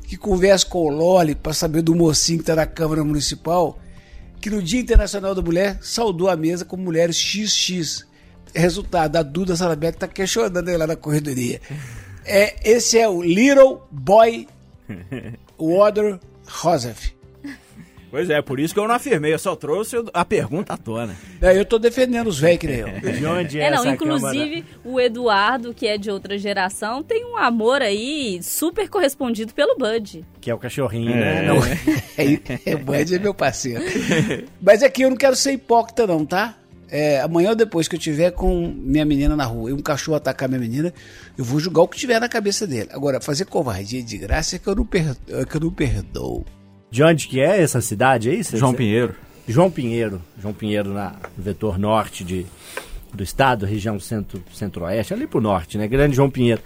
que 0.07 0.17
converse 0.17 0.65
com 0.65 0.79
o 0.79 0.89
Loli 0.89 1.35
para 1.35 1.53
saber 1.53 1.81
do 1.81 1.95
mocinho 1.95 2.39
que 2.39 2.43
está 2.43 2.55
na 2.55 2.65
Câmara 2.65 3.03
Municipal, 3.03 3.79
que 4.41 4.49
no 4.49 4.61
Dia 4.61 4.81
Internacional 4.81 5.35
da 5.35 5.41
Mulher 5.41 5.77
saudou 5.81 6.29
a 6.29 6.35
mesa 6.35 6.65
com 6.65 6.75
mulheres 6.75 7.15
XX. 7.15 8.05
Resultado, 8.53 9.15
a 9.15 9.23
Duda 9.23 9.55
Salabek 9.55 9.95
está 9.95 10.07
questionando 10.07 10.67
ele 10.67 10.77
lá 10.77 10.87
na 10.87 10.95
corredoria. 10.95 11.61
É, 12.25 12.55
esse 12.63 12.97
é 12.99 13.07
o 13.07 13.21
Little 13.21 13.81
Boy 13.91 14.47
Water 15.57 16.19
Joseph. 16.47 17.11
Pois 18.11 18.29
é, 18.29 18.41
por 18.41 18.59
isso 18.59 18.73
que 18.73 18.79
eu 18.79 18.85
não 18.85 18.95
afirmei, 18.95 19.33
eu 19.33 19.39
só 19.39 19.55
trouxe 19.55 19.95
a 20.13 20.25
pergunta 20.25 20.73
à 20.73 20.77
tona. 20.77 21.15
É, 21.41 21.57
eu 21.57 21.63
tô 21.63 21.79
defendendo 21.79 22.27
os 22.27 22.37
velhos 22.37 22.59
que 22.59 22.67
nem 22.67 22.79
eu. 22.79 22.87
De 22.99 23.25
onde 23.25 23.57
é, 23.57 23.67
É, 23.67 23.71
não, 23.71 23.77
essa 23.77 23.89
inclusive 23.89 24.65
o 24.83 24.99
Eduardo, 24.99 25.73
que 25.73 25.87
é 25.87 25.97
de 25.97 26.11
outra 26.11 26.37
geração, 26.37 27.01
tem 27.01 27.23
um 27.23 27.37
amor 27.37 27.81
aí 27.81 28.43
super 28.43 28.89
correspondido 28.89 29.53
pelo 29.53 29.77
Bud. 29.77 30.11
câmara? 30.11 30.27
Que 30.41 30.51
é 30.51 30.53
o 30.53 30.57
cachorrinho, 30.57 31.15
né? 31.15 31.41
Não, 31.41 31.55
É, 32.17 32.71
é, 32.71 32.75
Bud 32.75 33.15
é 33.15 33.19
meu 33.19 33.33
parceiro. 33.33 33.81
Mas 34.61 34.83
aqui 34.83 35.03
eu 35.03 35.09
não 35.09 35.17
quero 35.17 35.35
ser 35.37 35.53
hipócrita, 35.53 36.05
não, 36.05 36.25
tá? 36.25 36.57
É, 36.91 37.21
amanhã 37.21 37.51
ou 37.51 37.55
depois 37.55 37.87
que 37.87 37.95
eu 37.95 37.99
tiver 37.99 38.31
com 38.31 38.67
minha 38.67 39.05
menina 39.05 39.33
na 39.33 39.45
rua 39.45 39.69
e 39.69 39.73
um 39.73 39.81
cachorro 39.81 40.17
atacar 40.17 40.49
minha 40.49 40.59
menina, 40.59 40.93
eu 41.37 41.45
vou 41.45 41.57
julgar 41.57 41.83
o 41.83 41.87
que 41.87 41.97
tiver 41.97 42.19
na 42.19 42.27
cabeça 42.27 42.67
dele. 42.67 42.89
Agora, 42.91 43.21
fazer 43.21 43.45
covardia 43.45 44.03
de 44.03 44.17
graça 44.17 44.57
é 44.57 44.59
que 44.59 44.67
eu 44.67 44.75
não, 44.75 44.85
per... 44.85 45.15
é 45.29 45.45
que 45.45 45.55
eu 45.55 45.61
não 45.61 45.71
perdoo. 45.71 46.45
De 46.91 47.01
onde 47.01 47.29
que 47.29 47.39
é 47.39 47.61
essa 47.61 47.79
cidade 47.79 48.29
aí? 48.29 48.43
Cê- 48.43 48.57
João 48.57 48.73
Pinheiro. 48.73 49.15
João 49.47 49.71
Pinheiro. 49.71 50.21
João 50.37 50.53
Pinheiro 50.53 50.93
na 50.93 51.15
no 51.37 51.43
vetor 51.43 51.79
norte 51.79 52.25
de, 52.25 52.45
do 53.13 53.23
estado, 53.23 53.65
região 53.65 53.97
centro, 53.97 54.43
centro-oeste, 54.53 55.13
ali 55.13 55.25
pro 55.25 55.39
norte, 55.39 55.77
né? 55.77 55.87
Grande 55.87 56.17
João 56.17 56.29
Pinheiro. 56.29 56.61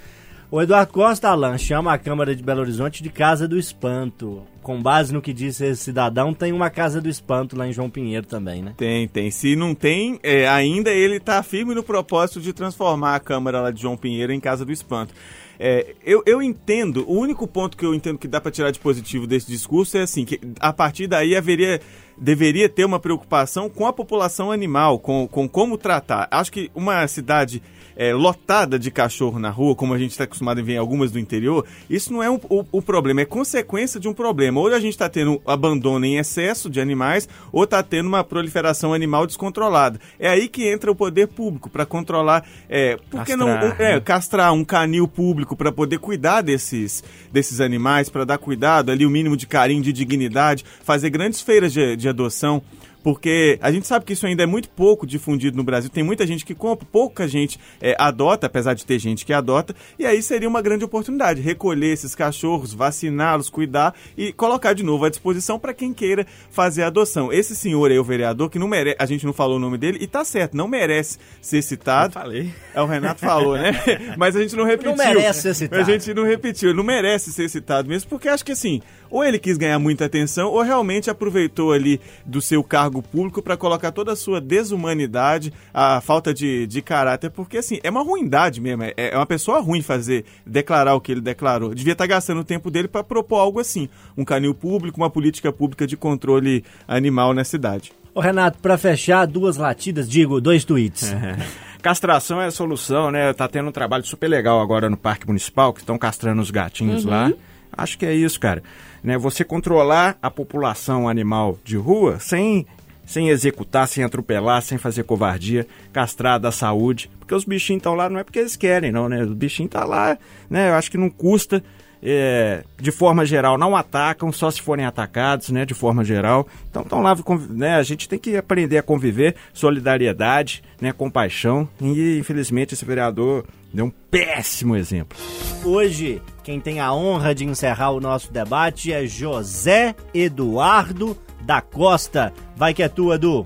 O 0.52 0.62
Eduardo 0.62 0.94
Costa 0.94 1.30
Alan 1.30 1.58
chama 1.58 1.92
a 1.92 1.98
Câmara 1.98 2.36
de 2.36 2.44
Belo 2.44 2.62
Horizonte 2.62 3.02
de 3.02 3.10
Casa 3.10 3.48
do 3.48 3.58
Espanto. 3.58 4.44
Com 4.62 4.82
base 4.82 5.12
no 5.12 5.22
que 5.22 5.34
disse 5.34 5.66
esse 5.66 5.84
cidadão, 5.84 6.36
tem 6.36 6.52
uma 6.52 6.70
Casa 6.70 7.02
do 7.02 7.10
Espanto 7.10 7.58
lá 7.58 7.68
em 7.68 7.74
João 7.74 7.90
Pinheiro 7.90 8.28
também, 8.28 8.62
né? 8.62 8.74
Tem, 8.78 9.08
tem. 9.08 9.32
Se 9.32 9.56
não 9.56 9.74
tem, 9.74 10.20
é, 10.22 10.48
ainda 10.48 10.92
ele 10.92 11.20
tá 11.20 11.42
firme 11.42 11.74
no 11.74 11.82
propósito 11.82 12.40
de 12.40 12.54
transformar 12.54 13.16
a 13.16 13.20
Câmara 13.20 13.60
lá 13.60 13.72
de 13.72 13.82
João 13.82 13.98
Pinheiro 13.98 14.32
em 14.32 14.40
Casa 14.40 14.64
do 14.64 14.72
Espanto. 14.72 15.14
É, 15.60 15.96
eu, 16.04 16.22
eu 16.26 16.42
entendo, 16.42 17.06
o 17.08 17.18
único 17.18 17.48
ponto 17.48 17.76
que 17.76 17.86
eu 17.86 17.96
entendo 17.96 18.20
que 18.20 18.28
dá 18.28 18.40
para 18.40 18.52
tirar 18.52 18.72
de 18.72 18.80
positivo 18.80 19.26
desse 19.26 19.48
discurso 19.48 19.98
é 19.98 20.02
assim, 20.02 20.26
que 20.26 20.40
a 20.60 20.72
partir 20.72 21.08
daí 21.08 21.36
haveria, 21.36 21.82
deveria 22.18 22.70
ter 22.70 22.86
uma 22.86 23.00
preocupação 23.00 23.70
com 23.70 23.88
a 23.88 23.94
população 23.94 24.52
animal, 24.52 25.00
com, 25.00 25.28
com 25.28 25.48
como 25.48 25.78
tratar. 25.78 26.28
Acho 26.30 26.52
que 26.52 26.70
uma 26.76 27.08
cidade 27.08 27.64
é, 27.96 28.14
lotada 28.14 28.78
de 28.78 28.92
cachorro 28.92 29.40
na 29.40 29.50
rua, 29.50 29.76
como 29.76 29.94
a 29.94 29.98
gente 29.98 30.12
está 30.12 30.24
acostumado 30.26 30.60
a 30.60 30.64
ver 30.64 30.74
em 30.74 30.78
algumas 30.78 31.12
do 31.12 31.20
interior, 31.20 31.66
isso 31.90 32.12
não 32.12 32.22
é 32.22 32.30
um- 32.30 32.40
o, 32.50 32.66
o 32.72 32.82
problema, 32.82 33.22
é 33.22 33.26
consequência 33.26 34.00
de 34.00 34.08
um 34.08 34.14
problema. 34.14 34.60
Ou 34.60 34.68
a 34.74 34.80
gente 34.80 34.94
está 34.94 35.08
tendo 35.10 35.42
abandono 35.46 36.06
em 36.06 36.18
excesso 36.18 36.70
de 36.70 36.80
animais, 36.82 37.28
ou 37.52 37.64
está 37.64 37.82
tendo 37.82 38.08
uma 38.08 38.24
proliferação 38.24 38.94
animal 38.94 39.26
descontrolada. 39.26 40.00
É 40.20 40.30
aí 40.30 40.48
que 40.48 40.68
entra 40.68 40.92
o 40.92 40.96
poder 40.96 41.28
público 41.28 41.70
para 41.70 41.86
controlar, 41.86 42.46
é, 42.70 42.98
por 43.10 43.24
que 43.24 43.36
não, 43.36 43.48
Castrar, 43.48 43.82
é, 43.82 43.94
né? 43.96 44.00
castrar 44.02 44.54
um 44.54 44.66
canil 44.66 45.08
público 45.08 45.56
para 45.56 45.72
poder 45.72 46.00
cuidar 46.00 46.42
desses, 46.42 47.04
desses 47.32 47.60
animais, 47.62 48.10
para 48.10 48.26
dar 48.26 48.38
cuidado 48.38 48.92
ali, 48.92 49.06
o 49.06 49.10
mínimo 49.10 49.38
de 49.38 49.48
carinho, 49.48 49.82
de 49.82 49.94
dignidade, 49.94 50.66
fazer 50.84 51.10
grandes 51.10 51.42
feiras 51.42 51.72
de, 51.72 51.96
de 51.96 52.10
adoção. 52.10 52.62
Porque 53.06 53.60
a 53.62 53.72
gente 53.72 53.86
sabe 53.86 54.04
que 54.04 54.14
isso 54.14 54.26
ainda 54.26 54.42
é 54.42 54.48
muito 54.48 54.68
pouco 54.68 55.06
difundido 55.06 55.56
no 55.56 55.64
Brasil. 55.64 55.92
Tem 55.92 56.04
muita 56.04 56.26
gente 56.26 56.44
que 56.44 56.56
compra, 56.56 56.88
pouca 56.92 57.28
gente 57.28 57.60
é, 57.80 57.96
adota, 58.00 58.48
apesar 58.48 58.74
de 58.74 58.84
ter 58.84 58.98
gente 58.98 59.24
que 59.24 59.32
adota. 59.32 59.76
E 60.00 60.08
aí 60.08 60.24
seria 60.24 60.50
uma 60.50 60.60
grande 60.60 60.84
oportunidade 60.84 61.40
recolher 61.40 61.94
esses 61.94 62.16
cachorros, 62.16 62.74
vaciná-los, 62.74 63.48
cuidar 63.48 63.94
e 64.18 64.34
colocar 64.34 64.74
de 64.74 64.82
novo 64.82 65.06
à 65.06 65.10
disposição 65.12 65.60
para 65.60 65.72
quem 65.72 65.94
queira 65.94 66.26
fazer 66.50 66.82
a 66.82 66.88
adoção. 66.88 67.32
Esse 67.32 67.56
senhor 67.56 67.92
aí, 67.92 68.00
o 68.00 68.04
vereador, 68.04 68.50
que 68.50 68.58
não 68.58 68.68
merece, 68.68 68.98
a 68.98 69.06
gente 69.06 69.24
não 69.24 69.34
falou 69.34 69.58
o 69.58 69.60
nome 69.60 69.78
dele, 69.78 70.00
e 70.02 70.08
tá 70.08 70.26
certo, 70.26 70.58
não 70.58 70.68
merece 70.68 71.20
ser 71.40 71.62
citado. 71.62 72.12
Falei. 72.12 72.52
É, 72.74 72.82
o 72.82 72.88
Renato 72.88 73.20
falou, 73.22 73.56
né? 73.56 73.72
Mas 74.18 74.36
a 74.36 74.42
gente 74.42 74.56
não 74.56 74.64
repetiu. 74.64 74.96
merece 74.98 75.42
ser 75.44 75.54
citado. 75.54 75.80
A 75.80 75.86
gente 75.86 76.12
não 76.12 76.24
repetiu. 76.24 76.70
Ele 76.70 76.78
não 76.78 76.84
merece 76.84 77.32
ser 77.32 77.48
citado 77.52 77.88
mesmo, 77.88 78.10
porque 78.10 78.28
acho 78.28 78.44
que 78.44 78.54
assim, 78.54 78.82
ou 79.12 79.24
ele 79.24 79.38
quis 79.38 79.58
ganhar 79.58 79.78
muita 79.78 80.06
atenção, 80.06 80.50
ou 80.50 80.64
realmente 80.64 81.08
aproveitou 81.08 81.72
ali 81.72 82.02
do 82.26 82.42
seu 82.42 82.64
cargo 82.64 82.95
público 83.02 83.42
para 83.42 83.58
colocar 83.58 83.92
toda 83.92 84.14
a 84.14 84.16
sua 84.16 84.40
desumanidade, 84.40 85.54
a 85.74 86.02
falta 86.02 86.34
de, 86.34 86.68
de 86.68 86.82
caráter, 86.82 87.30
porque 87.30 87.58
assim, 87.58 87.80
é 87.84 87.90
uma 87.90 88.04
ruindade 88.04 88.62
mesmo. 88.62 88.84
É, 88.84 88.94
é 88.96 89.16
uma 89.16 89.26
pessoa 89.26 89.60
ruim 89.60 89.82
fazer, 89.82 90.26
declarar 90.46 90.96
o 90.96 91.02
que 91.02 91.12
ele 91.12 91.22
declarou. 91.22 91.74
Devia 91.74 91.94
estar 91.94 92.08
gastando 92.08 92.42
o 92.42 92.46
tempo 92.46 92.70
dele 92.72 92.88
para 92.88 93.04
propor 93.04 93.38
algo 93.38 93.60
assim. 93.60 93.90
Um 94.18 94.26
canil 94.26 94.54
público, 94.54 94.98
uma 94.98 95.10
política 95.10 95.52
pública 95.52 95.88
de 95.88 95.98
controle 95.98 96.64
animal 96.88 97.34
na 97.34 97.44
cidade. 97.44 97.92
Ô 98.14 98.22
Renato, 98.22 98.60
pra 98.60 98.78
fechar, 98.78 99.26
duas 99.26 99.58
latidas, 99.58 100.10
digo, 100.10 100.40
dois 100.40 100.64
tweets. 100.64 101.14
Castração 101.84 102.42
é 102.42 102.48
a 102.48 102.52
solução, 102.52 103.12
né? 103.12 103.32
Tá 103.34 103.48
tendo 103.48 103.70
um 103.70 103.72
trabalho 103.72 104.04
super 104.04 104.28
legal 104.28 104.60
agora 104.60 104.90
no 104.90 104.98
Parque 104.98 105.28
Municipal, 105.28 105.72
que 105.72 105.82
estão 105.82 105.98
castrando 106.00 106.42
os 106.42 106.50
gatinhos 106.50 107.06
lá. 107.06 107.32
Acho 107.72 107.98
que 107.98 108.06
é 108.06 108.14
isso, 108.14 108.40
cara. 108.40 108.64
Né? 109.04 109.18
Você 109.18 109.44
controlar 109.44 110.18
a 110.22 110.32
população 110.32 111.08
animal 111.08 111.60
de 111.64 111.78
rua 111.78 112.18
sem, 112.20 112.66
sem 113.06 113.30
executar, 113.30 113.88
sem 113.88 114.04
atropelar, 114.04 114.62
sem 114.62 114.78
fazer 114.78 115.04
covardia, 115.04 115.68
castrar 115.94 116.40
da 116.40 116.52
saúde. 116.52 117.10
Porque 117.20 117.36
os 117.36 117.46
bichinhos 117.46 117.80
estão 117.80 117.96
lá, 117.96 118.10
não 118.10 118.20
é 118.20 118.24
porque 118.24 118.40
eles 118.40 118.56
querem, 118.56 118.92
não, 118.92 119.08
né? 119.08 119.24
Os 119.24 119.34
bichinhos 119.34 119.70
estão 119.74 119.88
lá, 119.88 120.18
né? 120.50 120.70
Eu 120.70 120.76
acho 120.76 120.92
que 120.92 120.98
não 120.98 121.10
custa 121.10 121.64
é, 122.08 122.64
de 122.80 122.92
forma 122.92 123.26
geral, 123.26 123.58
não 123.58 123.76
atacam, 123.76 124.32
só 124.32 124.52
se 124.52 124.62
forem 124.62 124.86
atacados, 124.86 125.50
né, 125.50 125.66
de 125.66 125.74
forma 125.74 126.04
geral. 126.04 126.48
Então 126.70 126.84
estão 126.84 127.02
lá, 127.02 127.16
né, 127.50 127.76
a 127.76 127.84
gente 127.84 128.08
tem 128.08 128.20
que 128.20 128.38
aprender 128.38 128.78
a 128.78 128.84
conviver, 128.84 129.36
solidariedade, 129.52 130.64
né, 130.80 130.94
compaixão. 130.94 131.68
E 131.82 132.20
infelizmente 132.20 132.76
esse 132.76 132.86
vereador 132.86 133.44
deu 133.74 133.86
um 133.86 133.92
péssimo 134.12 134.76
exemplo. 134.76 135.18
Hoje, 135.64 136.22
quem 136.44 136.60
tem 136.60 136.80
a 136.80 136.94
honra 136.94 137.34
de 137.34 137.44
encerrar 137.44 137.90
o 137.90 138.00
nosso 138.00 138.32
debate 138.32 138.94
é 138.94 139.08
José 139.08 139.96
Eduardo 140.14 141.18
da 141.46 141.62
Costa. 141.62 142.34
Vai 142.56 142.74
que 142.74 142.84
é 142.84 142.90
tua, 142.90 143.16
Edu. 143.16 143.46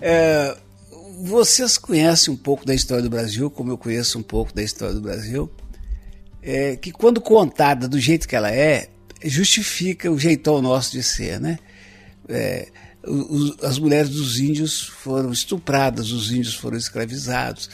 É, 0.00 0.56
vocês 1.22 1.78
conhecem 1.78 2.32
um 2.32 2.36
pouco 2.36 2.64
da 2.64 2.74
história 2.74 3.02
do 3.02 3.10
Brasil, 3.10 3.50
como 3.50 3.70
eu 3.70 3.78
conheço 3.78 4.18
um 4.18 4.22
pouco 4.22 4.54
da 4.54 4.62
história 4.62 4.94
do 4.94 5.00
Brasil, 5.00 5.50
é, 6.42 6.76
que 6.76 6.92
quando 6.92 7.20
contada 7.20 7.88
do 7.88 7.98
jeito 7.98 8.28
que 8.28 8.36
ela 8.36 8.50
é, 8.50 8.88
justifica 9.24 10.10
o 10.10 10.18
jeitão 10.18 10.62
nosso 10.62 10.92
de 10.92 11.02
ser, 11.02 11.40
né? 11.40 11.58
É, 12.28 12.68
as 13.62 13.78
mulheres 13.78 14.10
dos 14.10 14.38
índios 14.38 14.82
foram 14.82 15.32
estupradas, 15.32 16.12
os 16.12 16.30
índios 16.30 16.54
foram 16.54 16.76
escravizados. 16.76 17.70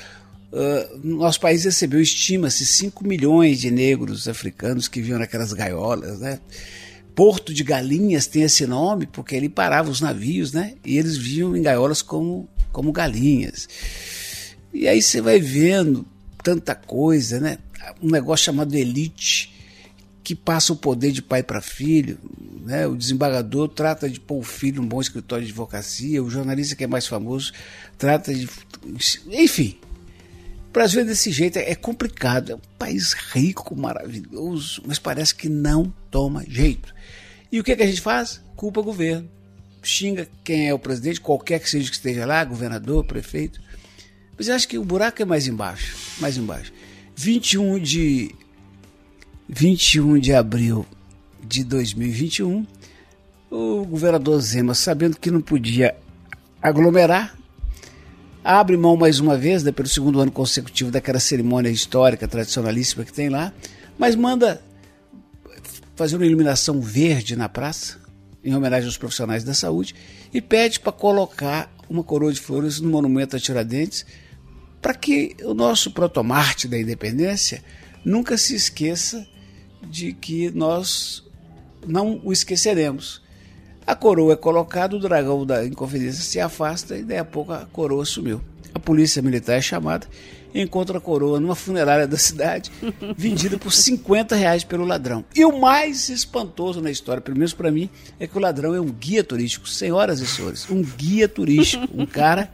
Ah, 0.53 0.89
nosso 1.03 1.41
país 1.41 1.64
recebeu, 1.64 2.01
estima-se, 2.01 2.64
5 2.64 3.07
milhões 3.07 3.61
de 3.61 3.70
negros 3.70 4.29
africanos 4.29 4.89
que 4.89 5.01
viviam 5.01 5.18
naquelas 5.18 5.53
gaiolas, 5.53 6.20
né? 6.20 6.41
Porto 7.17 7.55
de 7.55 7.64
Galinhas 7.64 8.27
tem 8.27 8.43
esse 8.43 8.67
nome 8.67 9.07
porque 9.07 9.35
ele 9.35 9.49
parava 9.49 9.91
os 9.91 10.03
navios, 10.03 10.53
né? 10.53 10.75
E 10.85 10.99
eles 10.99 11.17
viviam 11.17 11.57
em 11.57 11.62
gaiolas 11.62 12.03
como, 12.03 12.47
como 12.71 12.93
galinhas. 12.93 13.67
E 14.71 14.87
aí 14.87 15.01
você 15.01 15.23
vai 15.23 15.41
vendo 15.41 16.07
tanta 16.45 16.75
coisa, 16.75 17.41
né? 17.41 17.57
Um 18.03 18.11
negócio 18.11 18.45
chamado 18.45 18.75
elite 18.75 19.51
que 20.23 20.35
passa 20.35 20.75
o 20.75 20.77
poder 20.77 21.11
de 21.11 21.23
pai 21.23 21.43
para 21.43 21.62
filho, 21.62 22.19
né? 22.67 22.87
O 22.87 22.95
desembargador 22.95 23.69
trata 23.69 24.11
de 24.11 24.21
pôr 24.21 24.41
o 24.41 24.43
filho 24.43 24.83
num 24.83 24.89
bom 24.89 25.01
escritório 25.01 25.47
de 25.47 25.53
advocacia, 25.53 26.23
o 26.23 26.29
jornalista 26.29 26.77
que 26.77 26.85
é 26.85 26.87
mais 26.87 27.07
famoso 27.07 27.51
trata 27.97 28.35
de, 28.35 28.47
enfim. 29.31 29.79
Brasil 30.77 31.01
é 31.01 31.05
desse 31.05 31.31
jeito, 31.31 31.59
é 31.59 31.74
complicado, 31.74 32.53
é 32.53 32.55
um 32.55 32.61
país 32.79 33.14
rico, 33.14 33.74
maravilhoso, 33.74 34.83
mas 34.87 34.99
parece 34.99 35.35
que 35.35 35.49
não 35.49 35.91
toma 36.11 36.45
jeito. 36.47 36.95
E 37.51 37.59
o 37.59 37.64
que, 37.64 37.74
que 37.74 37.83
a 37.83 37.87
gente 37.87 38.03
faz? 38.03 38.43
Culpa 38.55 38.83
governo. 38.83 39.27
Xinga 39.83 40.29
quem 40.45 40.68
é 40.68 40.74
o 40.74 40.79
presidente, 40.79 41.18
qualquer 41.18 41.61
que 41.61 41.70
seja 41.70 41.89
que 41.89 41.97
esteja 41.97 42.27
lá, 42.27 42.45
governador, 42.45 43.07
prefeito. 43.07 43.59
Mas 44.37 44.49
eu 44.49 44.55
acho 44.55 44.68
que 44.68 44.77
o 44.77 44.85
buraco 44.85 45.22
é 45.22 45.24
mais 45.24 45.47
embaixo, 45.47 45.97
mais 46.20 46.37
embaixo. 46.37 46.74
21 47.14 47.79
de 47.79 48.35
21 49.49 50.18
de 50.18 50.35
abril 50.35 50.85
de 51.43 51.64
2021, 51.64 52.66
o 53.51 53.83
governador 53.87 54.39
Zema, 54.43 54.74
sabendo 54.74 55.16
que 55.16 55.31
não 55.31 55.41
podia 55.41 55.97
aglomerar, 56.61 57.35
abre 58.47 58.77
mão 58.77 58.97
mais 58.97 59.19
uma 59.19 59.37
vez, 59.37 59.65
né, 59.65 59.73
pelo 59.73 59.89
segundo 59.89 60.21
ano 60.21 60.31
consecutivo, 60.31 60.93
daquela 60.93 61.19
cerimônia 61.19 61.69
histórica, 61.69 62.29
tradicionalíssima 62.29 63.05
que 63.05 63.13
tem 63.13 63.29
lá, 63.29 63.53
mas 63.99 64.15
manda 64.15 64.63
fazer 65.97 66.15
uma 66.15 66.25
iluminação 66.25 66.81
verde 66.81 67.35
na 67.35 67.49
praça, 67.49 67.99
em 68.45 68.55
homenagem 68.55 68.87
aos 68.87 68.97
profissionais 68.97 69.43
da 69.43 69.53
saúde, 69.53 69.97
e 70.33 70.41
pede 70.41 70.79
para 70.79 70.93
colocar 70.93 71.75
uma 71.89 72.05
coroa 72.05 72.33
de 72.33 72.41
flores 72.41 72.79
no 72.79 72.89
monumento 72.89 73.35
a 73.35 73.41
Tiradentes, 73.41 74.07
para 74.81 74.95
que 74.95 75.35
o 75.43 75.53
nosso 75.53 75.91
protomarte 75.91 76.69
da 76.69 76.79
independência 76.79 77.65
nunca 78.05 78.39
se 78.39 78.55
esqueça 78.55 79.27
de 79.83 80.13
que 80.13 80.53
nós 80.53 81.25
não 81.85 82.21
o 82.23 82.33
esqueceremos. 82.33 83.26
A 83.87 83.95
coroa 83.95 84.32
é 84.32 84.37
colocada, 84.37 84.97
o 84.97 84.99
dragão 84.99 85.47
da 85.47 85.64
Inconfidência 85.64 86.24
se 86.24 86.41
afasta 86.41 86.97
e 86.97 87.05
daí 87.05 87.18
a 87.18 87.24
pouco 87.24 87.53
a 87.53 87.66
coroa 87.66 88.05
sumiu. 88.05 88.41
A 88.74 88.80
polícia 88.80 89.22
militar 89.22 89.55
é 89.55 89.61
chamada 89.61 90.09
e 90.53 90.61
encontra 90.61 90.99
a 90.99 91.01
coroa 91.01 91.39
numa 91.39 91.55
funerária 91.55 92.07
da 92.07 92.16
cidade, 92.16 92.72
vendida 93.16 93.57
por 93.57 93.72
50 93.72 94.34
reais 94.34 94.64
pelo 94.64 94.84
ladrão. 94.84 95.24
E 95.34 95.45
o 95.45 95.61
mais 95.61 96.09
espantoso 96.09 96.80
na 96.80 96.91
história, 96.91 97.20
pelo 97.20 97.37
menos 97.37 97.55
para 97.55 97.70
mim, 97.70 97.89
é 98.18 98.26
que 98.26 98.37
o 98.37 98.41
ladrão 98.41 98.74
é 98.74 98.80
um 98.80 98.91
guia 98.91 99.22
turístico, 99.22 99.68
senhoras 99.68 100.18
e 100.18 100.26
senhores, 100.26 100.68
um 100.68 100.82
guia 100.82 101.28
turístico, 101.28 101.87
um 101.95 102.07
cara 102.07 102.51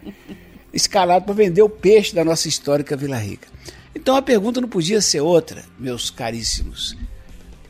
escalado 0.70 1.24
para 1.24 1.34
vender 1.34 1.62
o 1.62 1.68
peixe 1.68 2.14
da 2.14 2.24
nossa 2.24 2.46
histórica 2.46 2.94
Vila 2.94 3.16
Rica. 3.16 3.48
Então 3.94 4.16
a 4.16 4.22
pergunta 4.22 4.60
não 4.60 4.68
podia 4.68 5.00
ser 5.00 5.20
outra, 5.20 5.62
meus 5.78 6.10
caríssimos. 6.10 6.96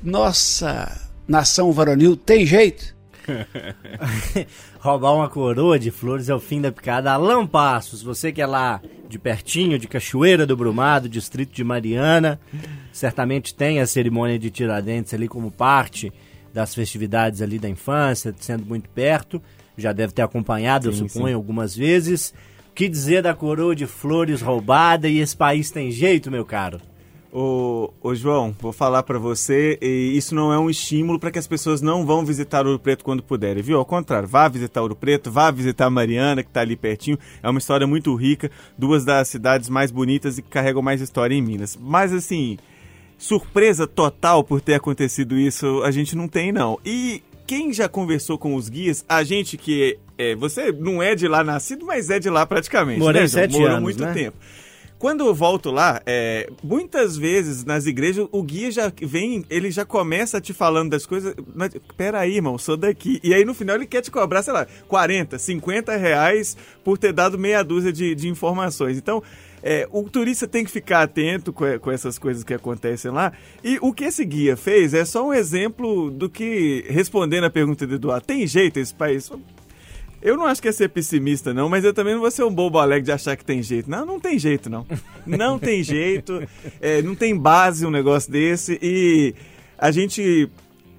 Nossa 0.02 1.00
nação 1.28 1.70
varonil 1.72 2.16
tem 2.16 2.44
jeito? 2.44 3.01
Roubar 4.78 5.14
uma 5.14 5.28
coroa 5.28 5.78
de 5.78 5.90
flores 5.90 6.28
é 6.28 6.34
o 6.34 6.40
fim 6.40 6.60
da 6.60 6.72
picada. 6.72 7.12
Alan 7.12 7.46
Passos, 7.46 8.02
você 8.02 8.32
que 8.32 8.42
é 8.42 8.46
lá 8.46 8.80
de 9.08 9.18
pertinho, 9.18 9.78
de 9.78 9.86
Cachoeira 9.86 10.46
do 10.46 10.56
Brumado, 10.56 11.08
distrito 11.08 11.52
de 11.52 11.62
Mariana, 11.62 12.40
certamente 12.92 13.54
tem 13.54 13.80
a 13.80 13.86
cerimônia 13.86 14.38
de 14.38 14.50
Tiradentes 14.50 15.12
ali 15.14 15.28
como 15.28 15.50
parte 15.50 16.12
das 16.52 16.74
festividades 16.74 17.40
ali 17.40 17.58
da 17.58 17.68
infância, 17.68 18.34
sendo 18.38 18.64
muito 18.64 18.88
perto. 18.90 19.42
Já 19.76 19.92
deve 19.92 20.12
ter 20.12 20.22
acompanhado, 20.22 20.88
eu 20.88 20.92
suponho, 20.92 21.36
algumas 21.36 21.74
vezes. 21.74 22.34
O 22.70 22.74
que 22.74 22.88
dizer 22.88 23.22
da 23.22 23.34
coroa 23.34 23.74
de 23.74 23.86
flores 23.86 24.40
roubada 24.40 25.08
e 25.08 25.18
esse 25.18 25.36
país 25.36 25.70
tem 25.70 25.90
jeito, 25.90 26.30
meu 26.30 26.44
caro? 26.44 26.80
Ô, 27.34 27.90
ô 28.02 28.14
João, 28.14 28.54
vou 28.60 28.74
falar 28.74 29.02
pra 29.04 29.18
você, 29.18 29.78
e 29.80 30.12
isso 30.14 30.34
não 30.34 30.52
é 30.52 30.58
um 30.58 30.68
estímulo 30.68 31.18
para 31.18 31.30
que 31.30 31.38
as 31.38 31.46
pessoas 31.46 31.80
não 31.80 32.04
vão 32.04 32.26
visitar 32.26 32.66
Ouro 32.66 32.78
Preto 32.78 33.02
quando 33.02 33.22
puderem, 33.22 33.62
viu? 33.62 33.78
Ao 33.78 33.86
contrário, 33.86 34.28
vá 34.28 34.46
visitar 34.48 34.82
Ouro 34.82 34.94
Preto, 34.94 35.30
vá 35.30 35.50
visitar 35.50 35.88
Mariana, 35.88 36.42
que 36.42 36.50
tá 36.50 36.60
ali 36.60 36.76
pertinho. 36.76 37.18
É 37.42 37.48
uma 37.48 37.58
história 37.58 37.86
muito 37.86 38.14
rica, 38.14 38.50
duas 38.76 39.02
das 39.02 39.28
cidades 39.28 39.70
mais 39.70 39.90
bonitas 39.90 40.36
e 40.36 40.42
que 40.42 40.50
carregam 40.50 40.82
mais 40.82 41.00
história 41.00 41.34
em 41.34 41.40
Minas. 41.40 41.74
Mas 41.80 42.12
assim, 42.12 42.58
surpresa 43.16 43.86
total 43.86 44.44
por 44.44 44.60
ter 44.60 44.74
acontecido 44.74 45.38
isso, 45.38 45.82
a 45.84 45.90
gente 45.90 46.14
não 46.14 46.28
tem 46.28 46.52
não. 46.52 46.78
E 46.84 47.22
quem 47.46 47.72
já 47.72 47.88
conversou 47.88 48.36
com 48.36 48.54
os 48.54 48.68
guias, 48.68 49.06
a 49.08 49.24
gente 49.24 49.56
que 49.56 49.98
é, 50.18 50.36
você 50.36 50.70
não 50.70 51.02
é 51.02 51.14
de 51.14 51.26
lá 51.26 51.42
nascido, 51.42 51.86
mas 51.86 52.10
é 52.10 52.18
de 52.18 52.28
lá 52.28 52.44
praticamente, 52.44 53.00
Morei 53.00 53.22
né, 53.22 53.26
João? 53.26 53.42
sete 53.42 53.52
Morou 53.52 53.68
anos, 53.68 53.82
muito 53.82 54.04
né? 54.04 54.12
tempo. 54.12 54.36
Quando 55.02 55.26
eu 55.26 55.34
volto 55.34 55.72
lá, 55.72 56.00
é, 56.06 56.48
muitas 56.62 57.16
vezes 57.16 57.64
nas 57.64 57.86
igrejas 57.86 58.28
o 58.30 58.40
guia 58.40 58.70
já 58.70 58.92
vem, 59.02 59.44
ele 59.50 59.68
já 59.68 59.84
começa 59.84 60.40
te 60.40 60.52
falando 60.52 60.90
das 60.90 61.04
coisas. 61.04 61.34
Mas, 61.56 61.72
peraí, 61.96 62.36
irmão, 62.36 62.56
sou 62.56 62.76
daqui. 62.76 63.18
E 63.20 63.34
aí 63.34 63.44
no 63.44 63.52
final 63.52 63.74
ele 63.74 63.86
quer 63.86 64.00
te 64.00 64.12
cobrar, 64.12 64.44
sei 64.44 64.52
lá, 64.52 64.64
40, 64.86 65.40
50 65.40 65.96
reais 65.96 66.56
por 66.84 66.96
ter 66.96 67.12
dado 67.12 67.36
meia 67.36 67.64
dúzia 67.64 67.92
de, 67.92 68.14
de 68.14 68.28
informações. 68.28 68.96
Então, 68.96 69.20
é, 69.60 69.88
o 69.90 70.04
turista 70.08 70.46
tem 70.46 70.64
que 70.64 70.70
ficar 70.70 71.02
atento 71.02 71.52
com, 71.52 71.64
com 71.80 71.90
essas 71.90 72.16
coisas 72.16 72.44
que 72.44 72.54
acontecem 72.54 73.10
lá. 73.10 73.32
E 73.64 73.78
o 73.82 73.92
que 73.92 74.04
esse 74.04 74.24
guia 74.24 74.56
fez 74.56 74.94
é 74.94 75.04
só 75.04 75.26
um 75.26 75.34
exemplo 75.34 76.12
do 76.12 76.30
que, 76.30 76.84
respondendo 76.88 77.42
a 77.42 77.50
pergunta 77.50 77.84
do 77.88 77.96
Eduardo, 77.96 78.24
tem 78.24 78.46
jeito 78.46 78.78
esse 78.78 78.94
país? 78.94 79.28
Eu 80.22 80.36
não 80.36 80.46
acho 80.46 80.62
que 80.62 80.68
é 80.68 80.72
ser 80.72 80.88
pessimista, 80.88 81.52
não, 81.52 81.68
mas 81.68 81.84
eu 81.84 81.92
também 81.92 82.14
não 82.14 82.20
vou 82.20 82.30
ser 82.30 82.44
um 82.44 82.54
bobo 82.54 82.78
alegre 82.78 83.04
de 83.04 83.12
achar 83.12 83.36
que 83.36 83.44
tem 83.44 83.62
jeito. 83.62 83.90
Não, 83.90 84.06
não 84.06 84.20
tem 84.20 84.38
jeito, 84.38 84.70
não. 84.70 84.86
Não 85.26 85.56
tem 85.56 85.84
jeito, 85.84 86.42
é, 86.80 87.00
não 87.00 87.14
tem 87.14 87.36
base 87.36 87.86
um 87.86 87.90
negócio 87.90 88.30
desse. 88.30 88.76
E 88.82 89.34
a 89.78 89.92
gente 89.92 90.50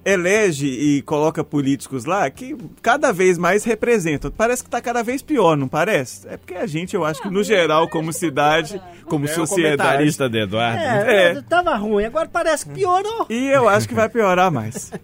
elege 0.04 0.66
e 0.66 1.02
coloca 1.02 1.42
políticos 1.42 2.04
lá 2.04 2.28
que 2.30 2.56
cada 2.82 3.12
vez 3.12 3.38
mais 3.38 3.64
representam. 3.64 4.30
Parece 4.30 4.62
que 4.64 4.70
tá 4.70 4.80
cada 4.80 5.02
vez 5.02 5.22
pior, 5.22 5.56
não 5.56 5.66
parece? 5.68 6.28
É 6.28 6.36
porque 6.36 6.54
a 6.54 6.66
gente, 6.66 6.94
eu 6.94 7.04
acho 7.04 7.22
que 7.22 7.30
no 7.30 7.42
geral, 7.42 7.88
como 7.88 8.12
cidade, 8.12 8.80
como 9.06 9.26
É 9.26 9.30
o 9.30 9.34
sociedade. 9.34 9.76
comentarista 9.76 10.28
de 10.28 10.38
Eduardo. 10.42 10.78
É, 10.82 11.30
É. 11.32 11.42
tava 11.42 11.74
ruim, 11.76 12.04
agora 12.04 12.28
parece 12.28 12.66
que 12.66 12.72
piorou. 12.74 13.26
E 13.30 13.46
eu 13.48 13.68
acho 13.68 13.88
que 13.88 13.94
vai 13.94 14.08
piorar 14.08 14.50
mais. 14.50 14.92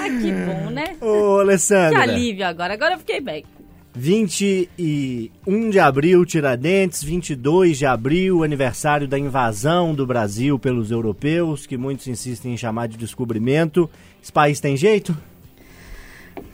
Ah, 0.00 0.08
que 0.20 0.32
bom, 0.32 0.70
né? 0.70 0.96
Ô, 1.00 1.36
Que 1.36 1.40
Alessandra. 1.42 2.02
alívio 2.02 2.46
agora. 2.46 2.74
Agora 2.74 2.94
eu 2.94 2.98
fiquei 2.98 3.20
bem. 3.20 3.44
21 3.94 5.70
de 5.70 5.78
abril, 5.78 6.24
Tiradentes, 6.24 7.02
22 7.02 7.78
de 7.78 7.86
abril, 7.86 8.44
aniversário 8.44 9.08
da 9.08 9.18
invasão 9.18 9.94
do 9.94 10.06
Brasil 10.06 10.58
pelos 10.58 10.90
europeus, 10.90 11.66
que 11.66 11.76
muitos 11.76 12.06
insistem 12.06 12.52
em 12.54 12.56
chamar 12.56 12.86
de 12.88 12.96
descobrimento. 12.96 13.90
Esse 14.22 14.32
país 14.32 14.60
tem 14.60 14.76
jeito? 14.76 15.16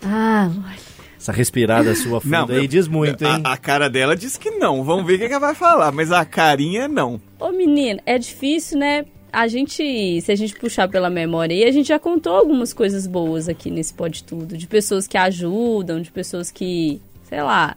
Ah, 0.03 0.51
olha. 0.51 0.95
Essa 1.19 1.33
respirada 1.33 1.95
sua 1.97 2.21
funda 2.21 2.55
aí 2.55 2.69
diz 2.69 2.87
muito, 2.87 3.25
hein? 3.25 3.41
A, 3.45 3.55
a 3.55 3.57
cara 3.57 3.89
dela 3.89 4.15
diz 4.15 4.37
que 4.37 4.51
não. 4.51 4.85
Vamos 4.85 5.07
ver 5.07 5.15
o 5.15 5.19
que, 5.19 5.29
que 5.29 5.33
ela 5.33 5.47
vai 5.47 5.55
falar, 5.55 5.91
mas 5.91 6.12
a 6.12 6.25
carinha 6.25 6.87
não. 6.87 7.21
Ô, 7.41 7.51
menino, 7.51 8.01
é 8.05 8.19
difícil, 8.19 8.79
né? 8.79 9.07
A 9.33 9.49
gente, 9.49 10.21
se 10.21 10.31
a 10.31 10.37
gente 10.37 10.55
puxar 10.55 10.89
pela 10.89 11.11
memória 11.11 11.57
aí, 11.57 11.65
a 11.65 11.73
gente 11.73 11.89
já 11.89 11.99
contou 11.99 12.37
algumas 12.37 12.73
coisas 12.73 13.07
boas 13.07 13.49
aqui 13.49 13.71
nesse 13.71 13.93
Pode 13.93 14.23
Tudo. 14.23 14.57
De 14.57 14.67
pessoas 14.67 15.09
que 15.09 15.17
ajudam, 15.17 16.01
de 16.01 16.12
pessoas 16.12 16.53
que, 16.53 17.01
sei 17.25 17.43
lá, 17.43 17.77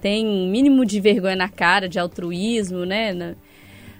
tem 0.00 0.26
um 0.26 0.50
mínimo 0.50 0.84
de 0.84 0.98
vergonha 0.98 1.36
na 1.36 1.48
cara, 1.48 1.88
de 1.88 1.98
altruísmo, 1.98 2.84
né? 2.84 3.36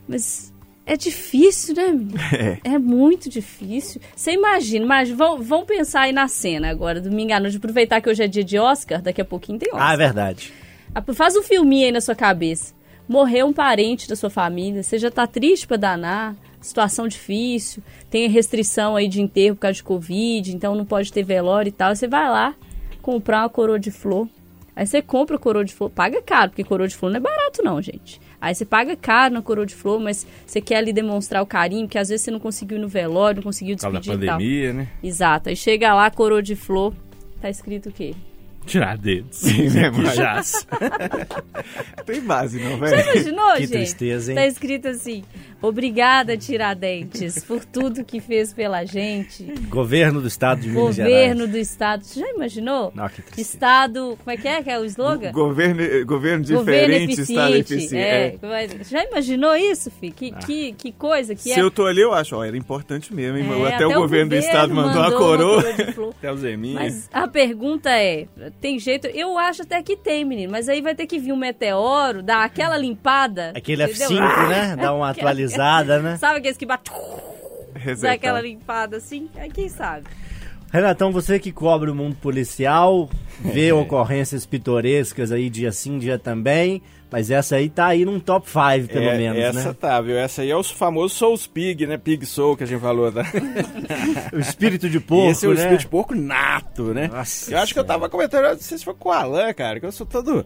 Mas 0.09 0.53
É 0.87 0.97
difícil, 0.97 1.75
né, 1.75 1.89
menino? 1.89 2.15
É. 2.63 2.79
muito 2.79 3.29
difícil. 3.29 4.01
Você 4.15 4.33
imagina, 4.33 4.87
mas 4.87 5.11
vão, 5.11 5.43
vão 5.43 5.67
pensar 5.67 6.03
aí 6.03 6.13
na 6.13 6.29
cena 6.29 6.71
agora, 6.71 7.01
domingo 7.01 7.33
à 7.33 7.41
noite, 7.41 7.57
aproveitar 7.57 8.01
que 8.01 8.09
hoje 8.09 8.23
é 8.23 8.29
dia 8.29 8.45
de 8.45 8.57
Oscar, 8.57 9.03
daqui 9.03 9.21
a 9.21 9.25
pouquinho 9.25 9.59
tem 9.59 9.69
Oscar. 9.73 9.91
Ah, 9.91 9.95
é 9.95 9.97
verdade. 9.97 10.53
Ah, 10.95 11.03
Faz 11.13 11.37
um 11.37 11.43
filminho 11.43 11.87
aí 11.87 11.93
na 11.93 12.01
sua 12.01 12.15
cabeça. 12.15 12.73
Morreu 13.09 13.47
um 13.47 13.53
parente 13.53 14.09
da 14.09 14.15
sua 14.15 14.31
família, 14.31 14.83
você 14.83 14.97
já 14.99 15.11
tá 15.11 15.27
triste 15.27 15.67
pra 15.67 15.77
danar, 15.77 16.37
situação 16.61 17.07
difícil, 17.09 17.83
tem 18.11 18.29
restrição 18.29 18.97
aí 18.97 19.09
de 19.09 19.21
enterro 19.21 19.57
por 19.57 19.63
causa 19.63 19.75
de 19.75 19.83
Covid, 19.83 20.55
então 20.55 20.75
não 20.75 20.85
pode 20.85 21.13
ter 21.13 21.23
velório 21.25 21.69
e 21.69 21.73
tal. 21.73 21.95
Você 21.95 22.07
vai 22.07 22.29
lá 22.29 22.55
comprar 23.03 23.43
uma 23.43 23.49
coroa 23.49 23.79
de 23.79 23.91
flor. 23.91 24.29
Aí 24.75 24.87
você 24.87 25.01
compra 25.01 25.37
a 25.37 25.39
coroa 25.39 25.65
de 25.65 25.73
flor, 25.73 25.91
paga 25.91 26.21
caro, 26.21 26.51
porque 26.51 26.63
coroa 26.65 26.89
de 26.89 26.97
flor 26.97 27.11
não 27.11 27.17
é 27.17 27.21
barato 27.21 27.63
não, 27.63 27.81
gente. 27.81 28.21
Aí 28.41 28.55
você 28.55 28.65
paga 28.65 28.95
caro 28.97 29.35
na 29.35 29.43
coroa 29.43 29.67
de 29.67 29.75
flor, 29.75 30.01
mas 30.01 30.27
você 30.47 30.61
quer 30.61 30.77
ali 30.77 30.93
demonstrar 30.93 31.43
o 31.43 31.47
carinho, 31.47 31.87
porque 31.87 31.99
às 31.99 32.09
vezes 32.09 32.25
você 32.25 32.31
não 32.31 32.41
conseguiu 32.41 32.79
ir 32.79 32.81
no 32.81 32.89
velório, 32.89 33.37
não 33.37 33.43
conseguiu 33.45 33.77
Por 33.77 33.83
causa 33.83 33.95
da 33.95 34.01
despedir 34.01 34.23
e 34.25 34.27
tal. 34.27 34.37
pandemia, 34.39 34.73
né? 34.73 34.89
Exato. 35.03 35.49
Aí 35.49 35.57
chega 35.57 35.95
lá, 35.95 36.11
coroa 36.11 36.43
de 36.43 36.55
flor, 36.57 36.93
tá 37.41 37.49
escrito 37.51 37.89
o 37.89 37.93
quê? 37.93 38.15
Tiradentes. 38.67 39.39
Sim, 39.39 39.69
né? 39.71 39.91
Jazz. 40.15 40.67
Tem 42.05 42.21
base, 42.21 42.59
não, 42.63 42.79
Você 42.79 42.97
velho? 42.97 43.11
imaginou, 43.13 43.53
Que 43.55 43.61
gente? 43.61 43.71
tristeza, 43.71 44.33
hein? 44.33 44.37
Tá 44.37 44.47
escrito 44.47 44.89
assim: 44.89 45.25
Obrigada, 45.63 46.37
Tiradentes, 46.37 47.43
por 47.45 47.65
tudo 47.65 48.05
que 48.05 48.21
fez 48.21 48.53
pela 48.53 48.85
gente. 48.85 49.45
Governo 49.69 50.21
do 50.21 50.29
Estado 50.29 50.61
de 50.61 50.69
Minas 50.69 50.95
Gerais. 50.97 51.15
Governo 51.15 51.49
do 51.49 51.57
Estado. 51.57 52.05
Você 52.05 52.21
já 52.21 52.31
imaginou? 52.31 52.93
Não, 52.95 53.09
que 53.09 53.23
tristeza. 53.23 53.41
Estado. 53.41 54.19
Como 54.23 54.31
é 54.31 54.37
que 54.37 54.47
é? 54.49 54.63
Que 54.63 54.71
é 54.71 54.79
o 54.79 54.85
slogan? 54.85 55.33
Governo, 55.33 55.83
governo 56.05 56.45
Governo 56.45 56.45
diferente, 56.45 57.21
Estado 57.21 57.57
eficiente. 57.57 57.97
É. 57.97 58.27
É. 58.27 58.39
mas 58.43 58.89
Já 58.89 59.05
imaginou 59.05 59.57
isso, 59.57 59.91
Fih? 59.91 60.11
Que, 60.11 60.31
que, 60.33 60.73
que 60.73 60.93
coisa 60.93 61.35
que 61.35 61.43
Se 61.43 61.53
é. 61.53 61.61
eu 61.61 61.71
tô 61.71 61.87
ali, 61.87 62.01
eu 62.01 62.13
acho, 62.13 62.37
ó, 62.37 62.45
era 62.45 62.57
importante 62.57 63.15
mesmo, 63.15 63.39
hein? 63.39 63.47
É, 63.65 63.75
até, 63.75 63.87
o 63.87 63.95
governo 63.95 64.31
do 64.31 64.37
Estado 64.37 64.75
mandou 64.75 65.03
a 65.03 65.13
coroa. 65.13 65.65
Até 66.19 66.33
o 66.33 66.37
Zeminha. 66.37 66.75
Mas 66.81 67.09
a 67.13 67.27
pergunta 67.29 67.91
é: 67.91 68.27
tem 68.61 68.79
jeito? 68.79 69.07
Eu 69.09 69.39
acho 69.39 69.63
até 69.63 69.83
que 69.83 69.97
tem, 69.97 70.25
menino, 70.25 70.51
mas 70.51 70.69
aí 70.69 70.81
vai 70.81 70.95
ter 70.95 71.07
que 71.07 71.19
vir 71.19 71.33
um 71.33 71.37
meteoro, 71.37 72.23
dar 72.23 72.45
aquela 72.45 72.77
limpada. 72.77 73.53
Aquele 73.55 73.85
entendeu? 73.85 74.11
F5, 74.11 74.49
né? 74.49 74.77
Dá 74.77 74.93
uma 74.95 75.11
atualizada, 75.11 76.01
né? 76.01 76.17
Sabe 76.17 76.39
aqueles 76.39 76.57
que 76.57 76.67
batem. 76.67 76.95
Dá 78.01 78.13
aquela 78.13 78.41
limpada 78.41 78.97
assim? 78.97 79.29
Aí 79.37 79.51
quem 79.51 79.69
sabe? 79.69 80.07
Renatão, 80.77 81.11
você 81.11 81.39
que 81.39 81.51
cobre 81.53 81.91
o 81.91 81.95
mundo 81.95 82.17
policial, 82.17 83.09
vê 83.41 83.73
ocorrências 83.73 84.45
pitorescas 84.45 85.33
aí 85.33 85.49
dia 85.49 85.73
sim, 85.73 85.99
dia 85.99 86.19
também, 86.19 86.83
mas 87.11 87.31
essa 87.31 87.57
aí 87.57 87.71
tá 87.71 87.87
aí 87.87 88.05
num 88.05 88.21
top 88.21 88.47
5, 88.47 88.89
pelo 88.93 89.07
É, 89.07 89.17
menos, 89.17 89.39
essa 89.39 89.69
né? 89.69 89.77
tá, 89.81 89.99
viu? 90.03 90.19
Essa 90.19 90.43
aí 90.43 90.51
é 90.51 90.57
o 90.57 90.63
famoso 90.63 91.15
Souls 91.15 91.47
Pig, 91.47 91.87
né? 91.87 91.97
Pig 91.97 92.27
Soul 92.27 92.59
que 92.59 92.65
a 92.65 92.67
gente 92.67 92.81
falou. 92.81 93.11
Tá? 93.11 93.23
O 94.35 94.39
espírito 94.39 94.91
de 94.91 95.01
porco, 95.01 95.31
Esse 95.31 95.47
é 95.47 95.49
o 95.49 95.53
né? 95.55 95.61
espírito 95.61 95.81
de 95.81 95.87
porco 95.89 96.15
nato, 96.15 96.93
né? 96.93 97.09
Nossa 97.09 97.53
eu 97.55 97.59
acho 97.59 97.73
que 97.73 97.81
eu 97.81 97.85
tava 97.85 98.09
comentando, 98.11 98.45
não 98.45 98.59
sei 98.59 98.77
se 98.77 98.85
foi 98.85 98.93
com 98.95 99.09
o 99.09 99.13
Alan, 99.13 99.55
cara, 99.55 99.81
que 99.81 99.87
eu 99.87 99.93
sou 99.93 100.07
todo... 100.07 100.45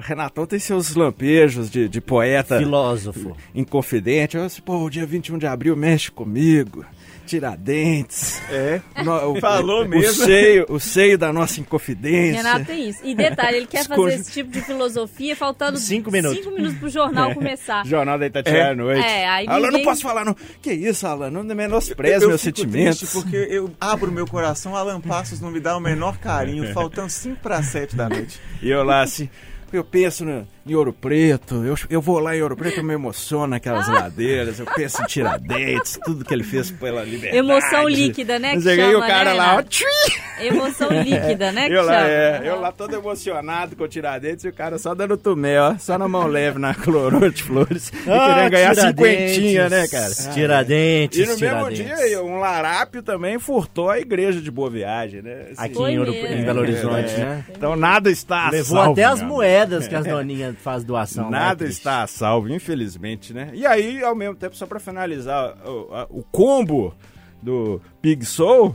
Renatão 0.00 0.46
tem 0.46 0.58
seus 0.58 0.94
lampejos 0.94 1.70
de, 1.70 1.86
de 1.88 2.00
poeta 2.00 2.56
Filósofo. 2.58 3.36
inconfidente. 3.54 4.34
Eu 4.36 4.46
disse, 4.46 4.62
pô, 4.62 4.78
o 4.78 4.88
dia 4.88 5.04
21 5.04 5.36
de 5.36 5.46
abril 5.46 5.76
mexe 5.76 6.10
comigo. 6.10 6.84
Tiradentes. 7.32 8.40
É. 8.50 8.80
No- 9.04 9.32
o- 9.32 9.40
Falou 9.40 9.84
o, 9.84 9.88
mesmo. 9.88 10.22
O 10.22 10.26
seio, 10.26 10.66
o 10.68 10.78
seio 10.80 11.16
da 11.18 11.32
nossa 11.32 11.60
inconfidência. 11.60 12.42
Renato 12.42 12.64
tem 12.66 12.88
isso. 12.88 13.00
E 13.04 13.14
detalhe, 13.14 13.56
ele 13.58 13.66
quer 13.66 13.86
fazer 13.86 14.14
esse 14.14 14.32
tipo 14.32 14.50
de 14.50 14.60
filosofia 14.60 15.34
faltando 15.34 15.78
Cinco 15.78 16.10
minutos. 16.10 16.38
cinco 16.38 16.50
minutos 16.54 16.78
pro 16.78 16.88
jornal 16.88 17.34
começar. 17.34 17.84
Jornal 17.86 18.18
da 18.18 18.26
Itatiaia 18.26 18.70
à 18.70 18.74
noite. 18.74 19.04
É, 19.04 19.28
aí 19.28 19.46
Alan, 19.48 19.66
ninguém- 19.66 19.72
não 19.84 19.84
posso 19.90 20.02
falar, 20.02 20.24
não. 20.24 20.36
Que 20.60 20.72
isso, 20.72 21.06
Alan? 21.06 21.30
Não 21.30 21.42
menospreze 21.42 22.24
Eu 22.24 22.28
meus 22.28 22.40
sentimentos. 22.40 23.12
porque 23.12 23.36
eu 23.36 23.70
abro 23.80 24.10
meu 24.12 24.26
coração, 24.26 24.76
Alan 24.76 25.00
Passos 25.00 25.40
não 25.40 25.50
me 25.50 25.60
dá 25.60 25.76
o 25.76 25.80
menor 25.80 26.18
carinho, 26.18 26.70
faltando 26.74 27.10
5 27.10 27.40
para 27.40 27.62
7 27.62 27.96
da 27.96 28.08
noite. 28.08 28.40
E 28.62 28.70
eu 28.70 28.82
lá 28.84 29.02
assim, 29.02 29.28
eu 29.72 29.84
penso 29.84 30.24
no, 30.24 30.46
em 30.66 30.74
Ouro 30.74 30.92
Preto, 30.92 31.64
eu, 31.64 31.74
eu 31.90 32.00
vou 32.00 32.18
lá 32.18 32.36
em 32.36 32.42
Ouro 32.42 32.56
Preto, 32.56 32.78
eu 32.78 32.84
me 32.84 32.94
emociono 32.94 33.46
naquelas 33.48 33.88
ladeiras, 33.88 34.58
eu 34.58 34.66
penso 34.66 35.02
em 35.02 35.06
Tiradentes, 35.06 35.98
tudo 36.04 36.24
que 36.24 36.32
ele 36.34 36.44
fez 36.44 36.70
pela 36.70 37.02
liberdade. 37.02 37.36
Emoção 37.36 37.88
líquida, 37.88 38.38
né, 38.38 38.50
que 38.50 38.56
Mas 38.56 38.66
aí 38.66 38.80
o 38.80 38.92
chama, 38.92 39.06
cara 39.06 39.30
né, 39.32 39.36
lá, 39.36 39.56
ó! 39.56 40.42
Emoção 40.44 40.88
líquida, 41.02 41.52
né? 41.52 41.68
Que 41.68 41.74
eu 41.74 41.82
lá, 41.84 41.92
chama. 41.94 42.08
é, 42.08 42.40
eu 42.44 42.60
lá 42.60 42.72
todo 42.72 42.94
emocionado 42.94 43.76
com 43.76 43.84
o 43.84 43.88
Tiradentes 43.88 44.44
e 44.44 44.48
o 44.48 44.52
cara 44.52 44.78
só 44.78 44.94
dando 44.94 45.16
tumé, 45.16 45.60
ó, 45.60 45.76
só 45.78 45.96
na 45.98 46.08
mão 46.08 46.26
leve 46.26 46.58
na 46.58 46.74
coroa 46.76 47.30
de 47.30 47.42
flores. 47.42 47.92
e 48.06 48.10
Ah, 48.10 48.34
querendo 48.34 48.50
ganhar 48.50 48.74
cinquentinha, 48.74 49.68
né, 49.68 49.86
cara? 49.88 50.10
Tiradentes, 50.34 51.18
E 51.18 51.22
no 51.22 51.38
mesmo 51.38 51.70
Tiradentes. 51.70 52.08
dia, 52.08 52.22
um 52.22 52.38
larápio 52.38 53.02
também 53.02 53.38
furtou 53.38 53.90
a 53.90 53.98
igreja 53.98 54.40
de 54.40 54.50
Boa 54.50 54.70
Viagem, 54.70 55.22
né? 55.22 55.46
Assim, 55.52 55.54
Aqui 55.58 55.78
em, 55.92 55.98
Ouro- 55.98 56.12
mesmo. 56.12 56.26
em 56.36 56.44
Belo 56.44 56.60
Horizonte, 56.60 57.12
é, 57.14 57.18
né? 57.18 57.44
Então 57.50 57.76
nada 57.76 58.10
está 58.10 58.50
Levou 58.50 58.78
salvo, 58.78 58.92
até 58.92 59.04
as 59.04 59.20
amigo. 59.20 59.34
Moedas 59.68 59.88
que 59.88 59.94
as 59.94 60.04
doninhas 60.06 60.56
fazem 60.58 60.86
doação. 60.86 61.24
lá, 61.24 61.30
Nada 61.30 61.56
triste. 61.64 61.78
está 61.78 62.02
a 62.02 62.06
salvo, 62.06 62.48
infelizmente, 62.52 63.32
né? 63.32 63.50
E 63.54 63.66
aí, 63.66 64.02
ao 64.02 64.14
mesmo 64.14 64.34
tempo, 64.34 64.56
só 64.56 64.66
pra 64.66 64.78
finalizar 64.80 65.54
o, 65.66 65.94
a- 65.94 66.06
o 66.10 66.22
combo 66.30 66.94
do 67.42 67.80
Pig 68.00 68.24
Soul, 68.24 68.74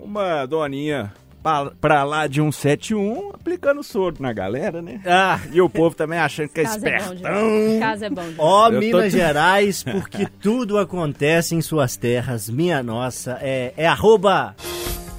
uma 0.00 0.46
doninha 0.46 1.12
pra, 1.42 1.70
pra 1.80 2.04
lá 2.04 2.26
de 2.26 2.40
171 2.40 3.30
aplicando 3.34 3.82
soro 3.82 4.16
na 4.20 4.32
galera, 4.32 4.80
né? 4.80 5.00
Ah, 5.06 5.38
E 5.52 5.60
o 5.60 5.68
povo 5.68 5.94
também 5.94 6.18
achando 6.18 6.48
que 6.48 6.60
é 6.60 6.64
é 6.64 6.66
espertão. 6.66 7.14
demais. 7.14 7.78
Casa 7.80 8.06
é 8.06 8.10
bom 8.10 8.22
demais. 8.22 8.36
Ó 8.38 8.70
tô- 8.70 8.78
Minas 8.78 9.12
Gerais, 9.12 9.82
porque 9.84 10.26
tudo 10.40 10.78
acontece 10.78 11.54
em 11.54 11.60
suas 11.60 11.96
terras, 11.96 12.48
minha 12.48 12.82
nossa. 12.82 13.38
É, 13.40 13.72
é 13.76 13.86
arroba 13.86 14.54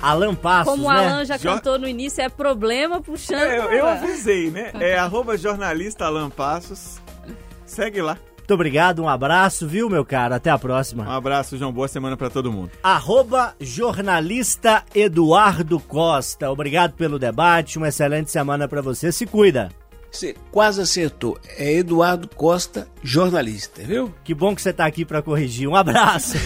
Alan 0.03 0.35
Passos, 0.35 0.73
Como 0.73 0.87
o 0.87 0.91
né? 0.93 0.99
Alan 1.07 1.25
já 1.25 1.37
Jo- 1.37 1.49
cantou 1.49 1.79
no 1.79 1.87
início, 1.87 2.21
é 2.21 2.29
problema 2.29 3.01
puxando. 3.01 3.39
É, 3.41 3.57
eu, 3.59 3.71
eu 3.71 3.87
avisei, 3.87 4.51
né? 4.51 4.71
É 4.79 4.97
arroba 4.97 5.37
jornalista 5.37 6.05
Alan 6.05 6.29
Passos. 6.29 7.01
Segue 7.65 8.01
lá. 8.01 8.17
Muito 8.37 8.53
obrigado, 8.55 9.01
um 9.01 9.07
abraço, 9.07 9.65
viu, 9.65 9.89
meu 9.89 10.03
cara? 10.03 10.35
Até 10.35 10.49
a 10.49 10.55
Um 10.55 10.59
próxima. 10.59 11.15
abraço, 11.15 11.57
João. 11.57 11.71
Boa 11.71 11.87
semana 11.87 12.17
pra 12.17 12.29
todo 12.29 12.51
mundo. 12.51 12.71
Arroba 12.83 13.55
jornalista 13.61 14.83
Eduardo 14.93 15.79
Costa. 15.79 16.51
Obrigado 16.51 16.91
pelo 16.93 17.17
debate, 17.17 17.77
uma 17.77 17.87
excelente 17.87 18.29
semana 18.29 18.67
pra 18.67 18.81
você. 18.81 19.11
Se 19.13 19.25
cuida. 19.25 19.69
Você 20.11 20.35
quase 20.51 20.81
acertou. 20.81 21.39
É 21.57 21.71
Eduardo 21.73 22.27
Costa, 22.35 22.87
jornalista, 23.01 23.81
viu? 23.81 24.13
Que 24.25 24.33
bom 24.33 24.53
que 24.53 24.61
você 24.61 24.73
tá 24.73 24.85
aqui 24.85 25.05
pra 25.05 25.21
corrigir. 25.21 25.67
Um 25.69 25.75
abraço. 25.75 26.37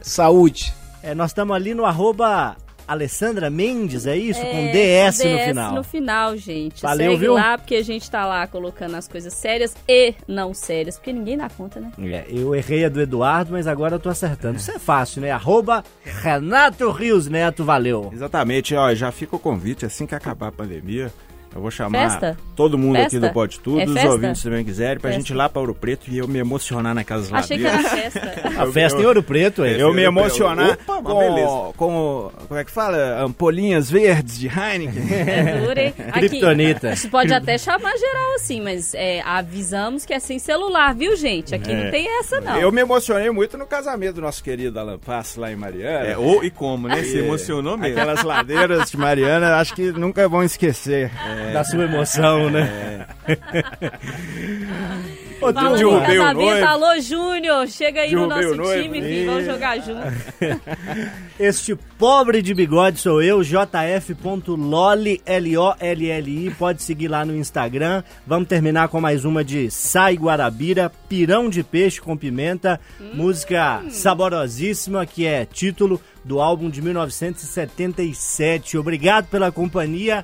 Saúde. 0.00 0.72
É, 1.02 1.14
nós 1.14 1.30
estamos 1.30 1.54
ali 1.56 1.74
no 1.74 1.84
arroba 1.84 2.56
Alessandra 2.90 3.48
Mendes, 3.48 4.04
é 4.04 4.16
isso? 4.16 4.40
É, 4.40 4.50
com 4.50 4.72
DS, 4.72 5.18
no 5.18 5.24
DS 5.24 5.44
final. 5.46 5.74
no 5.74 5.84
final, 5.84 6.36
gente. 6.36 6.82
Valeu, 6.82 7.12
Segue 7.12 7.20
viu? 7.20 7.34
lá, 7.34 7.56
porque 7.56 7.76
a 7.76 7.84
gente 7.84 8.10
tá 8.10 8.26
lá 8.26 8.46
colocando 8.48 8.96
as 8.96 9.06
coisas 9.06 9.32
sérias 9.32 9.76
e 9.88 10.12
não 10.26 10.52
sérias, 10.52 10.96
porque 10.96 11.12
ninguém 11.12 11.38
dá 11.38 11.48
conta, 11.48 11.78
né? 11.78 11.92
É, 12.00 12.24
eu 12.28 12.52
errei 12.52 12.84
a 12.84 12.88
do 12.88 13.00
Eduardo, 13.00 13.52
mas 13.52 13.68
agora 13.68 13.94
eu 13.94 14.00
tô 14.00 14.08
acertando. 14.08 14.56
Isso 14.56 14.72
é 14.72 14.78
fácil, 14.78 15.22
né? 15.22 15.30
Arroba 15.30 15.84
Renato 16.04 16.90
Rios 16.90 17.28
Neto, 17.28 17.64
valeu. 17.64 18.10
Exatamente, 18.12 18.74
ó, 18.74 18.92
já 18.92 19.12
fica 19.12 19.36
o 19.36 19.38
convite 19.38 19.86
assim 19.86 20.04
que 20.04 20.14
acabar 20.14 20.48
a 20.48 20.52
pandemia. 20.52 21.12
Eu 21.52 21.60
vou 21.60 21.70
chamar 21.70 22.10
Festa? 22.10 22.38
todo 22.54 22.78
mundo 22.78 22.96
aqui 22.96 23.10
Festa? 23.10 23.26
do 23.28 23.32
Pode 23.32 23.58
Tudo, 23.58 23.80
É 23.80 23.84
os 23.84 24.04
ouvintes 24.04 24.42
também 24.42 24.64
quiserem, 24.64 25.00
pra 25.00 25.10
Festa. 25.10 25.20
gente 25.20 25.30
ir 25.30 25.34
lá 25.34 25.48
pra 25.48 25.60
Ouro 25.60 25.74
Preto 25.74 26.08
e 26.08 26.16
eu 26.18 26.28
me 26.28 26.38
emocionar 26.38 26.94
naquelas 26.94 27.32
Achei 27.32 27.58
que 27.58 27.64
ladeiras. 27.64 27.92
era 27.92 28.10
festa. 28.10 28.40
A 28.62 28.66
festa 28.70 29.00
em 29.00 29.06
Ouro 29.06 29.22
Preto, 29.22 29.64
é. 29.64 29.74
Eu 29.82 29.92
me 29.92 30.02
Eu- 30.02 30.08
emocionar 30.10 30.78
Opa, 30.86 31.02
com, 31.02 31.72
com, 31.76 32.30
como 32.46 32.60
é 32.60 32.64
que 32.64 32.70
fala? 32.70 33.20
Ampolinhas 33.22 33.90
verdes 33.90 34.38
de 34.38 34.46
Heineken. 34.46 35.02
É? 35.80 35.88
Aqui, 35.88 36.28
Kryptonita. 36.28 36.92
Isso 36.92 37.08
pode 37.08 37.32
até 37.32 37.56
chamar 37.58 37.96
geral 37.96 38.34
assim, 38.34 38.60
mas 38.60 38.92
é, 38.94 39.20
avisamos 39.22 40.04
que 40.04 40.12
é 40.12 40.18
sem 40.18 40.38
celular, 40.38 40.94
viu, 40.94 41.16
gente? 41.16 41.54
Aqui 41.54 41.72
não 41.72 41.90
tem 41.90 42.06
essa, 42.18 42.40
não. 42.40 42.56
Eu 42.58 42.70
me 42.72 42.80
emocionei 42.80 43.30
muito 43.30 43.56
no 43.56 43.66
casamento 43.66 44.16
do 44.16 44.20
nosso 44.20 44.42
querido 44.42 44.78
Alan 44.78 44.98
Passo 44.98 45.40
lá 45.40 45.50
em 45.52 45.56
Mariana. 45.56 46.06
É, 46.06 46.18
ou 46.18 46.44
e 46.44 46.50
como, 46.50 46.86
né? 46.88 47.02
Se 47.02 47.18
emocionou 47.18 47.76
mesmo. 47.78 47.98
Aquelas 47.98 48.22
ladeiras 48.24 48.90
de 48.90 48.96
Mariana, 48.96 49.56
acho 49.56 49.74
que 49.74 49.90
nunca 49.92 50.28
vão 50.28 50.42
esquecer. 50.42 51.10
Da 51.52 51.64
sua 51.64 51.84
emoção, 51.84 52.50
né? 52.50 53.06
Ô, 55.40 55.50
Falando 55.54 55.76
derrubei 55.78 56.18
o 56.18 56.34
noivo. 56.34 56.66
alô, 56.66 57.00
Júnior, 57.00 57.66
chega 57.66 58.02
aí 58.02 58.12
no 58.14 58.28
Derrubei 58.28 58.44
nosso 58.44 58.54
o 58.54 58.56
noivo. 58.62 58.82
time, 58.82 59.00
filho, 59.00 59.26
vamos 59.26 59.46
jogar 59.46 59.78
junto. 59.78 60.02
Este 61.40 61.74
pobre 61.98 62.42
de 62.42 62.52
bigode 62.52 62.98
sou 62.98 63.22
eu, 63.22 63.42
jf.loli, 63.42 65.22
L-O-L-L-I. 65.24 66.50
Pode 66.58 66.82
seguir 66.82 67.08
lá 67.08 67.24
no 67.24 67.34
Instagram. 67.34 68.02
Vamos 68.26 68.48
terminar 68.48 68.88
com 68.88 69.00
mais 69.00 69.24
uma 69.24 69.42
de 69.42 69.70
Sai 69.70 70.14
Guarabira, 70.16 70.92
Pirão 71.08 71.48
de 71.48 71.62
Peixe 71.62 71.98
com 72.02 72.14
Pimenta. 72.18 72.78
Música 73.14 73.82
saborosíssima, 73.88 75.06
que 75.06 75.24
é 75.24 75.46
título 75.46 75.98
do 76.22 76.38
álbum 76.42 76.68
de 76.68 76.82
1977. 76.82 78.76
Obrigado 78.76 79.26
pela 79.28 79.50
companhia. 79.50 80.22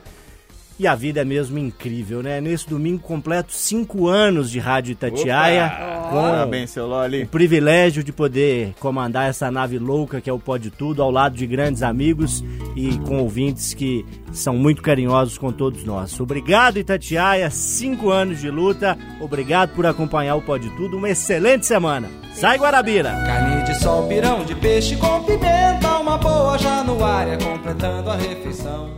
E 0.79 0.87
a 0.87 0.95
vida 0.95 1.23
é 1.23 1.25
mesmo 1.25 1.59
incrível, 1.59 2.23
né? 2.23 2.39
Nesse 2.39 2.69
domingo 2.69 2.99
completo, 3.03 3.51
cinco 3.53 4.09
anos 4.09 4.51
de 4.51 4.59
Rádio 4.59 4.93
Itatiaia. 4.93 5.71
Com 6.11 6.21
Parabéns, 6.21 6.71
seu 6.71 6.87
Loli. 6.87 7.23
o 7.23 7.29
privilégio 7.29 8.05
de 8.05 8.13
poder 8.13 8.75
comandar 8.79 9.29
essa 9.29 9.51
nave 9.51 9.79
louca 9.79 10.21
que 10.21 10.29
é 10.29 10.33
o 10.33 10.39
Pode 10.39 10.71
Tudo, 10.71 11.03
ao 11.03 11.11
lado 11.11 11.35
de 11.35 11.47
grandes 11.47 11.83
amigos 11.83 12.45
e 12.77 12.99
com 12.99 13.19
ouvintes 13.21 13.73
que 13.73 14.05
são 14.33 14.55
muito 14.55 14.83
carinhosos 14.83 15.39
com 15.39 15.51
todos 15.51 15.83
nós. 15.83 16.21
Obrigado, 16.21 16.79
Itatiaia. 16.79 17.51
Cinco 17.51 18.11
anos 18.11 18.41
de 18.41 18.51
luta. 18.51 18.99
Obrigado 19.21 19.71
por 19.75 19.87
acompanhar 19.87 20.37
o 20.37 20.43
Pode 20.43 20.69
Tudo. 20.77 20.99
Uma 20.99 21.09
excelente 21.09 21.65
semana. 21.65 22.09
Sai, 22.35 22.59
Guarabira! 22.59 23.11
Carne 23.25 23.65
de 23.65 23.75
sol, 23.81 24.07
pirão 24.07 24.45
de 24.45 24.55
peixe 24.55 24.95
com 24.97 25.23
pimenta, 25.25 25.99
uma 25.99 26.19
boa 26.19 26.59
januária 26.59 27.39
completando 27.39 28.11
a 28.11 28.17
refeição. 28.17 28.95